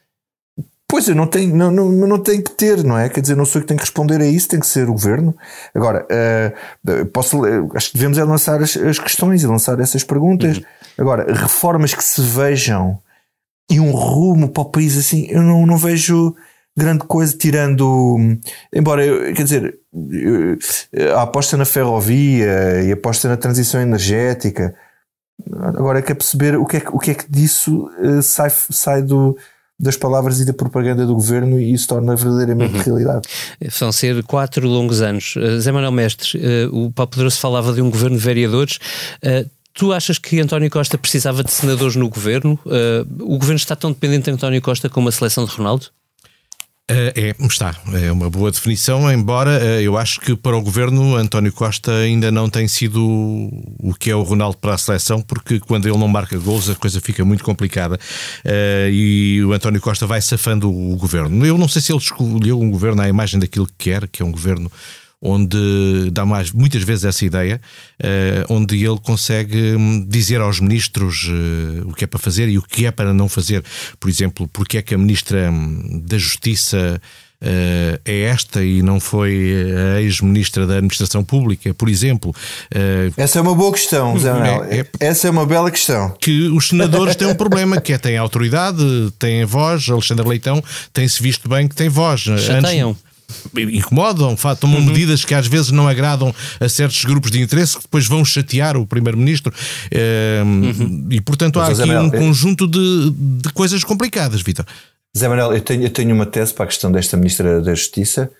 Pois 0.90 1.06
eu 1.06 1.14
não 1.14 1.26
tenho, 1.26 1.54
não, 1.54 1.70
não, 1.70 1.90
não 1.90 2.18
tenho 2.18 2.42
que 2.42 2.50
ter, 2.50 2.82
não 2.82 2.96
é? 2.96 3.10
Quer 3.10 3.20
dizer, 3.20 3.36
não 3.36 3.44
sou 3.44 3.60
eu 3.60 3.62
que 3.62 3.68
tenho 3.68 3.78
que 3.78 3.84
responder 3.84 4.22
a 4.22 4.26
isso, 4.26 4.48
tem 4.48 4.58
que 4.58 4.66
ser 4.66 4.88
o 4.88 4.92
governo. 4.92 5.36
Agora, 5.74 6.06
uh, 6.10 7.06
posso, 7.06 7.42
acho 7.74 7.88
que 7.88 7.98
devemos 7.98 8.16
é 8.16 8.24
lançar 8.24 8.62
as, 8.62 8.74
as 8.74 8.98
questões 8.98 9.42
e 9.42 9.46
lançar 9.46 9.78
essas 9.80 10.02
perguntas. 10.02 10.56
Uhum. 10.56 10.64
Agora, 10.96 11.30
reformas 11.30 11.92
que 11.92 12.02
se 12.02 12.22
vejam 12.22 12.98
e 13.70 13.78
um 13.78 13.90
rumo 13.90 14.48
para 14.48 14.62
o 14.62 14.70
país 14.70 14.96
assim, 14.96 15.26
eu 15.28 15.42
não, 15.42 15.66
não 15.66 15.76
vejo 15.76 16.34
grande 16.74 17.04
coisa, 17.04 17.36
tirando. 17.36 18.16
Embora, 18.72 19.02
quer 19.34 19.42
dizer, 19.42 19.78
a 21.14 21.22
aposta 21.22 21.58
na 21.58 21.66
ferrovia 21.66 22.82
e 22.82 22.90
a 22.90 22.94
aposta 22.94 23.28
na 23.28 23.36
transição 23.36 23.80
energética. 23.80 24.74
Agora 25.52 25.98
é 25.98 26.02
que 26.02 26.12
é 26.12 26.14
perceber 26.14 26.56
o 26.56 26.64
que 26.64 26.78
é 26.78 26.80
que, 26.80 26.88
o 26.88 26.98
que, 26.98 27.10
é 27.10 27.14
que 27.14 27.30
disso 27.30 27.90
sai, 28.22 28.50
sai 28.50 29.02
do, 29.02 29.36
das 29.78 29.96
palavras 29.96 30.40
e 30.40 30.44
da 30.44 30.52
propaganda 30.52 31.06
do 31.06 31.14
governo 31.14 31.58
e 31.58 31.72
isso 31.72 31.86
torna 31.86 32.16
verdadeiramente 32.16 32.76
uhum. 32.76 32.82
realidade. 32.82 33.28
Vão 33.78 33.92
ser 33.92 34.22
quatro 34.24 34.66
longos 34.66 35.00
anos. 35.00 35.36
Uh, 35.36 35.60
Zé 35.60 35.70
Manuel 35.70 35.92
Mestre, 35.92 36.38
uh, 36.38 36.84
o 36.84 36.90
Paulo 36.90 37.10
Pedroso 37.10 37.38
falava 37.38 37.72
de 37.72 37.80
um 37.80 37.90
governo 37.90 38.16
de 38.16 38.22
vereadores. 38.22 38.78
Tu 39.72 39.92
achas 39.92 40.18
que 40.18 40.40
António 40.40 40.68
Costa 40.68 40.98
precisava 40.98 41.44
de 41.44 41.52
senadores 41.52 41.94
no 41.94 42.08
governo? 42.08 42.58
o 43.20 43.38
governo 43.38 43.58
está 43.58 43.76
tão 43.76 43.92
dependente 43.92 44.24
de 44.24 44.32
António 44.32 44.60
Costa 44.60 44.88
como 44.88 45.08
a 45.08 45.12
seleção 45.12 45.44
de 45.44 45.52
Ronaldo? 45.52 45.86
Uh, 46.90 47.12
é, 47.14 47.34
está. 47.46 47.76
É 47.92 48.10
uma 48.10 48.30
boa 48.30 48.50
definição, 48.50 49.12
embora 49.12 49.58
uh, 49.58 49.80
eu 49.80 49.98
acho 49.98 50.20
que 50.20 50.34
para 50.34 50.56
o 50.56 50.62
governo 50.62 51.16
António 51.16 51.52
Costa 51.52 51.92
ainda 51.92 52.32
não 52.32 52.48
tem 52.48 52.66
sido 52.66 53.04
o 53.78 53.92
que 53.92 54.10
é 54.10 54.16
o 54.16 54.22
Ronaldo 54.22 54.56
para 54.56 54.72
a 54.72 54.78
seleção, 54.78 55.20
porque 55.20 55.60
quando 55.60 55.86
ele 55.86 55.98
não 55.98 56.08
marca 56.08 56.38
gols 56.38 56.70
a 56.70 56.74
coisa 56.74 56.98
fica 56.98 57.22
muito 57.26 57.44
complicada 57.44 57.96
uh, 57.96 58.90
e 58.90 59.44
o 59.44 59.52
António 59.52 59.82
Costa 59.82 60.06
vai 60.06 60.22
safando 60.22 60.70
o 60.70 60.96
governo. 60.96 61.44
Eu 61.44 61.58
não 61.58 61.68
sei 61.68 61.82
se 61.82 61.92
ele 61.92 61.98
escolheu 61.98 62.58
um 62.58 62.70
governo 62.70 63.02
à 63.02 63.08
imagem 63.08 63.38
daquilo 63.38 63.66
que 63.66 63.90
quer, 63.90 64.08
que 64.08 64.22
é 64.22 64.24
um 64.24 64.32
governo 64.32 64.72
onde 65.20 66.10
dá 66.12 66.24
mais, 66.24 66.52
muitas 66.52 66.82
vezes 66.82 67.04
essa 67.04 67.24
ideia, 67.24 67.60
uh, 68.00 68.52
onde 68.54 68.84
ele 68.84 68.98
consegue 69.00 69.74
hum, 69.74 70.04
dizer 70.06 70.40
aos 70.40 70.60
ministros 70.60 71.28
uh, 71.28 71.88
o 71.88 71.92
que 71.92 72.04
é 72.04 72.06
para 72.06 72.18
fazer 72.18 72.48
e 72.48 72.56
o 72.56 72.62
que 72.62 72.86
é 72.86 72.90
para 72.90 73.12
não 73.12 73.28
fazer. 73.28 73.64
Por 73.98 74.08
exemplo, 74.08 74.48
porque 74.52 74.78
é 74.78 74.82
que 74.82 74.94
a 74.94 74.98
ministra 74.98 75.50
hum, 75.50 76.02
da 76.04 76.18
Justiça 76.18 77.00
Uh, 77.40 77.94
é 78.04 78.22
esta 78.22 78.64
e 78.64 78.82
não 78.82 78.98
foi 78.98 79.54
a 79.96 80.00
ex-ministra 80.00 80.66
da 80.66 80.74
Administração 80.78 81.22
Pública, 81.22 81.72
por 81.72 81.88
exemplo. 81.88 82.34
Uh, 82.74 83.14
Essa 83.16 83.38
é 83.38 83.42
uma 83.42 83.54
boa 83.54 83.72
questão, 83.72 84.18
Zé 84.18 84.32
Manuel. 84.32 84.64
É, 84.64 84.80
é, 84.80 84.86
Essa 84.98 85.28
é 85.28 85.30
uma 85.30 85.46
bela 85.46 85.70
questão. 85.70 86.16
Que 86.20 86.48
os 86.48 86.66
senadores 86.66 87.14
têm 87.14 87.28
um 87.28 87.36
problema, 87.36 87.80
que 87.80 87.92
é 87.92 87.98
têm 87.98 88.16
autoridade, 88.16 88.82
têm 89.20 89.44
voz. 89.44 89.88
Alexandre 89.88 90.28
Leitão 90.28 90.60
tem-se 90.92 91.22
visto 91.22 91.48
bem 91.48 91.68
que 91.68 91.76
tem 91.76 91.88
voz. 91.88 92.22
Chateiam. 92.22 92.90
Antes, 92.90 93.07
incomodam, 93.56 94.36
tomam 94.58 94.78
uhum. 94.78 94.86
medidas 94.86 95.24
que 95.24 95.34
às 95.34 95.46
vezes 95.46 95.70
não 95.70 95.88
agradam 95.88 96.34
a 96.60 96.68
certos 96.68 97.04
grupos 97.04 97.30
de 97.30 97.40
interesse 97.40 97.76
que 97.76 97.82
depois 97.82 98.06
vão 98.06 98.24
chatear 98.24 98.76
o 98.76 98.86
Primeiro-Ministro. 98.86 99.52
Uhum. 100.44 101.06
E 101.10 101.20
portanto 101.20 101.60
há 101.60 101.68
aqui 101.68 101.78
Manuel, 101.80 102.04
um 102.04 102.10
conjunto 102.10 102.66
de, 102.66 103.10
de 103.10 103.52
coisas 103.52 103.84
complicadas, 103.84 104.42
Vitor. 104.42 104.64
Zé 105.16 105.28
Manuel, 105.28 105.54
eu 105.54 105.60
tenho, 105.60 105.82
eu 105.84 105.90
tenho 105.90 106.14
uma 106.14 106.26
tese 106.26 106.52
para 106.52 106.64
a 106.64 106.68
questão 106.68 106.92
desta 106.92 107.16
Ministra 107.16 107.60
da 107.60 107.74
Justiça 107.74 108.30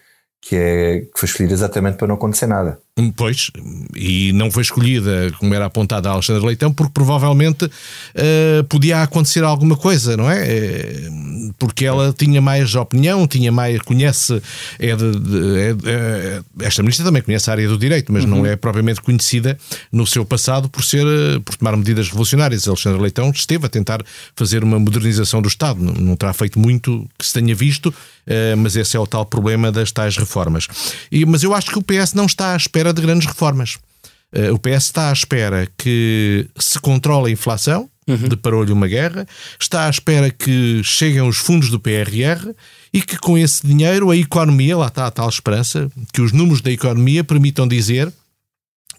que, 0.40 0.56
é, 0.56 1.00
que 1.00 1.10
foi 1.18 1.28
escolhida 1.28 1.54
exatamente 1.54 1.96
para 1.96 2.06
não 2.06 2.14
acontecer 2.14 2.46
nada. 2.46 2.78
Pois, 3.16 3.50
e 3.94 4.32
não 4.32 4.50
foi 4.50 4.62
escolhida, 4.62 5.32
como 5.38 5.54
era 5.54 5.66
apontado 5.66 6.08
a 6.08 6.12
Alexandre 6.12 6.44
Leitão, 6.44 6.72
porque 6.72 6.92
provavelmente 6.92 7.64
uh, 7.66 8.64
podia 8.68 9.02
acontecer 9.02 9.44
alguma 9.44 9.76
coisa, 9.76 10.16
não 10.16 10.30
é? 10.30 10.46
Eh, 10.48 11.10
porque 11.58 11.84
ela 11.84 12.12
tinha 12.12 12.40
mais 12.40 12.74
opinião, 12.74 13.26
tinha 13.26 13.52
mais. 13.52 13.80
conhece. 13.80 14.42
É 14.78 14.96
de, 14.96 15.20
de, 15.20 15.58
é, 15.58 15.76
é, 15.84 16.42
esta 16.60 16.82
ministra 16.82 17.04
também 17.04 17.22
conhece 17.22 17.48
a 17.48 17.52
área 17.52 17.68
do 17.68 17.78
direito, 17.78 18.12
mas 18.12 18.24
uhum. 18.24 18.30
não 18.30 18.46
é 18.46 18.56
propriamente 18.56 19.00
conhecida 19.00 19.56
no 19.92 20.06
seu 20.06 20.24
passado 20.24 20.68
por 20.68 20.82
ser. 20.82 21.04
por 21.44 21.56
tomar 21.56 21.76
medidas 21.76 22.08
revolucionárias. 22.08 22.66
Alexandre 22.66 23.00
Leitão 23.00 23.30
esteve 23.30 23.66
a 23.66 23.68
tentar 23.68 24.02
fazer 24.34 24.64
uma 24.64 24.78
modernização 24.78 25.40
do 25.40 25.48
Estado. 25.48 25.80
Não, 25.80 25.94
não 25.94 26.16
terá 26.16 26.32
feito 26.32 26.58
muito 26.58 27.08
que 27.18 27.26
se 27.26 27.32
tenha 27.32 27.54
visto, 27.54 27.86
uh, 27.88 28.56
mas 28.56 28.76
esse 28.76 28.96
é 28.96 29.00
o 29.00 29.06
tal 29.06 29.24
problema 29.24 29.70
das 29.70 29.92
tais 29.92 30.16
reformas. 30.16 30.66
E, 31.10 31.24
mas 31.24 31.42
eu 31.42 31.54
acho 31.54 31.70
que 31.70 31.78
o 31.78 31.82
PS 31.82 32.14
não 32.14 32.26
está 32.26 32.54
à 32.54 32.56
espera 32.56 32.87
espera 32.88 32.92
de 32.92 33.02
grandes 33.02 33.26
reformas. 33.26 33.78
Uh, 34.32 34.52
o 34.52 34.58
PS 34.58 34.84
está 34.84 35.10
à 35.10 35.12
espera 35.12 35.68
que 35.76 36.46
se 36.58 36.78
controle 36.78 37.28
a 37.28 37.32
inflação, 37.32 37.88
uhum. 38.06 38.28
deparou-lhe 38.28 38.72
uma 38.72 38.86
guerra, 38.86 39.26
está 39.58 39.86
à 39.86 39.90
espera 39.90 40.30
que 40.30 40.82
cheguem 40.84 41.22
os 41.22 41.38
fundos 41.38 41.70
do 41.70 41.80
PRR 41.80 42.52
e 42.92 43.00
que 43.00 43.16
com 43.18 43.38
esse 43.38 43.66
dinheiro 43.66 44.10
a 44.10 44.16
economia, 44.16 44.76
lá 44.76 44.88
está 44.88 45.06
a 45.06 45.10
tal 45.10 45.28
esperança, 45.28 45.90
que 46.12 46.20
os 46.20 46.32
números 46.32 46.60
da 46.60 46.70
economia 46.70 47.24
permitam 47.24 47.66
dizer 47.66 48.12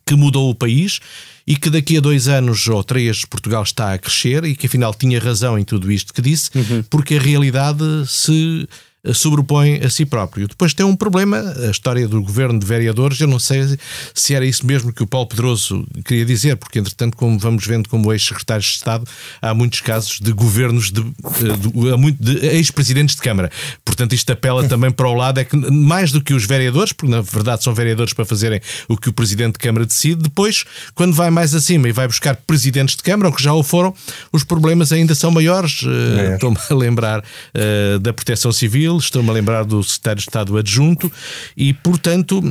que 0.05 0.15
mudou 0.15 0.49
o 0.49 0.55
país 0.55 0.99
e 1.45 1.55
que 1.55 1.69
daqui 1.69 1.97
a 1.97 2.01
dois 2.01 2.27
anos 2.27 2.67
ou 2.67 2.83
três 2.83 3.25
Portugal 3.25 3.61
está 3.61 3.93
a 3.93 3.97
crescer 3.99 4.43
e 4.45 4.55
que 4.55 4.65
afinal 4.65 4.93
tinha 4.93 5.19
razão 5.19 5.57
em 5.59 5.63
tudo 5.63 5.91
isto 5.91 6.11
que 6.11 6.21
disse, 6.21 6.49
uhum. 6.55 6.83
porque 6.89 7.15
a 7.15 7.21
realidade 7.21 7.83
se 8.07 8.67
sobrepõe 9.13 9.81
a 9.83 9.89
si 9.89 10.05
próprio. 10.05 10.47
Depois 10.47 10.73
tem 10.73 10.85
um 10.85 10.95
problema, 10.95 11.37
a 11.67 11.71
história 11.71 12.07
do 12.07 12.21
governo 12.21 12.59
de 12.59 12.65
vereadores, 12.65 13.19
eu 13.19 13.27
não 13.27 13.39
sei 13.39 13.77
se 14.13 14.33
era 14.33 14.45
isso 14.45 14.65
mesmo 14.65 14.91
que 14.91 15.03
o 15.03 15.07
Paulo 15.07 15.27
Pedroso 15.27 15.85
queria 16.05 16.25
dizer, 16.25 16.57
porque 16.57 16.79
entretanto, 16.79 17.15
como 17.15 17.37
vamos 17.39 17.65
vendo 17.65 17.87
como 17.87 18.11
ex-secretários 18.11 18.67
de 18.67 18.75
Estado, 18.75 19.05
há 19.41 19.53
muitos 19.53 19.81
casos 19.81 20.19
de 20.19 20.31
governos 20.31 20.91
de, 20.91 21.01
de, 21.01 22.11
de 22.19 22.45
ex-presidentes 22.47 23.15
de 23.15 23.21
Câmara. 23.21 23.51
Portanto, 23.85 24.13
isto 24.13 24.31
apela 24.31 24.67
também 24.67 24.91
para 24.91 25.07
o 25.07 25.13
lado, 25.13 25.39
é 25.39 25.43
que 25.43 25.55
mais 25.55 26.11
do 26.11 26.21
que 26.21 26.33
os 26.33 26.45
vereadores, 26.45 26.93
porque 26.93 27.11
na 27.11 27.21
verdade 27.21 27.63
são 27.63 27.73
vereadores 27.73 28.13
para 28.13 28.25
fazerem 28.25 28.59
o 28.87 28.97
que 28.97 29.09
o 29.09 29.13
presidente 29.13 29.53
de 29.53 29.59
Câmara 29.59 29.85
decide, 29.85 30.23
depois, 30.23 30.65
quando 30.93 31.13
vai 31.13 31.29
mais 31.29 31.55
acima 31.55 31.87
e 31.87 31.91
vai 31.91 32.07
buscar 32.07 32.35
presidentes 32.35 32.95
de 32.95 33.03
Câmara, 33.03 33.29
ou 33.29 33.35
que 33.35 33.41
já 33.41 33.53
o 33.53 33.63
foram, 33.63 33.93
os 34.31 34.43
problemas 34.43 34.91
ainda 34.91 35.15
são 35.15 35.31
maiores. 35.31 35.81
Eh, 35.83 36.31
é. 36.31 36.33
Estou-me 36.39 36.57
a 36.69 36.73
lembrar 36.73 37.19
uh, 37.19 37.99
da 37.99 38.13
proteção 38.13 38.51
civil, 38.51 38.98
estou-me 39.05 39.29
a 39.29 39.33
lembrar 39.33 39.63
do 39.63 39.83
secretário 39.83 40.17
de 40.17 40.27
Estado 40.27 40.57
adjunto, 40.57 41.11
e, 41.55 41.73
portanto, 41.73 42.41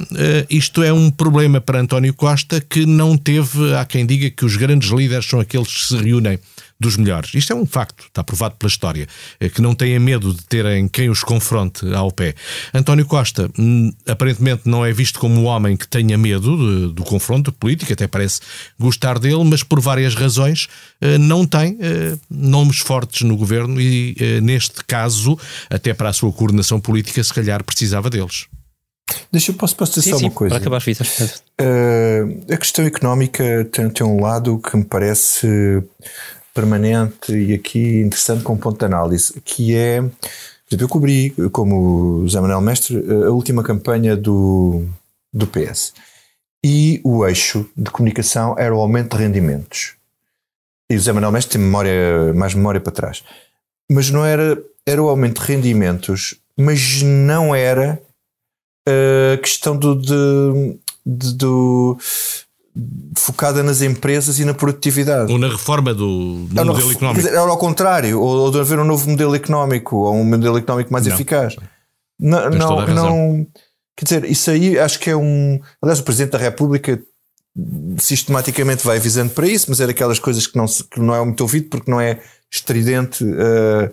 isto 0.49 0.82
é 0.82 0.92
um 0.92 1.11
problema 1.11 1.61
para 1.61 1.80
António 1.80 2.14
Costa 2.14 2.61
que 2.61 2.86
não 2.86 3.16
teve, 3.16 3.74
há 3.74 3.84
quem 3.84 4.05
diga 4.05 4.30
que 4.30 4.44
os 4.44 4.57
grandes 4.57 4.90
líderes 4.90 5.26
são 5.26 5.40
aqueles 5.40 5.68
que 5.68 5.86
se 5.86 5.96
reúnem 5.96 6.38
dos 6.81 6.97
melhores. 6.97 7.35
Isto 7.35 7.53
é 7.53 7.57
um 7.57 7.66
facto, 7.66 8.05
está 8.07 8.22
provado 8.22 8.55
pela 8.57 8.68
história, 8.68 9.07
eh, 9.41 9.49
que 9.49 9.61
não 9.61 9.74
têm 9.74 9.99
medo 9.99 10.33
de 10.33 10.45
terem 10.45 10.87
quem 10.89 11.11
os 11.11 11.24
confronte 11.24 11.87
ao 11.93 12.11
pé. 12.12 12.35
António 12.72 13.05
Costa 13.05 13.51
hum, 13.59 13.93
aparentemente 14.07 14.62
não 14.64 14.85
é 14.85 14.93
visto 14.93 15.18
como 15.18 15.41
um 15.41 15.45
homem 15.47 15.76
que 15.76 15.89
tenha 15.89 16.16
medo 16.16 16.93
do 16.93 17.03
confronto 17.03 17.51
político, 17.53 17.93
até 17.93 18.07
parece 18.07 18.41
gostar 18.79 19.18
dele, 19.18 19.43
mas 19.45 19.62
por 19.62 19.81
várias 19.81 20.14
razões 20.14 20.68
eh, 21.01 21.18
não 21.18 21.45
tem 21.45 21.76
eh, 21.81 22.16
nomes 22.31 22.79
fortes 22.79 23.22
no 23.22 23.37
governo 23.37 23.81
e 23.81 24.41
neste 24.43 24.85
caso, 24.85 25.39
até 25.70 25.93
para 25.93 26.09
a 26.09 26.12
sua 26.12 26.33
coordenação 26.33 26.81
política, 26.81 27.22
se 27.22 27.33
calhar 27.33 27.62
precisava 27.64 28.09
deles. 28.09 28.47
Deixa 29.33 29.51
eu 29.51 29.55
posso, 29.57 29.76
posso 29.76 29.93
dizer 29.93 30.03
sim, 30.03 30.11
só 30.11 30.18
sim, 30.18 30.24
uma 30.26 30.31
coisa. 30.31 30.55
Para 30.55 30.61
acabar, 30.61 30.83
uh, 30.83 32.53
a 32.53 32.57
questão 32.57 32.85
económica 32.85 33.68
tem, 33.72 33.91
tem 33.91 34.07
um 34.07 34.20
lado 34.20 34.59
que 34.59 34.76
me 34.76 34.85
parece 34.85 35.83
permanente 36.59 37.33
e 37.33 37.55
aqui 37.55 38.01
interessante 38.01 38.43
com 38.43 38.55
um 38.55 38.57
ponto 38.57 38.79
de 38.79 38.85
análise, 38.85 39.41
que 39.43 39.77
é, 39.77 40.03
por 40.03 40.11
exemplo, 40.69 40.85
eu 40.85 40.89
cobri, 40.89 41.35
como 41.53 42.23
o 42.23 42.29
Zé 42.29 42.41
Manuel 42.41 42.61
Mestre, 42.61 42.97
a 43.25 43.31
última 43.31 43.63
campanha 43.63 44.17
do, 44.17 44.85
do 45.33 45.47
PS. 45.47 45.95
E 46.65 47.01
o 47.05 47.25
eixo 47.25 47.71
de 47.77 47.91
comunicação 47.91 48.57
era 48.59 48.75
o 48.75 48.81
aumento 48.81 49.17
de 49.17 49.23
rendimentos. 49.23 49.95
E 50.91 50.97
o 50.97 51.01
Zé 51.01 51.13
Manuel 51.13 51.33
Mestre 51.33 51.59
tem 51.59 51.61
memória, 51.61 52.35
mais 52.35 52.55
memória 52.55 52.81
para 52.81 52.93
trás. 52.93 53.23
Mas 53.91 54.11
não 54.11 54.27
era, 54.27 54.61
era 54.85 55.01
o 55.01 55.09
aumento 55.09 55.41
de 55.41 55.47
rendimentos, 55.47 56.35
mas 56.57 57.03
não 57.03 57.55
era 57.55 58.03
a 58.85 59.37
questão 59.39 59.77
do, 59.77 59.95
de, 59.95 60.79
de, 61.07 61.35
do 61.35 61.97
focada 63.16 63.62
nas 63.62 63.83
empresas 63.83 64.39
e 64.39 64.45
na 64.45 64.55
produtividade. 64.55 65.33
Ou 65.33 65.39
na 65.39 65.49
reforma 65.49 65.93
do, 65.93 66.45
do 66.45 66.64
modelo 66.64 66.93
económico. 66.93 67.20
Dizer, 67.20 67.35
era 67.35 67.41
ao 67.41 67.59
contrário, 67.59 68.20
ou, 68.20 68.39
ou 68.39 68.51
de 68.51 68.61
haver 68.61 68.79
um 68.79 68.85
novo 68.85 69.09
modelo 69.11 69.35
económico, 69.35 69.97
ou 69.97 70.14
um 70.14 70.24
modelo 70.24 70.59
económico 70.59 70.93
mais 70.93 71.07
não. 71.07 71.14
eficaz. 71.14 71.57
Não, 72.20 72.51
não, 72.51 72.87
não, 72.87 73.47
quer 73.97 74.05
dizer, 74.05 74.24
isso 74.24 74.51
aí 74.51 74.79
acho 74.79 74.99
que 74.99 75.11
é 75.11 75.16
um. 75.16 75.61
Aliás, 75.83 76.01
o 76.01 76.05
Presidente 76.05 76.33
da 76.33 76.39
República 76.39 77.01
sistematicamente 77.99 78.85
vai 78.85 78.99
avisando 78.99 79.31
para 79.31 79.47
isso, 79.47 79.66
mas 79.68 79.81
é 79.81 79.87
daquelas 79.87 80.18
coisas 80.18 80.47
que 80.47 80.57
não, 80.57 80.66
que 80.66 81.01
não 81.01 81.14
é 81.14 81.24
muito 81.24 81.41
ouvido 81.41 81.68
porque 81.68 81.91
não 81.91 82.01
é 82.01 82.20
estridente 82.51 83.24
uh, 83.24 83.93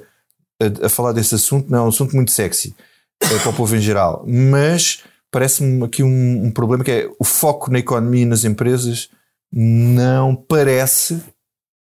a, 0.62 0.86
a, 0.86 0.90
falar 0.90 1.12
desse 1.12 1.36
assunto, 1.36 1.70
não 1.70 1.80
é 1.80 1.82
um 1.82 1.88
assunto 1.88 2.16
muito 2.16 2.32
sexy 2.32 2.76
uh, 3.24 3.40
para 3.40 3.50
o 3.50 3.54
povo 3.54 3.76
em 3.76 3.80
geral. 3.80 4.24
Mas 4.28 5.04
parece-me 5.36 5.84
aqui 5.84 6.02
um, 6.02 6.46
um, 6.46 6.50
problema 6.50 6.82
que 6.82 6.92
é 6.92 7.12
o 7.20 7.26
foco 7.26 7.70
na 7.70 7.80
economia 7.80 8.22
e 8.22 8.26
nas 8.26 8.46
empresas 8.46 9.10
não 9.52 10.34
parece 10.34 11.22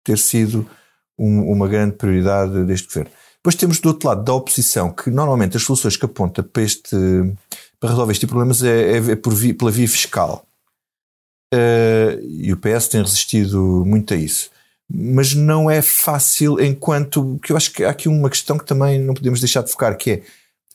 ter 0.02 0.18
sido 0.18 0.68
um, 1.16 1.52
uma 1.52 1.68
grande 1.68 1.94
prioridade 1.94 2.64
deste 2.64 2.88
governo. 2.88 3.12
Depois 3.36 3.54
temos 3.54 3.78
do 3.78 3.90
outro 3.90 4.08
lado 4.08 4.24
da 4.24 4.32
oposição 4.34 4.90
que 4.90 5.08
normalmente 5.08 5.56
as 5.56 5.62
soluções 5.62 5.96
que 5.96 6.04
aponta 6.04 6.42
para, 6.42 6.64
este, 6.64 6.96
para 7.78 7.90
resolver 7.90 8.10
este 8.10 8.26
problema 8.26 8.52
é, 8.64 8.96
é, 8.96 9.12
é 9.12 9.14
por 9.14 9.32
via, 9.32 9.54
pela 9.54 9.70
via 9.70 9.86
fiscal. 9.86 10.44
Uh, 11.54 12.18
e 12.28 12.52
o 12.52 12.56
PS 12.56 12.88
tem 12.88 13.02
resistido 13.02 13.84
muito 13.86 14.14
a 14.14 14.16
isso. 14.16 14.50
Mas 14.92 15.32
não 15.32 15.70
é 15.70 15.80
fácil 15.80 16.60
enquanto 16.60 17.38
que 17.40 17.52
eu 17.52 17.56
acho 17.56 17.70
que 17.70 17.84
há 17.84 17.90
aqui 17.90 18.08
uma 18.08 18.28
questão 18.28 18.58
que 18.58 18.66
também 18.66 18.98
não 18.98 19.14
podemos 19.14 19.38
deixar 19.38 19.62
de 19.62 19.70
focar, 19.70 19.96
que 19.96 20.10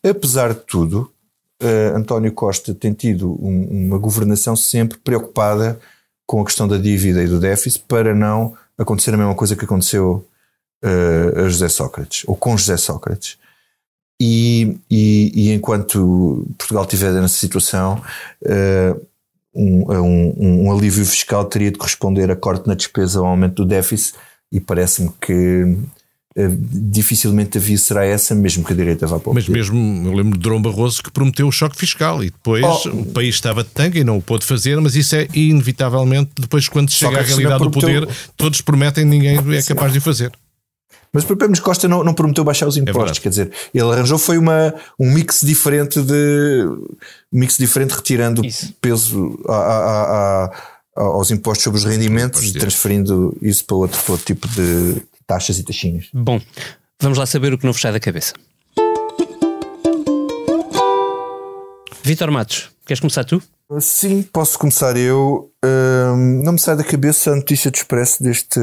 é, 0.02 0.10
apesar 0.10 0.54
de 0.54 0.62
tudo, 0.62 1.14
uh, 1.62 1.96
António 1.96 2.32
Costa 2.32 2.74
tem 2.74 2.94
tido 2.94 3.32
um, 3.44 3.88
uma 3.88 3.98
governação 3.98 4.56
sempre 4.56 4.98
preocupada 4.98 5.80
com 6.26 6.42
a 6.42 6.46
questão 6.46 6.68
da 6.68 6.78
dívida 6.78 7.24
e 7.24 7.28
do 7.28 7.40
déficit 7.40 7.84
para 7.88 8.14
não 8.14 8.56
acontecer 8.78 9.14
a 9.14 9.18
mesma 9.18 9.36
coisa 9.36 9.56
que 9.56 9.66
aconteceu 9.66 10.26
uh, 10.84 11.40
a 11.40 11.50
José 11.50 11.68
Sócrates, 11.70 12.24
ou 12.28 12.36
com 12.36 12.58
José 12.58 12.78
Sócrates. 12.78 13.38
E, 14.22 14.78
e, 14.92 15.32
e 15.34 15.54
enquanto 15.54 16.46
Portugal 16.58 16.84
estiver 16.84 17.14
nessa 17.14 17.38
situação, 17.38 18.02
uh, 18.44 19.08
um, 19.56 19.92
um, 19.92 20.66
um, 20.66 20.72
alívio 20.72 21.06
fiscal 21.06 21.46
teria 21.46 21.72
de 21.72 21.78
corresponder 21.78 22.30
a 22.30 22.36
corte 22.36 22.68
na 22.68 22.76
despesa 22.76 23.20
ao 23.20 23.26
aumento 23.26 23.56
do 23.56 23.66
déficit, 23.66 24.16
e 24.52 24.60
parece-me 24.60 25.12
que 25.22 25.78
dificilmente 26.36 27.58
a 27.58 27.62
via 27.62 27.78
será 27.78 28.06
essa, 28.06 28.36
mesmo 28.36 28.64
que 28.64 28.72
a 28.72 28.76
direita 28.76 29.08
vá 29.08 29.20
para 29.20 29.32
o 29.32 29.34
Mas 29.34 29.48
mesmo, 29.48 30.08
eu 30.08 30.14
lembro 30.14 30.38
de 30.38 30.48
Dom 30.48 30.62
Barroso 30.62 31.02
que 31.02 31.12
prometeu 31.12 31.48
o 31.48 31.52
choque 31.52 31.76
fiscal 31.76 32.24
e 32.24 32.30
depois 32.30 32.64
oh, 32.64 32.90
o 32.90 33.06
país 33.08 33.36
estava 33.36 33.64
de 33.64 33.70
tanga 33.70 33.98
e 33.98 34.04
não 34.04 34.18
o 34.18 34.22
pôde 34.22 34.46
fazer, 34.46 34.80
mas 34.80 34.96
isso 34.96 35.16
é 35.16 35.28
inevitavelmente, 35.34 36.32
depois 36.40 36.68
quando 36.68 36.92
chega 36.92 37.20
à 37.20 37.22
realidade 37.24 37.64
do 37.64 37.72
poder, 37.72 38.08
todos 38.38 38.62
prometem 38.62 39.06
ninguém 39.06 39.38
é 39.38 39.62
capaz 39.64 39.92
de 39.92 40.00
o 40.00 40.02
fazer. 40.02 40.32
Mas 41.12 41.28
o 41.28 41.36
Pedro 41.36 41.62
Costa 41.64 41.88
não, 41.88 42.04
não 42.04 42.14
prometeu 42.14 42.44
baixar 42.44 42.68
os 42.68 42.78
é 42.78 42.82
impostos, 42.82 43.18
é 43.18 43.22
quer 43.22 43.30
dizer, 43.30 43.52
ele 43.74 43.92
arranjou 43.92 44.20
foi 44.20 44.38
uma, 44.38 44.74
um 45.00 45.12
mix 45.12 45.42
diferente 45.42 46.02
de 46.02 46.14
um 47.34 47.40
mix 47.40 47.58
diferente 47.58 47.92
retirando 47.92 48.46
isso. 48.46 48.72
peso 48.80 49.40
a, 49.48 49.56
a, 49.56 50.46
a, 50.46 50.52
aos 50.96 51.32
impostos 51.32 51.64
sobre 51.64 51.80
os 51.80 51.86
rendimentos 51.86 52.44
e 52.44 52.54
transferindo 52.54 53.36
isso 53.42 53.66
para 53.66 53.78
outro, 53.78 54.00
para 54.04 54.12
outro 54.12 54.26
tipo 54.26 54.48
de 54.50 55.02
taxas 55.30 55.60
e 55.60 55.64
taxinhas. 55.64 56.10
Bom, 56.12 56.42
vamos 57.00 57.20
lá 57.20 57.26
saber 57.28 57.54
o 57.54 57.58
que 57.58 57.64
não 57.64 57.72
vos 57.72 57.80
sai 57.80 57.92
da 57.92 58.00
cabeça. 58.00 58.34
Vitor 62.02 62.32
Matos, 62.32 62.72
queres 62.84 63.00
começar 63.00 63.24
tu? 63.24 63.40
Sim, 63.80 64.24
posso 64.24 64.58
começar 64.58 64.98
eu. 64.98 65.52
Um, 65.64 66.42
não 66.44 66.54
me 66.54 66.60
sai 66.60 66.76
da 66.76 66.84
cabeça 66.84 67.32
a 67.32 67.36
notícia 67.36 67.70
do 67.70 67.76
Expresso 67.76 68.24
deste 68.24 68.60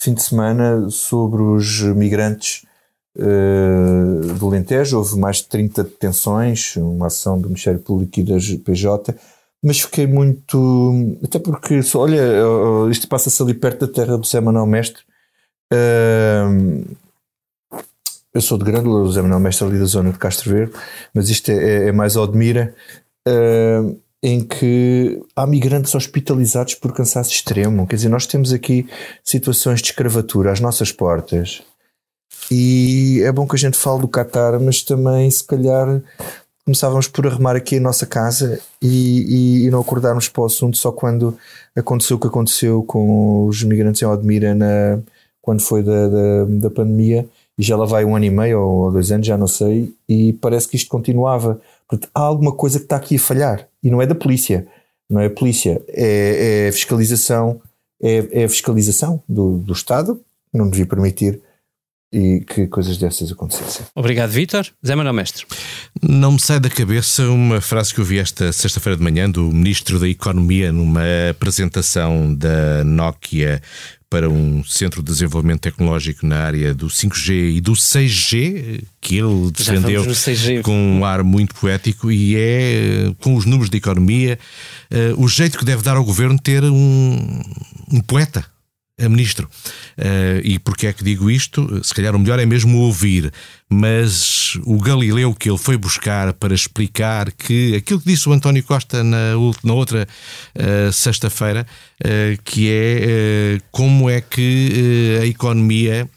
fim 0.00 0.14
de 0.14 0.22
semana 0.22 0.88
sobre 0.88 1.42
os 1.42 1.82
migrantes 1.82 2.64
uh, 3.18 4.34
do 4.38 4.46
Alentejo. 4.46 4.96
Houve 4.96 5.18
mais 5.18 5.36
de 5.36 5.48
30 5.48 5.84
detenções, 5.84 6.76
uma 6.76 7.08
ação 7.08 7.38
do 7.38 7.48
Ministério 7.48 7.80
Público 7.80 8.18
e 8.20 8.22
da 8.22 8.36
PJ, 8.64 9.14
mas 9.62 9.80
fiquei 9.80 10.06
muito. 10.06 11.18
Até 11.22 11.38
porque, 11.38 11.78
olha, 11.94 12.22
isto 12.90 13.06
passa-se 13.06 13.42
ali 13.42 13.52
perto 13.52 13.86
da 13.86 13.92
terra 13.92 14.16
do 14.16 14.26
Zé 14.26 14.40
Manuel 14.40 14.64
Mestre 14.64 15.02
eu 18.34 18.40
sou 18.40 18.58
de 18.58 18.64
Grândola, 18.64 19.00
o 19.00 19.12
Zé 19.12 19.20
Manuel 19.22 19.40
Mestre 19.40 19.66
ali 19.66 19.78
da 19.78 19.84
zona 19.84 20.12
de 20.12 20.18
Castro 20.18 20.50
Verde, 20.50 20.72
mas 21.12 21.28
isto 21.28 21.50
é, 21.50 21.54
é, 21.54 21.88
é 21.88 21.92
mais 21.92 22.16
Odmira, 22.16 22.74
uh, 23.28 23.98
em 24.22 24.40
que 24.44 25.20
há 25.34 25.46
migrantes 25.46 25.94
hospitalizados 25.94 26.74
por 26.74 26.92
cansaço 26.92 27.30
extremo. 27.30 27.86
Quer 27.86 27.96
dizer, 27.96 28.08
nós 28.08 28.26
temos 28.26 28.52
aqui 28.52 28.88
situações 29.22 29.80
de 29.80 29.88
escravatura 29.88 30.52
às 30.52 30.60
nossas 30.60 30.90
portas. 30.90 31.62
E 32.50 33.20
é 33.24 33.30
bom 33.30 33.46
que 33.46 33.56
a 33.56 33.58
gente 33.58 33.76
fale 33.76 34.00
do 34.00 34.08
Qatar, 34.08 34.58
mas 34.60 34.82
também, 34.82 35.30
se 35.30 35.44
calhar, 35.44 36.02
começávamos 36.64 37.06
por 37.06 37.26
arrumar 37.26 37.56
aqui 37.56 37.76
a 37.76 37.80
nossa 37.80 38.06
casa 38.06 38.60
e, 38.80 39.62
e, 39.62 39.66
e, 39.66 39.70
não 39.70 39.80
acordarmos 39.80 40.28
para 40.28 40.42
o 40.42 40.46
assunto 40.46 40.76
só 40.76 40.90
quando 40.90 41.36
aconteceu 41.76 42.16
o 42.16 42.20
que 42.20 42.26
aconteceu 42.26 42.82
com 42.82 43.46
os 43.46 43.62
migrantes 43.62 44.02
em 44.02 44.06
Odmira 44.06 44.54
na, 44.54 44.98
quando 45.48 45.62
foi 45.62 45.82
da, 45.82 46.08
da, 46.08 46.44
da, 46.44 46.70
pandemia, 46.70 47.26
e 47.56 47.62
já 47.62 47.74
lá 47.74 47.86
vai 47.86 48.04
um 48.04 48.14
ano 48.14 48.26
e 48.26 48.30
meio 48.30 48.60
ou 48.60 48.92
dois 48.92 49.10
anos, 49.10 49.26
já 49.26 49.38
não 49.38 49.46
sei, 49.46 49.94
e 50.06 50.34
parece 50.34 50.68
que 50.68 50.76
isto 50.76 50.90
continuava. 50.90 51.58
Portanto, 51.88 52.10
há 52.14 52.20
alguma 52.20 52.52
coisa 52.52 52.78
que 52.78 52.84
está 52.84 52.96
aqui 52.96 53.16
a 53.16 53.18
falhar, 53.18 53.66
e 53.82 53.90
não 53.90 54.02
é 54.02 54.04
da 54.04 54.14
polícia, 54.14 54.68
não 55.08 55.22
é 55.22 55.24
a 55.24 55.30
polícia, 55.30 55.82
é, 55.88 56.66
é 56.66 56.68
a 56.68 56.72
fiscalização, 56.74 57.62
é, 58.02 58.42
é, 58.42 58.44
a 58.44 58.48
fiscalização 58.50 59.22
do, 59.26 59.56
do 59.56 59.72
Estado, 59.72 60.20
não 60.52 60.68
devia 60.68 60.84
permitir 60.84 61.40
e 62.12 62.40
que 62.40 62.66
coisas 62.66 62.98
dessas 62.98 63.32
acontecessem. 63.32 63.86
Obrigado, 63.94 64.30
Vítor. 64.30 64.66
Zé 64.86 64.94
Manuel 64.94 65.14
Mestre. 65.14 65.46
Não 66.02 66.32
me 66.32 66.40
sai 66.40 66.60
da 66.60 66.70
cabeça 66.70 67.22
uma 67.24 67.60
frase 67.60 67.94
que 67.94 68.00
eu 68.00 68.04
vi 68.04 68.18
esta 68.18 68.52
sexta-feira 68.52 68.96
de 68.96 69.02
manhã 69.02 69.30
do 69.30 69.50
Ministro 69.52 69.98
da 69.98 70.08
Economia 70.08 70.72
numa 70.72 71.02
apresentação 71.30 72.34
da 72.34 72.82
Nokia 72.84 73.62
para 74.10 74.28
um 74.28 74.64
centro 74.64 75.02
de 75.02 75.12
desenvolvimento 75.12 75.60
tecnológico 75.60 76.26
na 76.26 76.38
área 76.38 76.74
do 76.74 76.86
5G 76.86 77.56
e 77.56 77.60
do 77.60 77.72
6G, 77.72 78.82
que 79.00 79.18
ele 79.18 79.50
defendeu 79.50 80.04
com 80.62 80.98
um 80.98 81.04
ar 81.04 81.22
muito 81.22 81.54
poético, 81.54 82.10
e 82.10 82.34
é, 82.36 83.12
com 83.20 83.34
os 83.34 83.44
números 83.44 83.68
de 83.68 83.76
economia, 83.76 84.38
uh, 84.90 85.22
o 85.22 85.28
jeito 85.28 85.58
que 85.58 85.64
deve 85.64 85.82
dar 85.82 85.96
ao 85.96 86.04
governo 86.04 86.38
ter 86.38 86.64
um, 86.64 87.42
um 87.92 88.00
poeta 88.00 88.44
a 88.98 89.08
ministro. 89.08 89.48
Uh, 89.96 90.40
e 90.42 90.58
porquê 90.58 90.88
é 90.88 90.92
que 90.92 91.04
digo 91.04 91.30
isto? 91.30 91.82
Se 91.84 91.94
calhar 91.94 92.14
o 92.14 92.18
melhor 92.18 92.38
é 92.38 92.46
mesmo 92.46 92.78
ouvir, 92.78 93.32
mas 93.70 94.56
o 94.64 94.78
Galileu 94.78 95.34
que 95.34 95.48
ele 95.48 95.58
foi 95.58 95.76
buscar 95.76 96.32
para 96.32 96.54
explicar 96.54 97.30
que 97.32 97.76
aquilo 97.76 98.00
que 98.00 98.06
disse 98.06 98.28
o 98.28 98.32
António 98.32 98.62
Costa 98.64 99.04
na, 99.04 99.34
na 99.62 99.72
outra 99.72 100.06
uh, 100.56 100.92
sexta-feira, 100.92 101.66
uh, 102.04 102.42
que 102.42 102.68
é 102.70 103.60
como 103.70 104.10
é 104.10 104.20
que 104.20 105.18
a 105.22 105.26
economia 105.26 106.08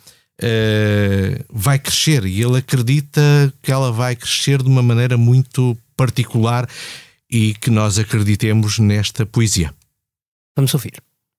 vai 1.54 1.78
crescer 1.78 2.26
e 2.26 2.42
ele 2.42 2.58
acredita 2.58 3.22
que 3.62 3.72
ela 3.72 3.92
vai 3.92 4.16
crescer 4.16 4.64
de 4.64 4.68
uma 4.68 4.82
maneira 4.82 5.16
muito 5.16 5.78
particular 5.96 6.68
e 7.30 7.54
que 7.54 7.70
nós 7.70 8.00
acreditemos 8.00 8.80
nesta 8.80 9.24
poesia. 9.24 9.72
Vamos 10.56 10.74
ouvir. 10.74 10.94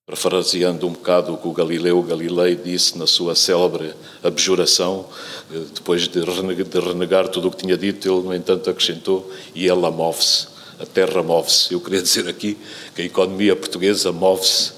Parafraseando 0.05 0.87
um 0.89 0.93
bocado 0.93 1.33
o 1.33 1.37
que 1.37 1.47
o 1.47 1.53
Galileu 1.53 2.03
Galilei 2.03 2.57
disse 2.57 2.99
na 2.99 3.07
sua 3.07 3.37
célebre 3.37 3.95
abjuração, 4.21 5.07
eh, 5.53 5.61
depois 5.73 6.09
de 6.09 6.21
renegar 6.21 7.29
tudo 7.29 7.47
o 7.47 7.51
que 7.53 7.59
tinha 7.59 7.77
dito, 7.79 8.09
ele, 8.09 8.27
no 8.27 8.35
entanto, 8.35 8.69
acrescentou: 8.69 9.31
e 9.55 9.69
ela 9.69 9.93
move-se, 9.93 10.49
a 10.81 10.87
terra 10.87 11.23
move-se. 11.23 11.73
Eu 11.73 11.81
queria 11.81 12.03
dizer 12.03 12.29
aqui 12.29 12.59
que 12.97 13.03
a 13.03 13.05
economia 13.05 13.55
portuguesa 13.55 14.11
move-se. 14.11 14.73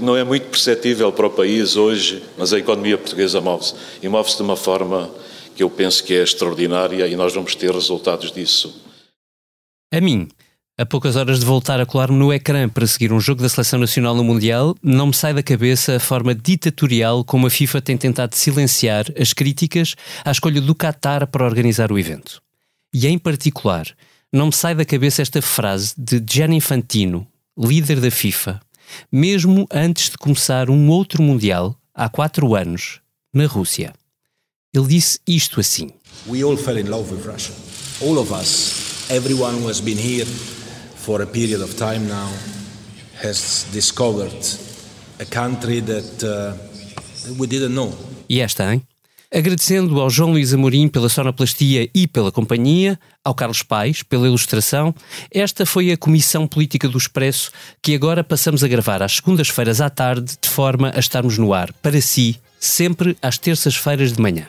Não 0.00 0.16
é 0.16 0.22
muito 0.22 0.46
perceptível 0.46 1.12
para 1.12 1.26
o 1.26 1.30
país 1.30 1.76
hoje, 1.76 2.22
mas 2.38 2.52
a 2.52 2.58
economia 2.58 2.96
portuguesa 2.96 3.40
move-se. 3.40 3.74
E 4.00 4.08
move-se 4.08 4.36
de 4.36 4.42
uma 4.42 4.56
forma 4.56 5.10
que 5.56 5.64
eu 5.64 5.68
penso 5.68 6.04
que 6.04 6.14
é 6.14 6.22
extraordinária 6.22 7.08
e 7.08 7.16
nós 7.16 7.34
vamos 7.34 7.56
ter 7.56 7.72
resultados 7.72 8.30
disso. 8.30 8.80
A 9.92 10.00
mim, 10.00 10.28
a 10.78 10.86
poucas 10.86 11.16
horas 11.16 11.40
de 11.40 11.44
voltar 11.44 11.80
a 11.80 11.84
colar-me 11.84 12.16
no 12.16 12.32
ecrã 12.32 12.68
para 12.68 12.86
seguir 12.86 13.12
um 13.12 13.18
jogo 13.18 13.42
da 13.42 13.48
Seleção 13.48 13.80
Nacional 13.80 14.14
no 14.14 14.22
Mundial, 14.22 14.76
não 14.80 15.08
me 15.08 15.14
sai 15.14 15.34
da 15.34 15.42
cabeça 15.42 15.96
a 15.96 16.00
forma 16.00 16.32
ditatorial 16.32 17.24
como 17.24 17.48
a 17.48 17.50
FIFA 17.50 17.82
tem 17.82 17.96
tentado 17.96 18.36
silenciar 18.36 19.06
as 19.20 19.32
críticas 19.32 19.96
à 20.24 20.30
escolha 20.30 20.60
do 20.60 20.76
Qatar 20.76 21.26
para 21.26 21.44
organizar 21.44 21.90
o 21.90 21.98
evento. 21.98 22.40
E 22.94 23.08
em 23.08 23.18
particular, 23.18 23.88
não 24.32 24.46
me 24.46 24.52
sai 24.52 24.72
da 24.72 24.84
cabeça 24.84 25.20
esta 25.20 25.42
frase 25.42 25.94
de 25.98 26.22
Gianni 26.24 26.58
Infantino, 26.58 27.26
líder 27.58 28.00
da 28.00 28.10
FIFA, 28.10 28.60
mesmo 29.10 29.66
antes 29.72 30.10
de 30.10 30.16
começar 30.16 30.70
um 30.70 30.88
outro 30.90 31.20
Mundial, 31.24 31.76
há 31.92 32.08
quatro 32.08 32.54
anos, 32.54 33.00
na 33.34 33.46
Rússia. 33.46 33.92
Ele 34.72 34.86
disse 34.86 35.18
isto 35.26 35.58
assim: 35.58 35.90
We 36.28 36.44
all 36.44 36.56
fell 36.56 36.78
in 36.78 36.84
love 36.84 37.12
with 37.12 37.26
Russia. 37.26 37.52
All 38.00 38.16
of 38.16 38.32
us, 38.32 39.10
everyone 39.10 39.60
who 39.60 39.68
has 39.68 39.80
been 39.80 39.98
here 39.98 40.26
for 41.08 41.22
a 41.22 41.26
period 41.26 41.62
of 41.62 41.74
time 41.76 42.06
now, 42.06 42.28
has 43.24 43.64
discovered 43.72 44.36
a 45.18 45.24
country 45.24 45.80
that 45.80 46.22
uh, 46.22 46.52
we 47.38 47.46
didn't 47.46 47.74
know. 47.74 47.90
E 48.28 48.40
esta, 48.40 48.70
hein? 48.70 48.82
Agradecendo 49.32 50.02
ao 50.02 50.10
João 50.10 50.32
Luís 50.32 50.52
Amorim 50.52 50.86
pela 50.86 51.08
sonoplastia 51.08 51.88
e 51.94 52.06
pela 52.06 52.30
companhia, 52.30 53.00
ao 53.24 53.34
Carlos 53.34 53.62
Pais 53.62 54.02
pela 54.02 54.26
ilustração, 54.26 54.94
esta 55.32 55.64
foi 55.64 55.90
a 55.90 55.96
Comissão 55.96 56.46
Política 56.46 56.86
do 56.86 56.98
Expresso 56.98 57.52
que 57.82 57.94
agora 57.94 58.22
passamos 58.22 58.62
a 58.62 58.68
gravar 58.68 59.02
às 59.02 59.16
segundas-feiras 59.16 59.80
à 59.80 59.88
tarde, 59.88 60.36
de 60.38 60.50
forma 60.50 60.92
a 60.94 60.98
estarmos 60.98 61.38
no 61.38 61.54
ar, 61.54 61.72
para 61.72 62.02
si, 62.02 62.36
sempre 62.60 63.16
às 63.22 63.38
terças-feiras 63.38 64.12
de 64.12 64.20
manhã. 64.20 64.46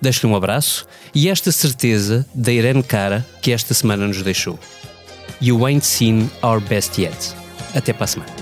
Deixo-lhe 0.00 0.32
um 0.32 0.36
abraço 0.36 0.86
e 1.14 1.28
esta 1.28 1.52
certeza 1.52 2.26
da 2.34 2.50
Irene 2.50 2.82
Cara 2.82 3.26
que 3.42 3.52
esta 3.52 3.74
semana 3.74 4.06
nos 4.06 4.22
deixou. 4.22 4.58
You 5.40 5.66
Ain't 5.66 5.84
Seen 5.84 6.30
Our 6.42 6.60
Best 6.60 6.98
Yet. 6.98 7.34
Até 7.74 7.92
para 7.92 8.04
a 8.04 8.08
semana. 8.08 8.32